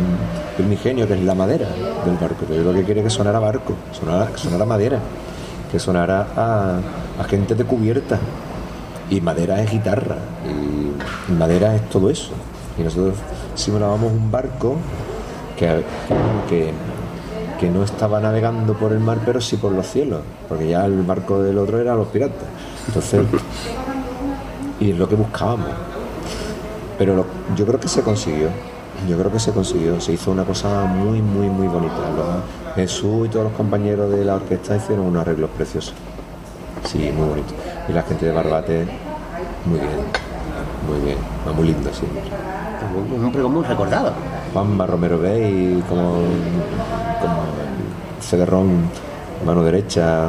[0.60, 1.66] primigenio, que es la madera
[2.04, 2.46] del barco.
[2.48, 4.98] Yo lo que quería que sonara barco, sonara, que sonara madera,
[5.70, 6.78] que sonara a,
[7.20, 8.18] a gente de cubierta.
[9.10, 10.16] Y madera es guitarra,
[10.46, 12.30] y, y madera es todo eso.
[12.78, 13.14] Y nosotros
[13.56, 14.76] simulábamos un barco
[15.58, 15.82] que,
[16.48, 16.70] que,
[17.58, 21.02] que no estaba navegando por el mar, pero sí por los cielos, porque ya el
[21.02, 22.46] barco del otro era los piratas.
[22.86, 23.22] Entonces,
[24.80, 25.68] y es lo que buscábamos.
[26.96, 27.26] Pero lo-
[27.56, 28.48] yo creo que se consiguió.
[29.08, 30.00] Yo creo que se consiguió.
[30.00, 31.94] Se hizo una cosa muy, muy, muy bonita.
[32.16, 35.92] Los- Jesús y todos los compañeros de la orquesta hicieron unos arreglos preciosos.
[36.86, 37.52] Sí, muy bonito.
[37.88, 38.86] Y la gente de Barbate,
[39.66, 39.90] muy bien.
[40.88, 41.18] Muy bien.
[41.46, 42.22] Va muy lindo siempre.
[43.22, 44.12] Un pregón muy recordado.
[44.52, 46.12] Juanma Romero Bey, como,
[47.20, 47.42] como
[48.20, 48.88] Cederrón,
[49.44, 50.28] mano derecha,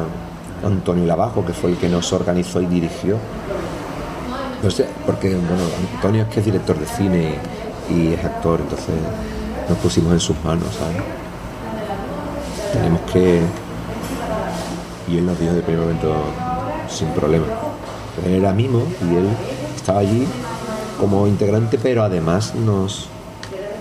[0.64, 3.16] Antonio Lavajo, que fue el que nos organizó y dirigió.
[4.62, 5.62] No sé, porque bueno,
[5.96, 7.38] Antonio es que es director de cine y,
[7.92, 8.94] y es actor, entonces
[9.68, 11.02] nos pusimos en sus manos, ¿sabes?
[12.72, 13.42] Tenemos que.
[15.08, 16.14] Y él nos dijo de primer momento
[16.88, 17.46] sin problema.
[18.24, 19.28] Él era mimo y él
[19.74, 20.26] estaba allí
[20.98, 23.08] como integrante, pero además nos,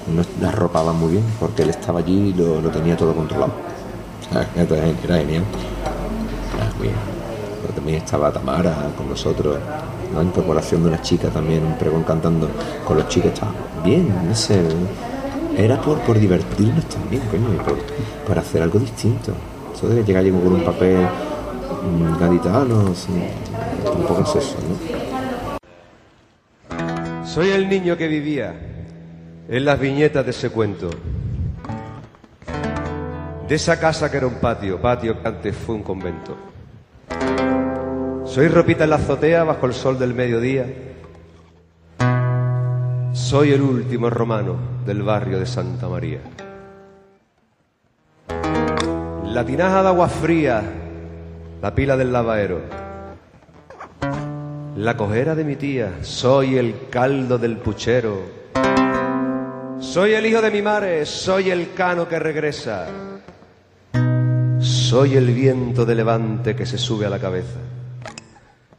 [0.08, 3.54] nos arropaba muy bien, porque él estaba allí y lo, lo tenía todo controlado.
[4.56, 5.44] Era genial.
[6.78, 6.96] Muy bien.
[7.62, 9.58] Pero también estaba Tamara con nosotros,
[10.14, 12.50] la incorporación de una chica también, un pregón cantando
[12.86, 14.62] con los chicos, estaba bien, no sé.
[15.58, 17.78] Era por, por divertirnos también, coño, por,
[18.26, 19.34] por hacer algo distinto.
[19.74, 22.94] Eso de llegar allí con un papel mm, gaditano,
[23.84, 25.02] tampoco es eso, ¿no?
[27.26, 28.54] Soy el niño que vivía
[29.48, 30.90] en las viñetas de ese cuento.
[33.48, 36.38] De esa casa que era un patio, patio que antes fue un convento.
[38.32, 40.66] Soy ropita en la azotea bajo el sol del mediodía.
[43.12, 44.56] Soy el último romano
[44.86, 46.22] del barrio de Santa María.
[49.26, 50.64] La tinaja de agua fría
[51.62, 52.62] la pila del lavadero.
[54.78, 58.18] La cojera de mi tía, soy el caldo del puchero.
[59.82, 62.88] Soy el hijo de mi madre, soy el cano que regresa.
[64.62, 67.60] Soy el viento de levante que se sube a la cabeza.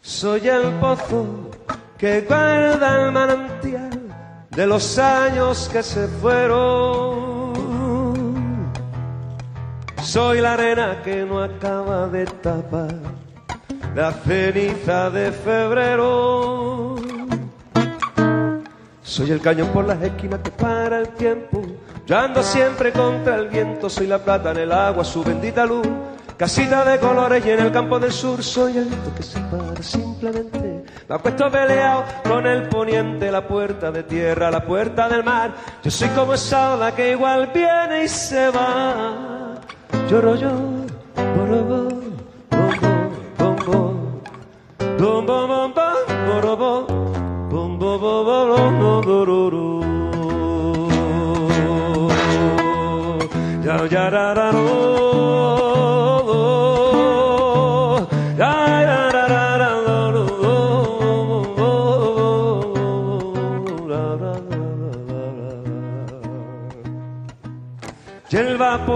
[0.04, 1.48] Soy el pozo
[1.96, 4.00] que guarda el manantial
[4.50, 7.52] de los años que se fueron.
[10.02, 12.96] Soy la arena que no acaba de tapar
[13.94, 16.96] la ceniza de febrero.
[19.04, 21.62] Soy el cañón por las esquinas que para el tiempo.
[22.06, 25.86] Yo ando siempre contra el viento, soy la plata en el agua, su bendita luz.
[26.42, 30.84] Casita de colores y en el campo del sur soy el que se para simplemente.
[31.08, 35.52] Me acuesto peleado con el poniente, la puerta de tierra, la puerta del mar.
[35.84, 39.54] Yo soy como esa ola que igual viene y se va.
[40.10, 40.50] Lloro yo,
[41.36, 41.88] borobo,
[42.50, 42.90] bombo,
[43.38, 43.94] bombo,
[44.98, 45.94] bom, bom, bom, bom,
[46.26, 46.86] borobo,
[47.50, 49.80] bom, bom, bom, bom, bom, dororo.
[53.62, 54.91] Ya, ya,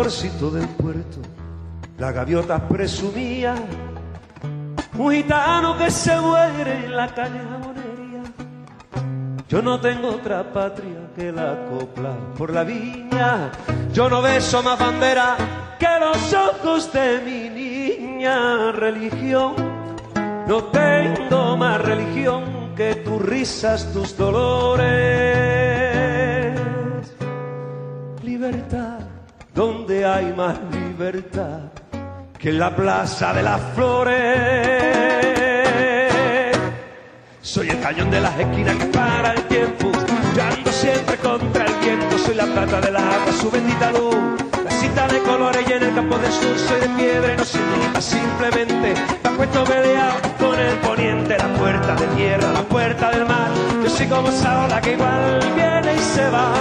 [0.06, 1.18] el vaporcito del puerto,
[1.98, 3.56] la gaviota presumía,
[4.96, 8.22] un gitano que se muere en la calle jamonería.
[9.48, 13.50] Yo no tengo otra patria que la copla por la viña.
[13.92, 15.36] Yo no beso más bandera
[15.76, 18.70] que los ojos de mi niña.
[18.70, 19.54] Religión,
[20.46, 24.86] no tengo más religión que tus risas, tus dolores.
[28.22, 28.95] Libertad,
[29.56, 31.60] donde hay más libertad
[32.38, 34.16] que en la plaza de las flores.
[37.40, 39.90] Soy el cañón de las esquinas que para el tiempo.
[40.36, 42.18] Yo ando siempre contra el viento.
[42.18, 44.14] Soy la plata del agua, su bendita luz.
[44.62, 47.44] La cita de colores y en el campo del sur soy de piedra y no
[47.82, 48.00] nunca.
[48.02, 51.38] Simplemente me acuesto peleado con el poniente.
[51.38, 53.50] La puerta de tierra, la puerta del mar.
[53.82, 56.56] Yo soy como esa ola que igual viene y se va.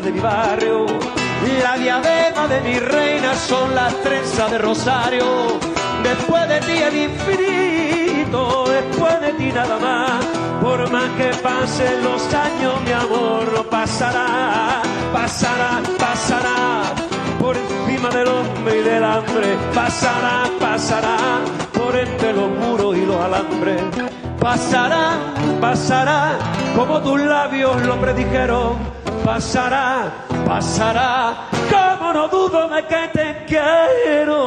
[0.00, 0.86] De mi barrio.
[1.62, 5.24] La diadema de mi reina son las trenzas de Rosario.
[6.02, 10.26] Después de ti el infinito, después de ti nada más.
[10.60, 14.82] Por más que pasen los años, mi amor no pasará,
[15.12, 16.82] pasará, pasará.
[17.40, 21.16] Por encima del hombre y del hambre, pasará, pasará.
[21.72, 23.80] Por entre los muros y los alambres.
[24.40, 25.12] Pasará,
[25.60, 26.38] pasará,
[26.76, 28.95] como tus labios lo predijeron.
[29.26, 30.12] Pasará,
[30.46, 34.38] pasará, como no dudo de que te quiero.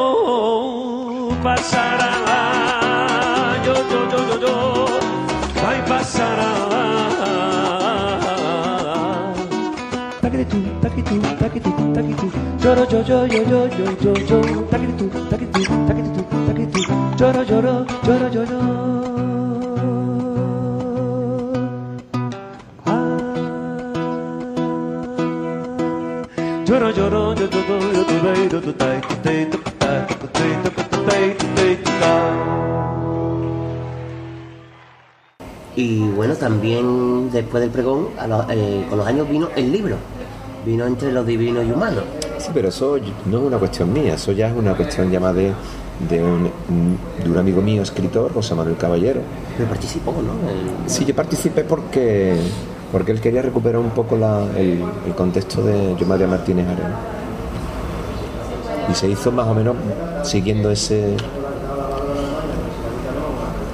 [1.43, 2.11] Pasará,
[3.65, 4.55] yo, yo, yo, yo, yo,
[5.67, 6.49] ay, pasará.
[10.21, 12.31] Taquitú, taquitú, taquitú, taquitú,
[12.63, 16.81] lloro, yo, yo, yo, yo, yo, yo, yo, taquitú, taquitú, taquitú, taquitú,
[17.17, 19.38] lloro, lloro, lloro, yo, yo.
[35.75, 39.95] Y bueno, también después del pregón, a los- eh, con los años vino el libro.
[40.65, 42.03] Vino entre los divinos y humanos.
[42.37, 45.53] Sí, pero eso no es una cuestión mía, eso ya es una cuestión más de,
[46.09, 46.49] de, un,
[47.23, 49.21] de un amigo mío, escritor, José Manuel Caballero.
[49.57, 50.49] Me participó, ¿no?
[50.49, 52.35] El- Sí, yo participé porque,
[52.91, 54.83] porque él quería recuperar un poco la- el,
[55.15, 56.95] contexto de Yo María Martínez Arena.
[58.89, 59.75] Y se hizo más o menos
[60.23, 61.15] siguiendo ese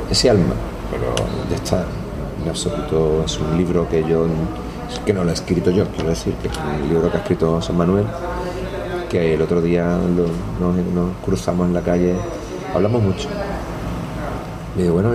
[0.09, 0.53] ese alma.
[0.91, 1.13] Pero
[1.49, 1.85] ya está,
[2.43, 4.27] en absoluto es un libro que yo
[5.05, 7.61] que no lo he escrito yo, quiero decir, que es un libro que ha escrito
[7.61, 8.05] San Manuel,
[9.09, 12.15] que el otro día nos, cruzamos en la calle,
[12.73, 13.27] hablamos mucho.
[14.77, 15.11] Y bueno,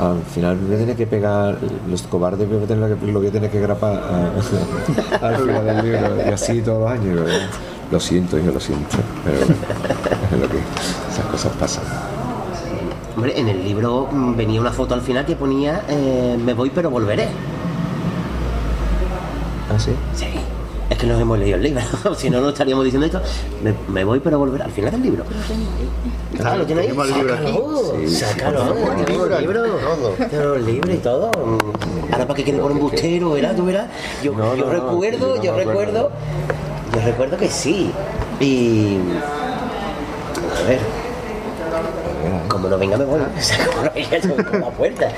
[0.00, 1.58] al final me tiene que pegar
[1.88, 4.32] los cobardes voy a tener que- lo voy a tener que grapar a-
[5.26, 7.20] al final del libro y así todos los años
[7.90, 9.54] lo siento yo lo siento pero bueno,
[10.32, 10.58] es lo que
[11.12, 11.84] esas cosas pasan
[13.16, 16.70] Hombre, en el libro mm, venía una foto al final que ponía eh, Me voy
[16.70, 17.24] pero volveré.
[19.70, 19.90] ¿Ah, así?
[20.14, 20.26] Sí.
[20.90, 21.80] Es que nos hemos leído el libro,
[22.16, 23.22] si no, no estaríamos diciendo esto.
[23.62, 25.24] Me, me voy para volver al final del libro.
[26.44, 26.98] Ah, ¿lo tienes ahí?
[26.98, 28.08] El libro aquí.
[28.08, 28.74] Sácalo,
[29.06, 29.62] libro libro.
[29.62, 30.10] todo.
[30.28, 31.30] Tenemos el libro y todo.
[32.10, 33.54] Ahora para que quede por un bustero, ¿verdad?
[33.54, 33.86] ¿Tú verás?
[34.22, 36.10] Yo, No, yo no, recuerdo, yo no yo recuerdo,
[36.92, 37.92] yo recuerdo que sí.
[38.40, 38.98] Y...
[40.58, 40.80] A ver,
[42.48, 43.20] como no venga me voy.
[43.38, 45.08] O sea, como no venga yo por la puerta.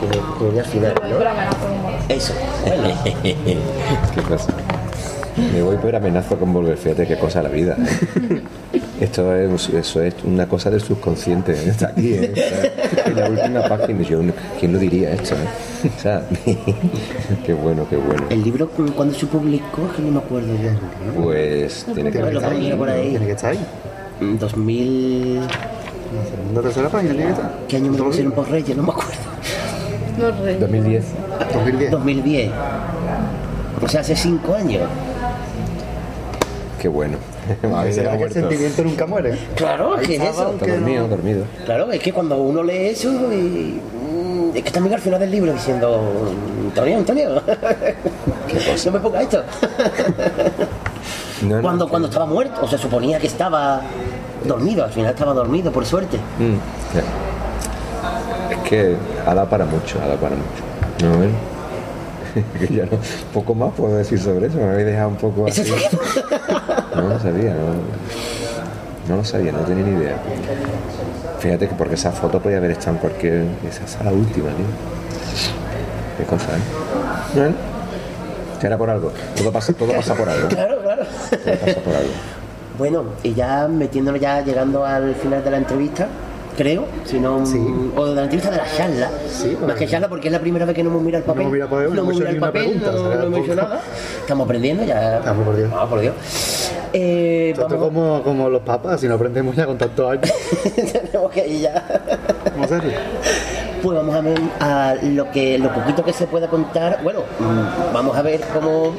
[0.00, 2.14] Que me- que viene al final, ¿no?
[2.14, 2.32] Eso,
[2.66, 2.88] bueno.
[4.14, 4.52] ¿Qué cosa?
[5.52, 6.76] Me voy pero amenazo con volver.
[6.78, 7.76] Fíjate qué cosa la vida.
[7.78, 8.40] ¿eh?
[9.00, 11.52] Esto es, eso es una cosa del subconsciente.
[11.52, 11.68] ¿eh?
[11.68, 12.32] Está aquí, ¿eh?
[12.34, 14.02] Está en la última página.
[14.02, 14.20] Yo,
[14.58, 15.34] ¿Quién lo diría esto?
[15.34, 15.90] eh?
[15.94, 16.22] O sea,
[17.44, 18.24] qué bueno, qué bueno.
[18.30, 19.82] El libro, cuando se publicó?
[19.90, 21.22] Es que no me acuerdo yo.
[21.22, 22.18] Pues tiene que
[22.76, 23.10] por ahí.
[23.10, 23.58] Tiene que estar ahí.
[24.20, 25.40] Mm, 2000...
[26.30, 27.58] Segunda tercera página tiene estar.
[27.68, 28.74] ¿Qué año me lo pusieron por Reyes?
[28.76, 29.12] No me acuerdo.
[30.18, 30.60] Los reyes.
[30.60, 31.04] 2010.
[31.54, 31.90] 2010.
[31.90, 32.50] 2010.
[33.82, 34.82] O sea, hace cinco años.
[36.80, 37.18] Qué bueno.
[37.62, 37.66] Que
[38.24, 39.38] el sentimiento nunca muere.
[39.54, 40.52] Claro, ¿qué es eso?
[40.52, 41.44] Está dormido, dormido.
[41.64, 43.80] Claro, es que cuando uno lee eso y...
[43.82, 46.32] mm, Es que también al final del libro diciendo...
[46.68, 47.42] Antonio, Antonio.
[48.86, 49.42] No me ponga esto.
[51.42, 53.82] No, no, cuando, que- cuando estaba muerto, o se suponía que estaba
[54.44, 56.16] dormido, al final estaba dormido, por suerte.
[56.38, 56.56] Mm.
[58.68, 61.06] Que ha dado para mucho, ha dado para mucho.
[61.08, 61.32] No, bueno.
[62.58, 62.98] Que ya no,
[63.32, 65.62] poco más puedo decir sobre eso, me habéis dejado un poco así.
[66.94, 67.74] No lo sabía, no,
[69.08, 70.16] no lo sabía, no tenía ni idea.
[71.38, 73.44] Fíjate que porque esa foto podía haber estado en cualquier.
[73.68, 74.66] Esa es la última, tío.
[76.18, 76.60] Qué cosa, ¿eh?
[77.34, 77.54] Bueno,
[78.60, 79.12] será por algo.
[79.36, 80.48] Todo pasa, todo pasa por algo.
[80.56, 81.04] Claro, claro.
[81.04, 82.10] Todo pasa por algo.
[82.78, 86.08] Bueno, y ya metiéndonos ya llegando al final de la entrevista,
[86.56, 87.58] creo, si no, Sí.
[87.96, 90.64] o de la entrevista de la charla, Sí, más que charla porque es la primera
[90.64, 92.40] vez que no hemos mirado el papel, hemos mirado el papel, no hemos mirado el
[92.40, 93.62] papel, pregunta, no, será no hemos hecho poco.
[93.68, 93.80] nada,
[94.20, 95.70] estamos aprendiendo ya, Ah, por Dios.
[95.74, 96.14] Ah, por Dios.
[96.92, 100.32] Eh, Esto como, como los papas, si no aprendemos ya con tantos años.
[101.02, 101.84] tenemos que ir ya.
[102.54, 102.66] ¿Cómo?
[103.82, 107.00] Pues vamos a ver a lo que lo poquito que se pueda contar.
[107.02, 108.94] Bueno, mm, vamos a ver cómo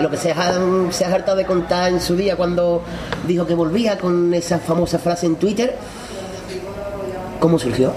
[0.00, 0.54] lo que se ha,
[0.90, 2.82] se ha hartado de contar en su día cuando
[3.26, 5.74] dijo que volvía con esa famosa frase en Twitter.
[7.40, 7.92] ¿Cómo surgió?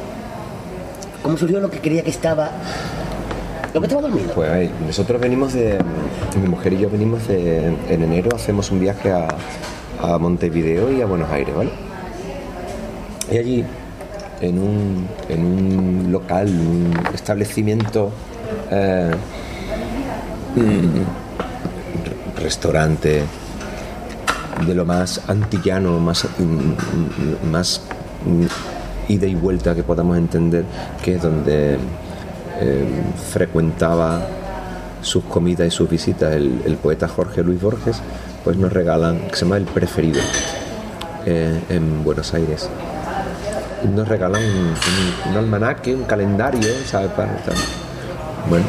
[1.23, 2.51] ¿Cómo surgió lo que creía que estaba
[3.73, 4.31] lo que estaba dormido?
[4.33, 5.77] Pues ahí, nosotros venimos de.
[6.41, 7.67] Mi mujer y yo venimos de.
[7.89, 9.27] En enero hacemos un viaje a,
[10.01, 11.69] a Montevideo y a Buenos Aires, ¿vale?
[13.31, 13.63] Y allí,
[14.41, 18.11] en un, en un local, un establecimiento.
[18.71, 19.11] eh,
[20.55, 23.23] re- restaurante
[24.65, 27.81] de lo más antillano, más, mm, más
[28.25, 28.45] mm,
[29.09, 30.63] ida y vuelta que podamos entender,
[31.03, 31.77] que es donde
[32.61, 32.85] eh,
[33.31, 34.21] frecuentaba
[35.01, 38.01] sus comidas y sus visitas el, poeta Jorge Luis Borges,
[38.43, 40.21] pues nos regalan, que se llama El Preferido,
[41.25, 42.69] eh, en Buenos Aires.
[43.93, 44.41] Nos regalan
[45.29, 47.11] un, almanaque, un calendario, ¿sabes?
[47.11, 47.31] Para.
[48.49, 48.65] Bueno,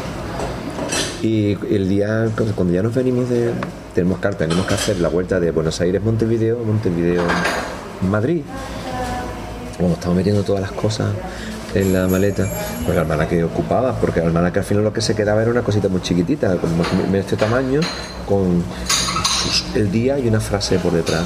[1.20, 3.52] y el día, cuando cuando ya nos venimos de.
[3.94, 7.24] Tenemos que, tenemos que hacer la vuelta de Buenos Aires, Montevideo, Montevideo,
[8.08, 8.42] Madrid.
[9.80, 11.08] Cuando estamos metiendo todas las cosas
[11.74, 12.46] en la maleta,
[12.84, 15.62] pues el almanaque ocupaba, porque el almanaque al final lo que se quedaba era una
[15.62, 17.80] cosita muy chiquitita, como de este tamaño,
[18.26, 18.62] con
[19.74, 21.24] el día y una frase por detrás.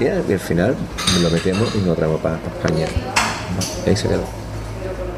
[0.00, 0.76] Y al final
[1.20, 2.86] lo metemos y nos traemos para, España.
[3.84, 4.24] Y ahí se quedó.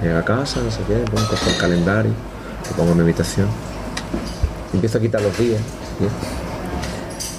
[0.03, 2.13] Llego a casa, no sé qué, pongo el calendario,
[2.77, 3.49] pongo mi habitación.
[4.73, 5.61] Empiezo a quitar los días.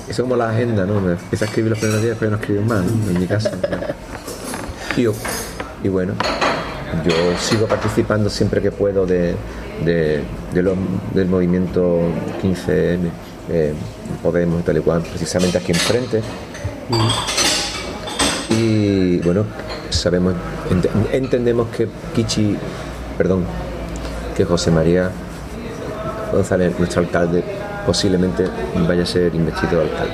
[0.07, 1.01] Eso es como la agenda, ¿no?
[1.01, 3.11] Me empiezo a escribir los primeros días, pero no escribo más, ¿no?
[3.11, 3.51] en mi casa.
[3.51, 4.34] Y,
[5.83, 6.13] y bueno,
[7.05, 9.35] yo sigo participando siempre que puedo de,
[9.83, 10.23] de-
[10.53, 10.77] de los-
[11.13, 11.99] del movimiento
[12.41, 13.09] 15M,
[13.51, 13.73] eh,
[14.23, 16.21] Podemos y tal y cual, precisamente aquí enfrente.
[18.49, 19.43] Y bueno,
[19.89, 20.33] sabemos,
[20.69, 22.55] ent- entendemos que Kichi,
[23.17, 23.43] perdón,
[24.35, 25.11] que José María
[26.31, 27.43] González, nuestro alcalde,
[27.85, 28.45] posiblemente
[28.87, 30.13] vaya a ser investido alcalde.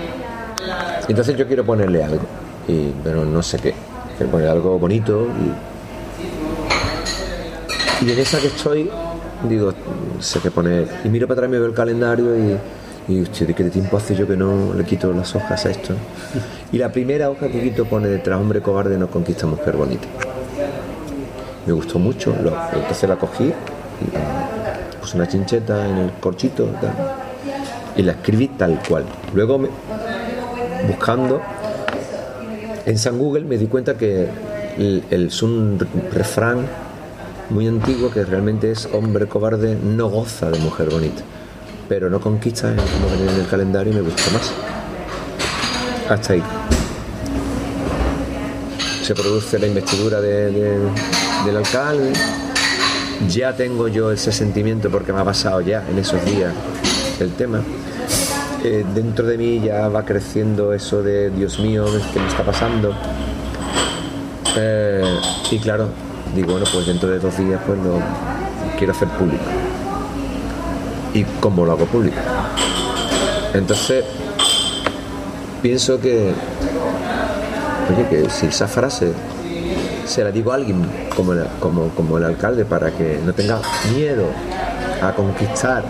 [1.07, 2.21] Entonces yo quiero ponerle algo,
[2.67, 3.73] y, pero no sé qué.
[4.17, 5.27] Quiero poner algo bonito
[8.01, 8.89] y, y en esa que estoy,
[9.47, 9.73] digo,
[10.19, 10.87] sé qué poner.
[11.03, 12.57] Y miro para atrás y me veo el calendario y,
[13.07, 15.93] y hostia, ¿de qué tiempo hace yo que no le quito las hojas a esto?
[16.71, 20.07] Y la primera hoja que quito pone detrás, hombre cobarde, no conquista mujer bonita.
[21.65, 23.47] Me gustó mucho, lo- entonces la cogí,
[24.13, 26.67] la- puse una chincheta en el corchito
[27.95, 29.05] y la escribí tal cual.
[29.33, 29.69] Luego, me-
[30.87, 31.39] buscando
[32.85, 34.27] en San Google, me di cuenta que
[34.77, 35.79] el, el- es un
[36.11, 36.65] refrán
[37.49, 41.21] muy antiguo que realmente es hombre cobarde no goza de mujer bonita.
[41.89, 44.53] pero no conquista como venir en el calendario y me gusta más.
[46.09, 46.43] Hasta ahí.
[49.03, 50.79] Se produce la investidura de- de-
[51.45, 52.13] del alcalde.
[53.29, 56.53] Ya tengo yo ese sentimiento porque me ha pasado ya en esos días
[57.19, 57.61] el tema.
[58.63, 62.93] Eh, dentro de mí ya va creciendo eso de Dios mío, ¿qué me está pasando?
[64.55, 65.17] Eh,
[65.49, 65.87] y claro,
[66.35, 67.99] digo, bueno, pues dentro de dos días pues lo
[68.77, 69.43] quiero hacer público.
[71.15, 72.17] ¿Y cómo lo hago público?
[73.55, 74.05] Entonces,
[75.63, 76.31] pienso que,
[77.91, 79.11] oye, que si esa frase
[80.05, 80.85] se la digo a alguien
[81.15, 83.59] como como, como el alcalde para que no tenga
[83.95, 84.25] miedo
[85.01, 85.83] a conquistar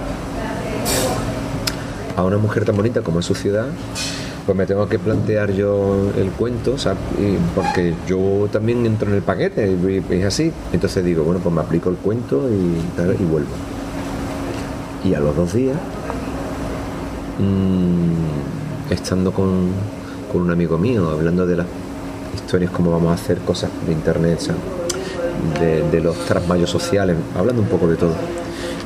[2.15, 3.67] a una mujer tan bonita como es su ciudad,
[4.45, 6.75] pues me tengo que plantear yo el cuento,
[7.55, 9.77] porque yo también entro en el paquete,
[10.09, 10.51] es así.
[10.73, 13.51] Entonces digo, bueno, pues me aplico el cuento y, y vuelvo.
[15.03, 15.77] Y a los dos días,
[17.39, 19.69] mm, estando con,
[20.31, 21.67] con un amigo mío, hablando de las
[22.35, 24.55] historias, cómo vamos a hacer cosas de internet, o sea,
[25.59, 28.13] de, de los trasmayos sociales, hablando un poco de todo.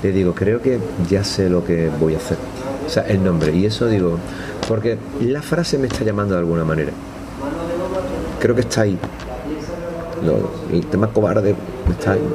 [0.04, 0.80] Le digo, creo que
[1.10, 2.38] ya sé lo que voy a hacer.
[2.86, 3.54] O sea, el nombre.
[3.56, 4.18] Y eso digo,
[4.68, 6.92] porque la frase me está llamando de alguna manera.
[8.40, 8.98] Creo que está ahí.
[10.72, 11.56] El tema cobarde
[11.90, 12.28] está ahí.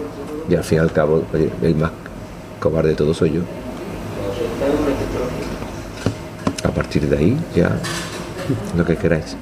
[0.48, 1.22] Y al fin y al cabo,
[1.62, 1.92] el más
[2.58, 3.42] cobarde de todos soy yo.
[6.64, 7.78] A partir de ahí, ya
[8.76, 9.36] lo que queráis.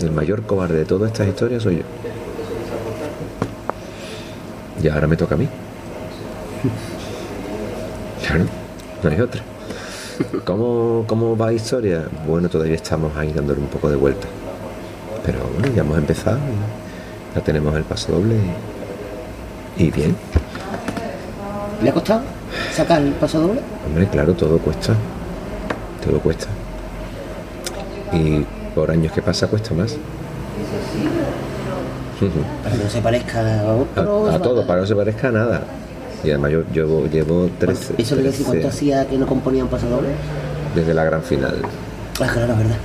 [0.00, 1.82] El mayor cobarde de todas estas historias soy yo.
[4.82, 5.48] Y ahora me toca a mí.
[8.26, 8.44] Claro,
[9.02, 9.42] no hay otra.
[10.44, 12.04] ¿Cómo, ¿Cómo va la historia?
[12.26, 14.26] Bueno, todavía estamos ahí dándole un poco de vuelta.
[15.24, 16.38] Pero bueno, ya hemos empezado
[17.34, 18.36] ya tenemos el paso doble
[19.76, 20.14] y, y bien.
[21.82, 22.22] ¿Le ha costado
[22.72, 23.60] sacar el paso doble?
[23.86, 24.94] Hombre, claro, todo cuesta.
[26.04, 26.46] Todo cuesta.
[28.12, 29.96] Y por años que pasa cuesta más.
[32.62, 34.30] Para que no se parezca a otro.
[34.30, 35.62] A, a todo, para que no se parezca a nada.
[36.24, 39.68] Y además yo llevo, llevo 13, ¿Eso quiere decir cuánto 13 hacía que no componían
[39.68, 40.08] paso doble?
[40.74, 41.56] desde la gran final.
[42.20, 42.76] Ah, claro, es verdad.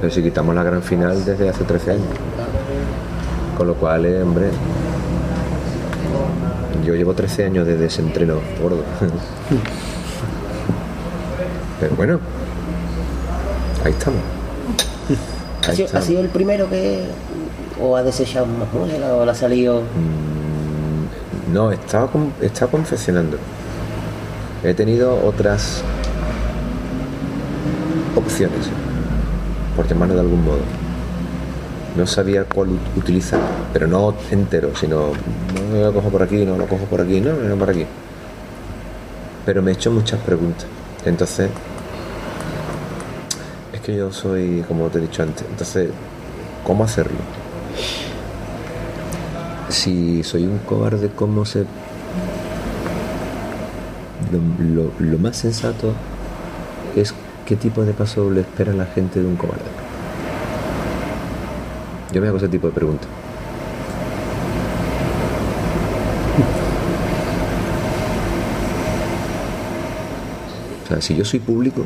[0.00, 2.06] Pero si quitamos la gran final desde hace 13 años.
[3.58, 4.46] Con lo cual, eh, hombre,
[6.84, 8.82] yo llevo 13 años de desentreno gordo.
[11.80, 12.20] Pero bueno,
[13.84, 14.20] ahí estamos.
[15.66, 16.06] ¿Ha Ahí sido, ha estamos.
[16.06, 17.04] sido el primero que.
[17.80, 19.82] o ha desechado más música o le ha salido.
[21.54, 22.08] No, estaba,
[22.40, 23.36] estaba confeccionando.
[24.64, 25.82] He tenido otras
[28.16, 28.66] opciones,
[29.76, 30.58] por llamarlo de algún modo.
[31.96, 33.38] No sabía cuál ut- utilizar,
[33.72, 35.12] pero no entero, sino
[35.72, 37.86] no lo cojo por aquí, no lo cojo por aquí, no, no por aquí.
[39.46, 40.66] Pero me he hecho muchas preguntas.
[41.04, 41.50] Entonces,
[43.72, 45.90] es que yo soy, como te he dicho antes, entonces,
[46.66, 47.18] ¿cómo hacerlo?
[49.74, 51.66] Si soy un cobarde, ¿cómo se...?
[54.58, 55.92] Lo, más sensato
[56.96, 57.14] es
[57.46, 59.62] qué tipo de paso doble espera la gente de un cobarde.
[62.12, 63.08] Yo me hago ese tipo de preguntas.
[70.84, 71.84] O sea, si yo soy público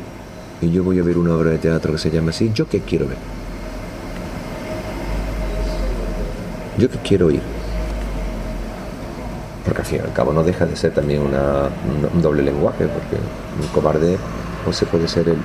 [0.61, 2.81] y yo voy a ver una obra de teatro que se llama así, ¿yo qué
[2.81, 3.17] quiero ver?
[6.77, 7.58] ¿Yo qué quiero oír?
[9.69, 13.17] Porque al fin y al cabo no deja de ser también un, doble lenguaje, porque
[13.61, 14.17] un cobarde
[14.67, 15.35] o se puede ser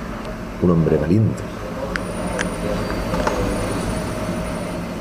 [0.63, 1.43] un hombre valiente.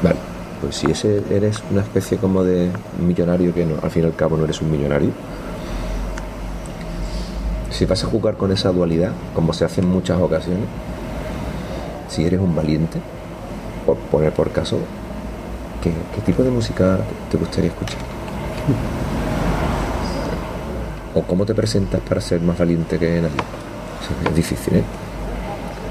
[0.02, 0.18] Vale,
[0.60, 2.70] pues si ese eres una especie como de
[3.00, 5.08] millonario que no, al fin y al cabo no eres un millonario,
[7.70, 10.66] si vas a jugar con esa dualidad, como se hace en muchas ocasiones,
[12.10, 13.00] si eres un valiente,
[13.86, 14.76] por poner por caso,
[15.82, 16.98] ¿qué, qué tipo de música
[17.30, 18.00] te gustaría escuchar?
[21.14, 23.28] ¿O cómo te presentas para ser más valiente que nadie?
[23.28, 24.82] O sea, es difícil, ¿eh?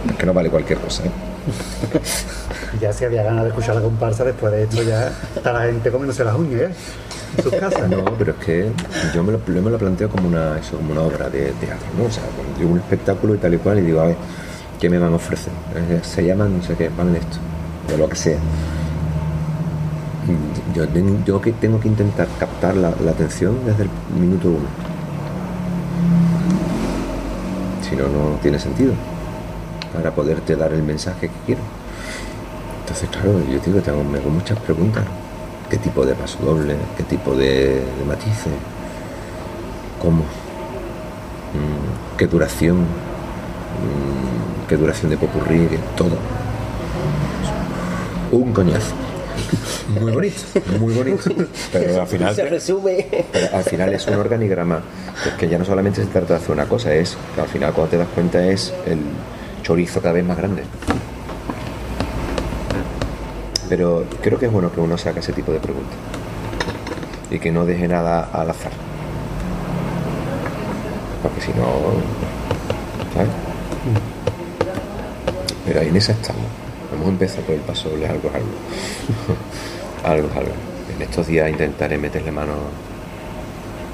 [0.10, 1.12] Es que no vale cualquier cosa, ¿eh?
[2.82, 5.92] Ya si había ganas de escuchar la comparsa, después de esto ya está la gente
[5.92, 6.70] comiéndose las uñas, ¿eh?
[7.38, 7.90] En sus casas.
[7.90, 8.72] No, pero es que
[9.14, 11.88] yo me lo, yo me lo planteo como una, eso, como una obra de teatro,
[11.98, 12.06] ¿no?
[12.06, 12.24] O sea,
[12.68, 14.16] un espectáculo y tal y cual, y digo, a ver,
[14.80, 15.54] ¿qué me van a ofrecer?
[15.76, 17.38] Eh, Se llaman, no sé qué, van de esto,
[17.88, 18.38] de lo que sea.
[20.74, 20.86] Yo,
[21.26, 23.90] yo tengo que intentar captar la, la atención desde el
[24.20, 24.93] minuto uno.
[27.96, 28.94] No, no tiene sentido.
[29.94, 31.62] Para poderte dar el mensaje que quiero.
[32.82, 35.04] Entonces, claro, yo digo, tengo, me muchas preguntas.
[35.70, 36.76] ¿Qué tipo de paso doble?
[36.98, 38.54] ¿Qué tipo de, de matices?
[40.02, 40.24] ¿Cómo?
[41.54, 46.18] Mm, qué duración, mm, qué duración de popurrí, todo.
[48.32, 49.03] Un coñazo.
[50.00, 50.42] Muy bonito,
[50.80, 51.30] muy bonito.
[51.72, 53.08] Pero al final, Se resume.
[53.32, 54.82] pero al final es un organigrama.
[55.38, 57.92] Que ya no solamente se trata de hacer una cosa, es que al final cuando
[57.92, 59.00] te das cuenta es el
[59.64, 60.64] chorizo cada vez más grande.
[63.70, 65.96] Pero creo que es bueno que uno se haga ese tipo de preguntas.
[67.32, 68.72] Y que no deje nada al azar.
[71.24, 71.66] Porque si no.
[73.14, 73.30] ¿Sabes?
[75.66, 76.44] Pero ahí en esa estamos.
[76.94, 78.48] Hemos empezado por el paso doble, algo es algo.
[80.04, 80.52] algo es algo.
[80.96, 82.54] En estos días intentaré meterle mano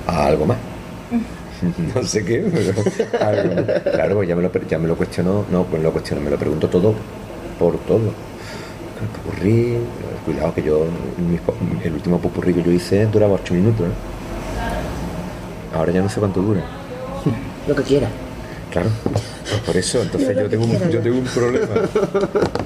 [0.08, 0.58] a algo más.
[1.94, 2.72] No sé qué, pero
[3.22, 3.66] algo.
[3.84, 6.38] Claro, pues ya me lo, ya me lo cuestionó, no, pues lo cuestiono, me lo
[6.38, 6.94] pregunto todo
[7.60, 8.14] por todo.
[9.02, 9.78] El popurrí,
[10.26, 10.86] cuidado que yo,
[11.84, 13.88] el último popurrí que yo hice duraba 8 minutos.
[13.88, 13.92] ¿eh?
[15.76, 16.62] Ahora ya no sé cuánto dura.
[17.68, 18.08] Lo que quiera.
[18.72, 18.90] Claro,
[19.66, 21.68] por eso, entonces yo tengo, un, yo tengo un problema.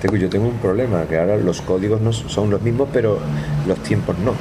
[0.02, 3.20] Tengo, yo tengo un problema, que ahora los códigos no son los mismos, pero
[3.66, 4.34] los tiempos no.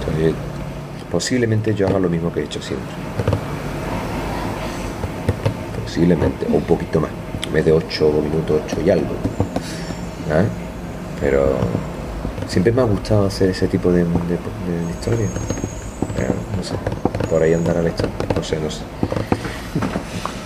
[0.00, 0.34] Entonces,
[1.10, 2.88] posiblemente yo haga lo mismo que he hecho siempre.
[5.84, 7.10] Posiblemente, o un poquito más.
[7.46, 9.14] En vez de 8 minutos, 8 y algo.
[10.30, 10.44] ¿Ah?
[11.20, 11.56] Pero
[12.46, 14.04] siempre me ha gustado hacer ese tipo de,
[14.90, 15.30] historias.
[16.16, 16.74] Pero, no sé,
[17.30, 18.14] por ahí andará la historia.
[18.34, 18.82] No sé, no sé.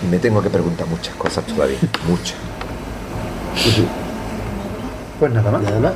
[0.09, 1.77] Me tengo que preguntar muchas cosas todavía,
[2.07, 2.35] muchas.
[5.19, 5.61] Pues nada más.
[5.63, 5.93] Nada más.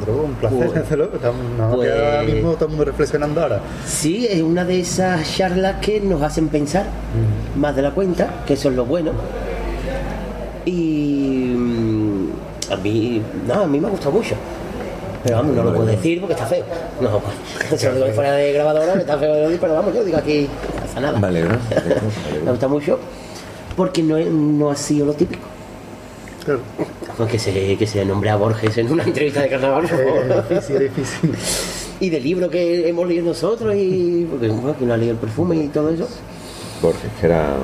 [0.00, 1.10] Nosotros, un placer Pues- hacerlo.
[1.14, 3.60] Estamos, nos pues- queda ahora mismo todo el mundo reflexionando ahora.
[3.86, 6.86] Sí, es una de esas charlas que nos hacen pensar
[7.56, 9.12] más de la cuenta, que eso es lo bueno.
[10.64, 12.30] Y mm,
[12.72, 14.34] a mí, no, a mí me ha gustado mucho.
[15.24, 16.64] Pero vamos, no lo puedo decir porque está feo.
[17.00, 17.20] No,
[17.68, 20.04] pues, se lo digo fuera de grabadora, me está feo de decir, pero vamos, yo
[20.04, 20.48] digo aquí,
[21.00, 21.18] pasa nada.
[21.20, 21.56] Me alegro,
[22.44, 22.98] me gusta mucho
[23.76, 25.42] porque no, no ha sido lo típico.
[26.44, 26.60] Claro.
[27.16, 29.84] Pues que se, que se nombre a Borges en una entrevista de carnaval.
[29.84, 31.34] Es difícil, difícil.
[32.00, 35.18] y de libros que hemos leído nosotros y porque bueno, que no ha leído el
[35.18, 36.08] perfume y todo eso.
[36.80, 37.54] Borges, que era.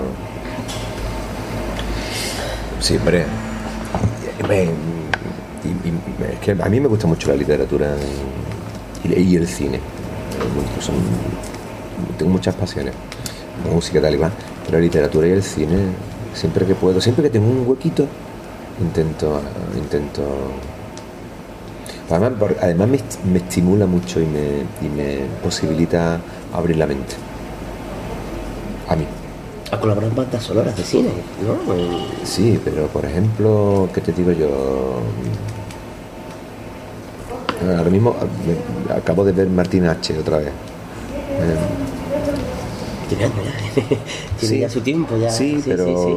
[2.81, 3.25] Sí, hombre.
[4.49, 4.69] Me- y-
[5.89, 7.95] y- es que a mí me gusta mucho la literatura
[9.05, 9.81] y, y el cine.
[10.81, 10.95] Son-
[12.19, 12.93] tengo muchas pasiones.
[13.73, 14.33] Música, tal y cual.
[14.67, 15.77] Pero la literatura y el cine,
[16.35, 18.07] siempre que puedo, siempre que tengo un huequito,
[18.81, 19.41] intento.
[19.77, 20.23] intento
[22.11, 26.19] Además, además me, est- me estimula mucho y me, y me posibilita
[26.53, 27.15] abrir la mente.
[28.89, 29.07] A mí.
[29.73, 31.09] A colaborar en bandas sonoras de cine,
[31.47, 31.75] ¿no?
[32.25, 34.49] Sí, pero por ejemplo, ¿qué te digo yo?
[37.79, 38.15] Ahora mismo
[38.95, 40.19] acabo de ver Martín H.
[40.19, 40.49] otra vez.
[40.49, 41.57] Eh,
[43.17, 43.37] Tiene años
[43.77, 43.83] ya.
[44.39, 44.61] Tiene Sí.
[44.61, 45.31] ya su tiempo ya.
[45.31, 46.17] sí, pero, sí,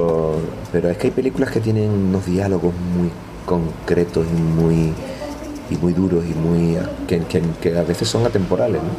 [0.72, 3.10] pero es que hay películas que tienen unos diálogos muy
[3.46, 4.94] concretos y muy
[5.70, 8.90] y muy duros y muy que, que- que a veces son atemporales, ¿no?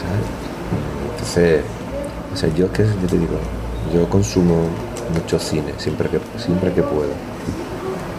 [0.00, 0.26] ¿Sabes?
[1.12, 1.62] Entonces,
[2.32, 3.32] o sea, yo es que yo te digo,
[3.94, 4.56] yo consumo
[5.14, 7.10] mucho cine siempre que siempre que puedo.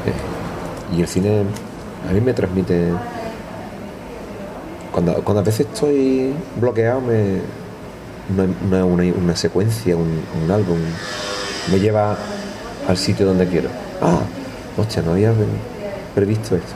[0.06, 1.44] Eh, y el cine
[2.10, 2.88] a mí me transmite
[4.92, 7.40] cuando, cuando a veces estoy bloqueado me
[8.38, 10.78] es una, una secuencia, un, un álbum,
[11.72, 12.18] me lleva
[12.88, 13.70] al sitio donde quiero.
[14.02, 14.22] Ah,
[14.78, 15.34] hostia, no había
[16.16, 16.76] previsto esto.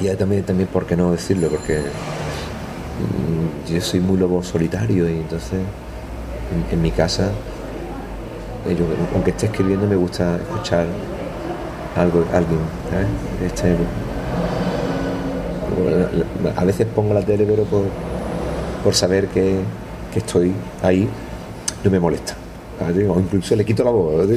[0.00, 1.48] Y también, también, ¿por qué no decirlo?
[1.48, 5.60] Porque mm, yo soy muy lobo solitario y entonces
[6.70, 7.30] en, mi casa,
[8.66, 8.76] eh,
[9.14, 10.86] aunque esté escribiendo, me gusta escuchar
[11.96, 12.58] algo, alguien.
[13.44, 13.76] Este,
[16.56, 17.84] a veces pongo la tele, pero por,
[18.84, 19.60] por saber que,
[20.12, 20.52] que estoy
[20.82, 21.08] ahí,
[21.82, 22.34] no me molesta.
[23.08, 24.28] O incluso le quito la voz,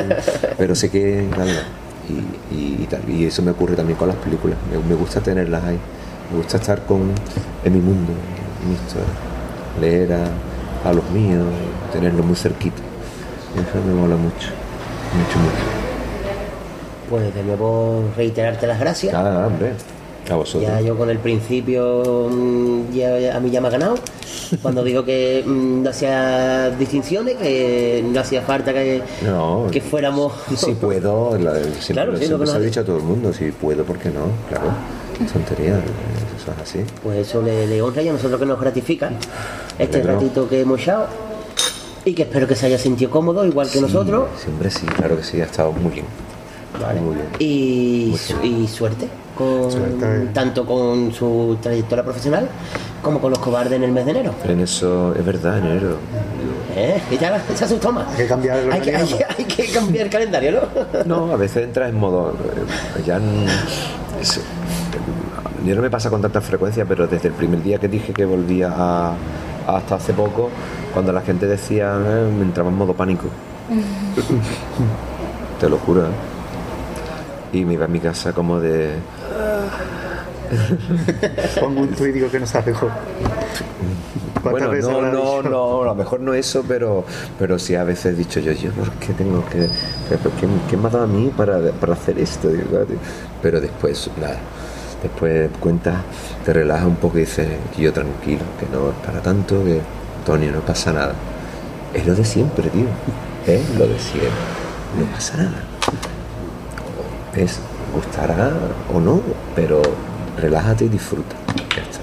[0.58, 1.64] pero sé que nada.
[2.08, 3.00] Y, y, y tal.
[3.08, 4.56] y eso me ocurre también con las películas.
[4.70, 5.78] Me, me gusta tenerlas ahí.
[6.30, 7.10] Me gusta estar con,
[7.64, 8.12] en mi mundo,
[8.62, 9.08] en mi historia.
[9.80, 11.44] Leer a, a los míos,
[11.92, 12.80] tenerlos muy cerquita.
[13.54, 14.48] Eso me mola mucho.
[15.16, 15.64] Mucho, mucho.
[17.10, 19.14] Pues de nuevo reiterarte las gracias.
[19.14, 19.72] Ah, hombre.
[20.30, 20.62] A vosotros.
[20.70, 23.94] Ya yo con el principio mm, ya, a mí ya me ha ganado.
[24.62, 30.32] Cuando digo que mm, no hacía distinciones, que no hacía falta que, No, que fuéramos.
[30.56, 33.50] Si puedo, la- siempre, Claro, sí, lo que ha dicho a todo el mundo, si
[33.52, 34.20] puedo, ¿por qué no?
[34.48, 34.72] Claro,
[35.32, 35.74] tontería,
[36.36, 36.80] eso es así.
[37.02, 39.10] Pues eso le, le honra y a nosotros que nos gratifica
[39.78, 41.06] este ratito que hemos echado.
[42.04, 44.28] Y que espero que se haya sentido cómodo, igual que nosotros.
[44.42, 46.06] Siempre sí, claro que sí, ha estado muy bien.
[46.80, 47.00] Vale.
[47.00, 47.26] Muy bien.
[47.38, 48.62] Y, Muy su- bien.
[48.62, 52.48] y suerte con, tanto con su trayectoria profesional
[53.02, 54.32] como con los cobardes en el mes de enero.
[54.44, 55.96] En eso es verdad, enero.
[56.76, 57.00] ¿Eh?
[57.20, 58.08] Ya se asustó más.
[58.10, 60.52] Hay que cambiar el hay que, hay que- hay que cambiar el calendario,
[61.04, 61.26] ¿no?
[61.26, 62.32] No, a veces entras en modo.
[62.32, 63.18] eh, Ya.
[64.20, 64.40] es-
[65.64, 68.24] yo no me pasa con tanta frecuencia, pero desde el primer día que dije que
[68.24, 69.14] volvía a,
[69.66, 70.50] hasta hace poco,
[70.92, 73.26] cuando la gente decía, eh, me entraba en modo pánico.
[75.60, 76.02] Te lo juro.
[76.02, 76.10] ¿eh?
[77.52, 78.94] Y me iba a mi casa como de.
[81.60, 82.90] Pongo un tuit y digo que no se mejor.
[84.42, 85.50] ¿Cuántas Bueno, no, no, dicho?
[85.50, 87.04] no, a lo mejor no eso, pero,
[87.38, 90.86] pero sí a veces he dicho yo, yo, ¿por qué tengo que, que- ¿qué me
[90.86, 92.48] ha dado a mí para, para hacer esto?
[92.48, 92.96] "Ah, tío".
[93.42, 94.36] Pero después, nada,
[95.02, 95.96] después cuentas,
[96.44, 99.80] te relajas un poco y dices, yo tranquilo, que no es para tanto, que
[100.20, 101.14] Antonio, no pasa nada.
[101.92, 102.86] Es lo de siempre, tío,
[103.46, 104.30] es lo de siempre,
[104.98, 105.62] no pasa nada.
[107.34, 107.58] Es,
[107.98, 108.50] gustará
[108.94, 109.20] o no,
[109.54, 109.82] pero
[110.40, 111.34] relájate y disfruta.
[111.76, 112.00] Ya está.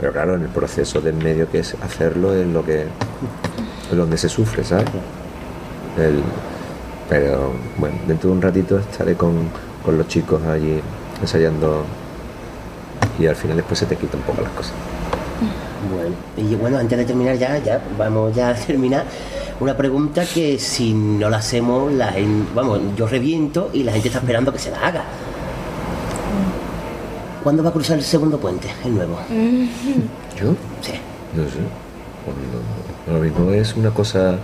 [0.00, 2.82] Pero claro, en el proceso del medio que es hacerlo es lo que
[3.90, 4.86] es donde se sufre, ¿sabes?
[7.08, 9.48] Pero bueno, dentro de un ratito estaré con,
[9.84, 10.80] con los chicos allí
[11.20, 11.84] ensayando
[13.18, 14.72] y al final después se te quitan un poco las cosas.
[15.92, 16.16] Bueno,
[16.50, 19.04] y bueno, antes de terminar ya, ya vamos ya a terminar.
[19.60, 24.08] Una pregunta que si no la hacemos, la gen- vamos, yo reviento y la gente
[24.08, 25.04] está esperando que se la haga.
[27.46, 29.20] ¿Cuándo va a cruzar el segundo puente, el nuevo?
[29.30, 30.50] ¿Yo?
[30.80, 30.94] Sí.
[31.32, 31.60] No sé.
[32.24, 32.60] Cuando-
[33.06, 34.36] lo mismo es una cosa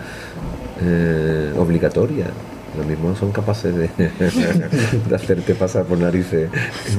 [0.80, 2.26] eh, obligatoria.
[2.78, 3.88] Lo mismo son capaces de,
[5.08, 6.48] de hacerte pasar por narices.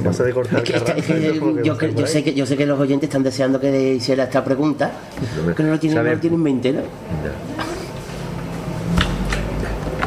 [0.04, 2.22] Pasa de cortar Es que- es que- Carranza, es que eso como que yo, sé
[2.22, 4.92] que yo sé que los oyentes están deseando que hiciera esta pregunta,
[5.38, 6.80] No me- que no lo tienen, no lo tienen en mente, ¿no?
[6.82, 6.86] No.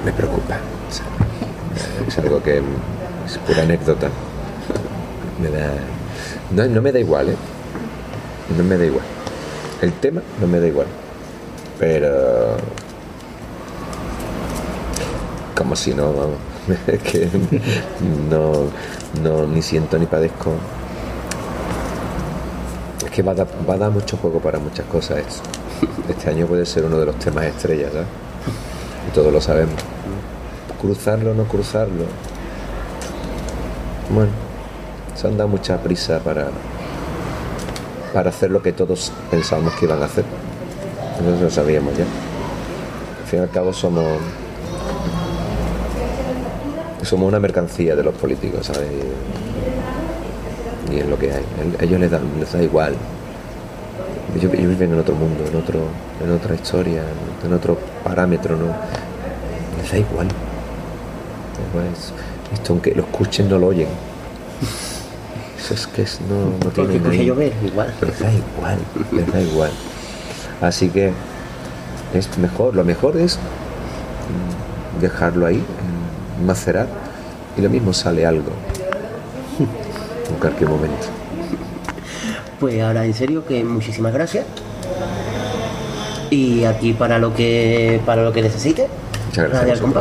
[0.05, 0.59] Me preocupa.
[2.06, 4.10] Es algo que es pura anécdota.
[5.40, 5.74] Me da.
[6.50, 7.36] No, no me da igual, ¿eh?
[8.56, 9.04] No me da igual.
[9.82, 10.86] El tema no me da igual.
[11.78, 12.56] Pero.
[15.54, 16.38] Como si no, vamos.
[17.04, 17.28] Que
[18.30, 18.70] no,
[19.22, 20.52] no ni siento ni padezco.
[23.04, 25.42] Es que va a, dar, va a dar mucho juego para muchas cosas esto.
[26.08, 28.06] Este año puede ser uno de los temas estrellas, ¿sabes?
[29.08, 29.74] Y todos lo sabemos.
[30.80, 32.04] Cruzarlo o no cruzarlo.
[34.10, 34.30] Bueno,
[35.16, 36.48] se han dado mucha prisa para,
[38.12, 40.24] para hacer lo que todos pensábamos que iban a hacer.
[41.20, 42.05] Eso lo sabíamos ya.
[42.05, 44.05] Al fin y al cabo somos
[47.06, 48.88] somos una mercancía de los políticos, ¿sabes?
[50.90, 51.44] Y, es lo que hay.
[51.80, 52.94] Ellos les da, les da igual.
[54.36, 55.80] Ellos, viven en otro mundo, en otro,
[56.22, 57.02] en otra historia,
[57.44, 58.66] en otro parámetro, ¿no?
[59.80, 60.28] Les da igual.
[62.52, 63.88] Esto aunque lo escuchen no lo oyen.
[65.66, 67.93] Eso es que es, no, no Porque escuché ahí- llover, igual.
[68.01, 68.78] les da igual,
[69.10, 69.70] les da igual.
[70.60, 71.10] Así que
[72.14, 73.36] es mejor, lo mejor es
[75.01, 75.60] dejarlo ahí,
[76.47, 76.86] macerar,
[77.56, 78.51] y lo mismo sale algo.
[80.30, 81.06] En cualquier momento.
[82.60, 84.44] Pues ahora en serio que muchísimas gracias.
[86.30, 88.88] Y aquí para lo que para lo que necesite.
[89.28, 89.80] Muchas gracias.
[89.80, 89.94] Al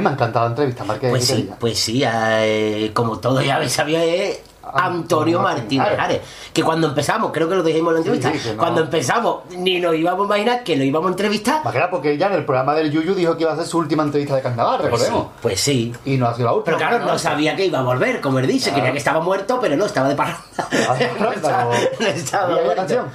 [0.00, 1.10] mí me ha encantado la entrevista, Marqués.
[1.10, 4.40] Pues ¿qué te sí, pues sí, eh, como todos ya habéis sabido, es
[4.72, 6.20] Antonio Martínez Ares.
[6.52, 9.80] Que cuando empezamos, creo que lo dijimos en la entrevista, sí, no- cuando empezamos ni
[9.80, 11.64] nos íbamos a imaginar que lo íbamos a entrevistar.
[11.64, 13.66] Más que nada porque ya en el programa del Yuyu dijo que iba a ser
[13.66, 15.26] su última entrevista de carnaval, Pues sí, recordemos.
[15.42, 15.92] pues sí.
[16.04, 16.76] Y no ha sido la última.
[16.76, 19.58] Pero claro, no sabía que iba a volver, como él dice, creía que estaba muerto,
[19.60, 20.44] pero no, estaba de parranda.
[21.18, 23.08] No estaba- no estaba.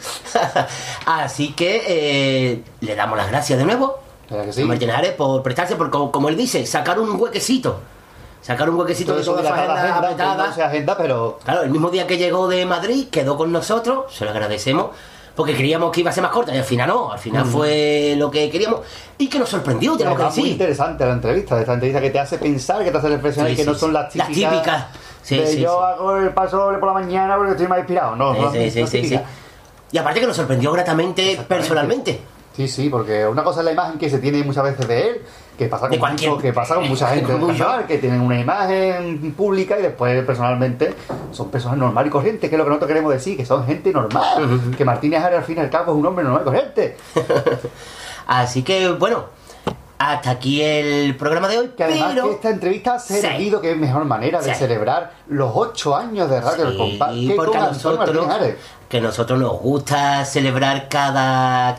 [1.05, 4.61] Así que eh, le damos las gracias de nuevo ¿Verdad que sí?
[4.61, 7.79] a Martínez Ares por prestarse, por, como, como él dice, sacar un huequecito.
[8.41, 10.47] Sacar un huequecito Todo de toda dilatada agenda agenda, que apretada.
[10.47, 14.13] no se agenda, pero Claro, el mismo día que llegó de Madrid, quedó con nosotros,
[14.13, 14.89] se lo agradecemos,
[15.35, 18.13] porque creíamos que iba a ser más corta y al final no, al final fue
[18.17, 18.81] lo que queríamos
[19.17, 20.53] y que nos sorprendió, tenemos que Además, muy decir.
[20.61, 23.57] interesante la entrevista, esta entrevista que te hace pensar, que te hace reflexionar Sí, y
[23.57, 24.51] que sí, no son las Las típicas.
[24.53, 24.85] típicas.
[25.23, 28.15] Sí, de yo hago el paso doble por la mañana porque estoy más inspirado.
[28.15, 29.19] No, no, Sí, sí, no sí.
[29.91, 32.21] Y aparte que nos sorprendió gratamente personalmente.
[32.55, 35.21] Sí, sí, porque una cosa es la imagen que se tiene muchas veces de él,
[35.57, 39.33] que pasa con, mucho- que pasa con mucha gente del carnaval, que tienen una imagen
[39.35, 40.93] pública y después personalmente
[41.31, 43.91] son personas normales y corrientes, que es lo que nosotros queremos decir, que son gente
[43.91, 46.97] normal, que Martínez Ares al fin y al cabo es un hombre normal y corriente.
[48.27, 49.25] Así que bueno,
[49.97, 51.71] hasta aquí el programa de hoy.
[51.75, 52.25] Que además pero...
[52.27, 53.15] que esta entrevista ha Sí.
[53.19, 54.59] servido, que es mejor manera de Sí.
[54.59, 58.27] celebrar los ocho años de Radio El Sí, Compás, que porque a nosotros,
[58.89, 61.77] que a nosotros nos gusta celebrar cada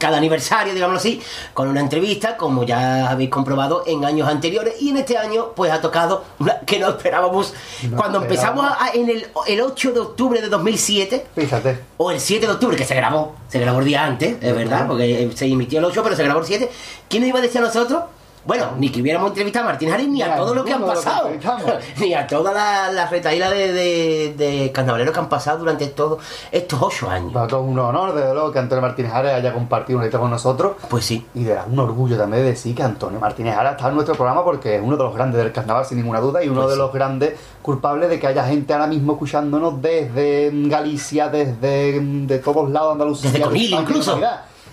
[0.00, 1.20] cada aniversario, digámoslo así,
[1.52, 5.70] con una entrevista, como ya habéis comprobado en años anteriores, y en este año pues
[5.70, 7.52] ha tocado una que no esperábamos.
[7.90, 11.78] No Cuando empezamos a- en el, el 8 de octubre de 2007, Fíjate.
[11.98, 14.86] o el 7 de octubre, que se grabó, se grabó el día antes, es verdad,
[14.88, 16.70] porque eh, se emitió el 8, pero se grabó el 7.
[17.08, 18.02] ¿Quién nos iba a decir a nosotros?
[18.44, 20.72] Bueno, ni que hubiéramos entrevistado a Martín Jarín, ni Ni a a todo lo que
[20.72, 21.28] han que pasado,
[21.98, 26.22] ni a toda la, la retaíla de, de, de carnavaleros que han pasado durante todos
[26.50, 27.32] estos 8 años.
[27.34, 30.30] Para todos un honor, desde luego, que Antonio Martínez Ares haya compartido un ratito con
[30.30, 30.72] nosotros.
[30.88, 31.26] Pues sí.
[31.34, 34.42] Y de un orgullo también de decir que Antonio Martínez Ares está en nuestro programa
[34.42, 36.74] porque es uno de los grandes del carnaval, sin ninguna duda, y uno Pues de
[36.76, 36.78] sí.
[36.80, 42.70] los grandes culpables de que haya gente ahora mismo escuchándonos desde Galicia, desde de todos
[42.70, 43.30] lados, Andalucía.
[43.30, 44.18] Desde de Conil, incluso.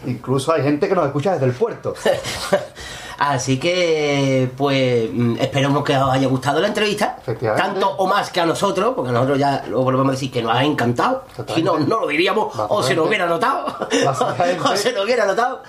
[0.06, 1.94] Incluso hay gente que nos escucha desde el puerto.
[3.19, 7.18] Así que, pues, mm, esperemos que os haya gustado la entrevista.
[7.56, 10.41] Tanto o más que a nosotros, porque a nosotros ya lo volvemos a decir que
[10.41, 11.23] nos ha encantado.
[11.53, 13.65] Si no, no lo diríamos, o se nos hubiera notado.
[14.64, 15.64] O se nos hubiera notado.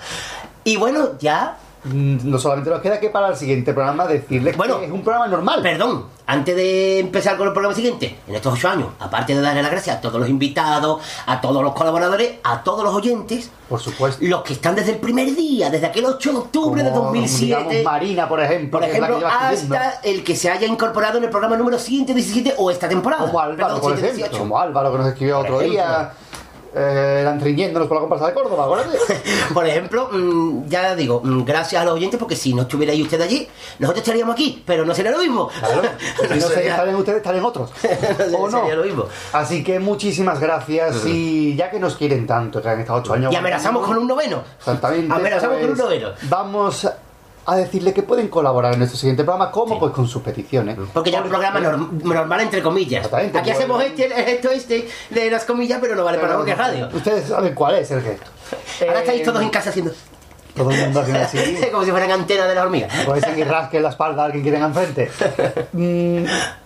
[0.63, 4.79] Y bueno, ya Mm, No solamente nos queda que para el siguiente programa decirles Bueno,
[4.79, 5.61] que es un programa normal.
[5.61, 9.63] Perdón, antes de empezar con el programa siguiente, en estos ocho años, aparte de darle
[9.63, 13.79] las gracias a todos los invitados, a todos los colaboradores, a todos los oyentes, Por
[13.79, 14.23] supuesto.
[14.23, 17.45] los que están desde el primer día, desde aquel 8 de octubre de Como, 2007.
[17.45, 21.57] digamos, Marina, por ejemplo, Por ejemplo, hasta el que se haya incorporado en el programa
[21.57, 23.25] número 117 o esta temporada.
[23.25, 24.19] Como Álvaro, Perdón, por 118.
[24.25, 24.39] ejemplo.
[24.39, 25.81] Como Álvaro, que nos escribió Por otro ejemplo.
[25.81, 26.13] día.
[26.75, 28.97] Eh, eran riñéndonos por la comparsa de Córdoba, acuérdate.
[29.53, 33.19] Por ejemplo, mm, ya digo, mm, gracias a los oyentes, porque si no estuvierais usted
[33.21, 33.47] allí,
[33.79, 35.49] nosotros estaríamos aquí, pero no sería lo mismo.
[35.59, 35.81] Claro.
[36.29, 37.71] Si no Sería- estarán ustedes, estarán otros.
[38.37, 38.59] ¿O no?
[38.59, 39.05] Sería lo mismo.
[39.33, 41.05] Así que muchísimas gracias.
[41.05, 43.33] Y ya que nos quieren tanto, que han estado ocho años.
[43.33, 44.43] Y amenazamos con un noveno.
[44.57, 45.11] Exactamente.
[45.13, 46.09] Amenazamos con un pues, noveno.
[46.23, 46.87] Vamos
[47.53, 49.51] a decirle que pueden colaborar en nuestro siguiente programa.
[49.51, 49.79] ¿Cómo?
[49.79, 50.77] Pues con sus peticiones.
[50.93, 52.97] Porque ya es un programa norm- normal, entre comillas.
[53.05, 56.51] Exactamente, Aquí hacemos este, esto, este, de las comillas, pero no vale para nada porque
[56.51, 56.89] es radio.
[56.93, 58.25] Ustedes saben cuál es el gesto.
[58.81, 59.91] Ahora Eh, estáis todos en casa haciendo.
[60.59, 61.37] Todo el mundo haciendo así.
[61.71, 62.89] Como si fueran antenas de la hormiga.
[63.05, 65.09] Puede ser que rasque la espalda a alguien que tenga enfrente.
[65.71, 66.25] Mm,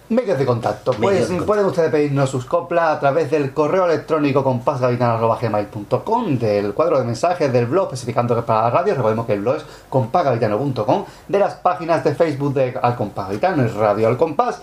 [0.09, 0.93] medios de contacto.
[0.93, 1.45] Pues de contacto.
[1.45, 7.53] pueden ustedes pedirnos sus coplas a través del correo electrónico compasgavitano.gmail.com, del cuadro de mensajes
[7.53, 8.95] del blog especificando que es para la radio.
[8.95, 13.63] Recordemos que el blog es compagavitano.com, de las páginas de Facebook de Al Compás Gavitano,
[13.63, 14.59] es Radio Al Compás,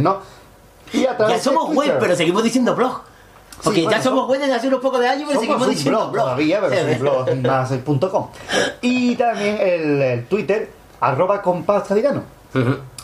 [0.00, 0.18] no
[0.92, 3.13] Y a través Ya somos web, pero seguimos diciendo blog.
[3.64, 5.98] Porque bueno, ya somos web desde hace unos pocos de años, pero Somos seguimos diciendo
[5.98, 6.24] blog blog.
[6.24, 8.28] todavía, pero es un blog más el punto com.
[8.82, 10.70] Y también el, el Twitter,
[11.00, 11.88] arroba compás.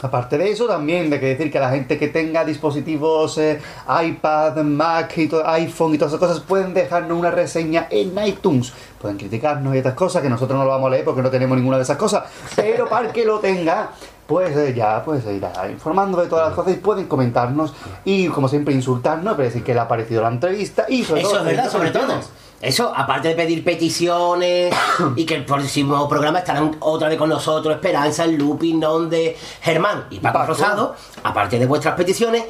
[0.02, 3.60] Aparte de eso, también hay que decir que la gente que tenga dispositivos eh,
[4.04, 8.72] iPad, Mac, y iPhone y todas esas cosas pueden dejarnos una reseña en iTunes.
[9.00, 11.58] Pueden criticarnos y estas cosas que nosotros no lo vamos a leer porque no tenemos
[11.58, 12.24] ninguna de esas cosas.
[12.56, 13.90] Pero para que lo tenga,
[14.30, 17.72] pues eh, ya pues se irá informando de todas las cosas y pueden comentarnos
[18.04, 21.30] y como siempre insultarnos, pero decir que le ha parecido la entrevista y sobre Eso
[21.30, 22.14] todo es verdad, sobre todo.
[22.60, 24.72] Eso, aparte de pedir peticiones
[25.16, 30.04] y que el próximo programa estarán otra vez con nosotros, Esperanza, el Looping, donde Germán
[30.10, 30.46] y Paco.
[30.46, 30.94] Rosado,
[31.24, 32.44] aparte de vuestras peticiones,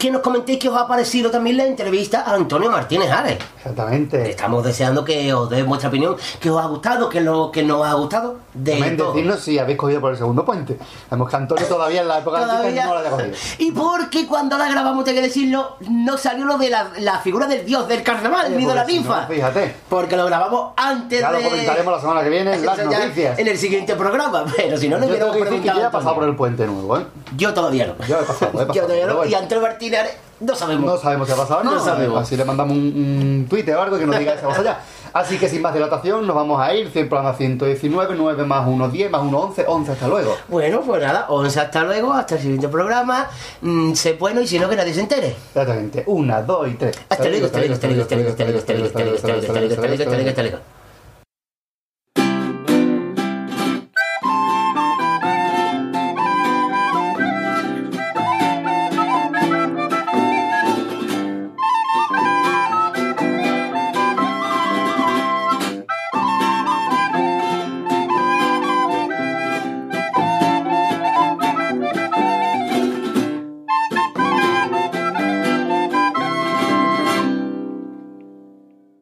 [0.00, 3.36] que nos comentéis qué os ha parecido también la entrevista a Antonio Martínez Ares.
[3.58, 4.30] Exactamente.
[4.30, 7.80] Estamos deseando que os deis vuestra opinión, que os ha gustado, que lo que no
[7.80, 9.12] os ha gustado, de También todo.
[9.12, 10.78] decirnos si habéis cogido por el segundo puente.
[11.10, 12.86] Sabemos que Antonio todavía en la época Todavía.
[12.86, 13.32] no la había cogido.
[13.58, 17.46] Y porque cuando la grabamos, tengo que decirlo, no salió lo de la, la figura
[17.46, 19.20] del dios del carnaval, Oye, ni de la si ninfa.
[19.22, 19.74] no, fíjate.
[19.90, 21.42] Porque lo grabamos antes Ya de.
[21.42, 23.38] lo comentaremos la semana que viene en las ya noticias.
[23.38, 25.76] En el siguiente programa, pero si no, tengo hubiéramos que que preguntado.
[25.78, 27.04] yo ya he pasado por el puente nuevo, ¿eh?
[27.36, 28.06] Yo todavía no.
[28.06, 29.26] Yo he pasado, he pasado, Yo todavía no.
[29.26, 30.84] Y Antonio Martínez Ares, no sabemos.
[30.86, 31.72] No sabemos si ha pasado no.
[31.72, 32.22] No sabemos.
[32.22, 34.80] Así le mandamos un, un tuit o algo que nos diga esa cosa ya.
[35.12, 36.88] Así que sin más dilatación, nos vamos a ir.
[36.90, 39.92] 100 programa 119, 9 más 1, 10 más 1, 11, 11.
[39.92, 40.36] Hasta luego.
[40.48, 43.28] Bueno, pues nada, 11 hasta luego, hasta el siguiente programa.
[43.60, 45.28] Mm, sé bueno y si no, que nadie se entere.
[45.48, 46.04] Exactamente.
[46.06, 46.96] Una, dos y tres.
[47.08, 49.28] Hasta luego, hasta luego, hasta luego, hasta luego, hasta luego, hasta luego, hasta luego, hasta
[49.28, 50.79] luego, hasta luego, hasta luego, hasta luego, hasta luego.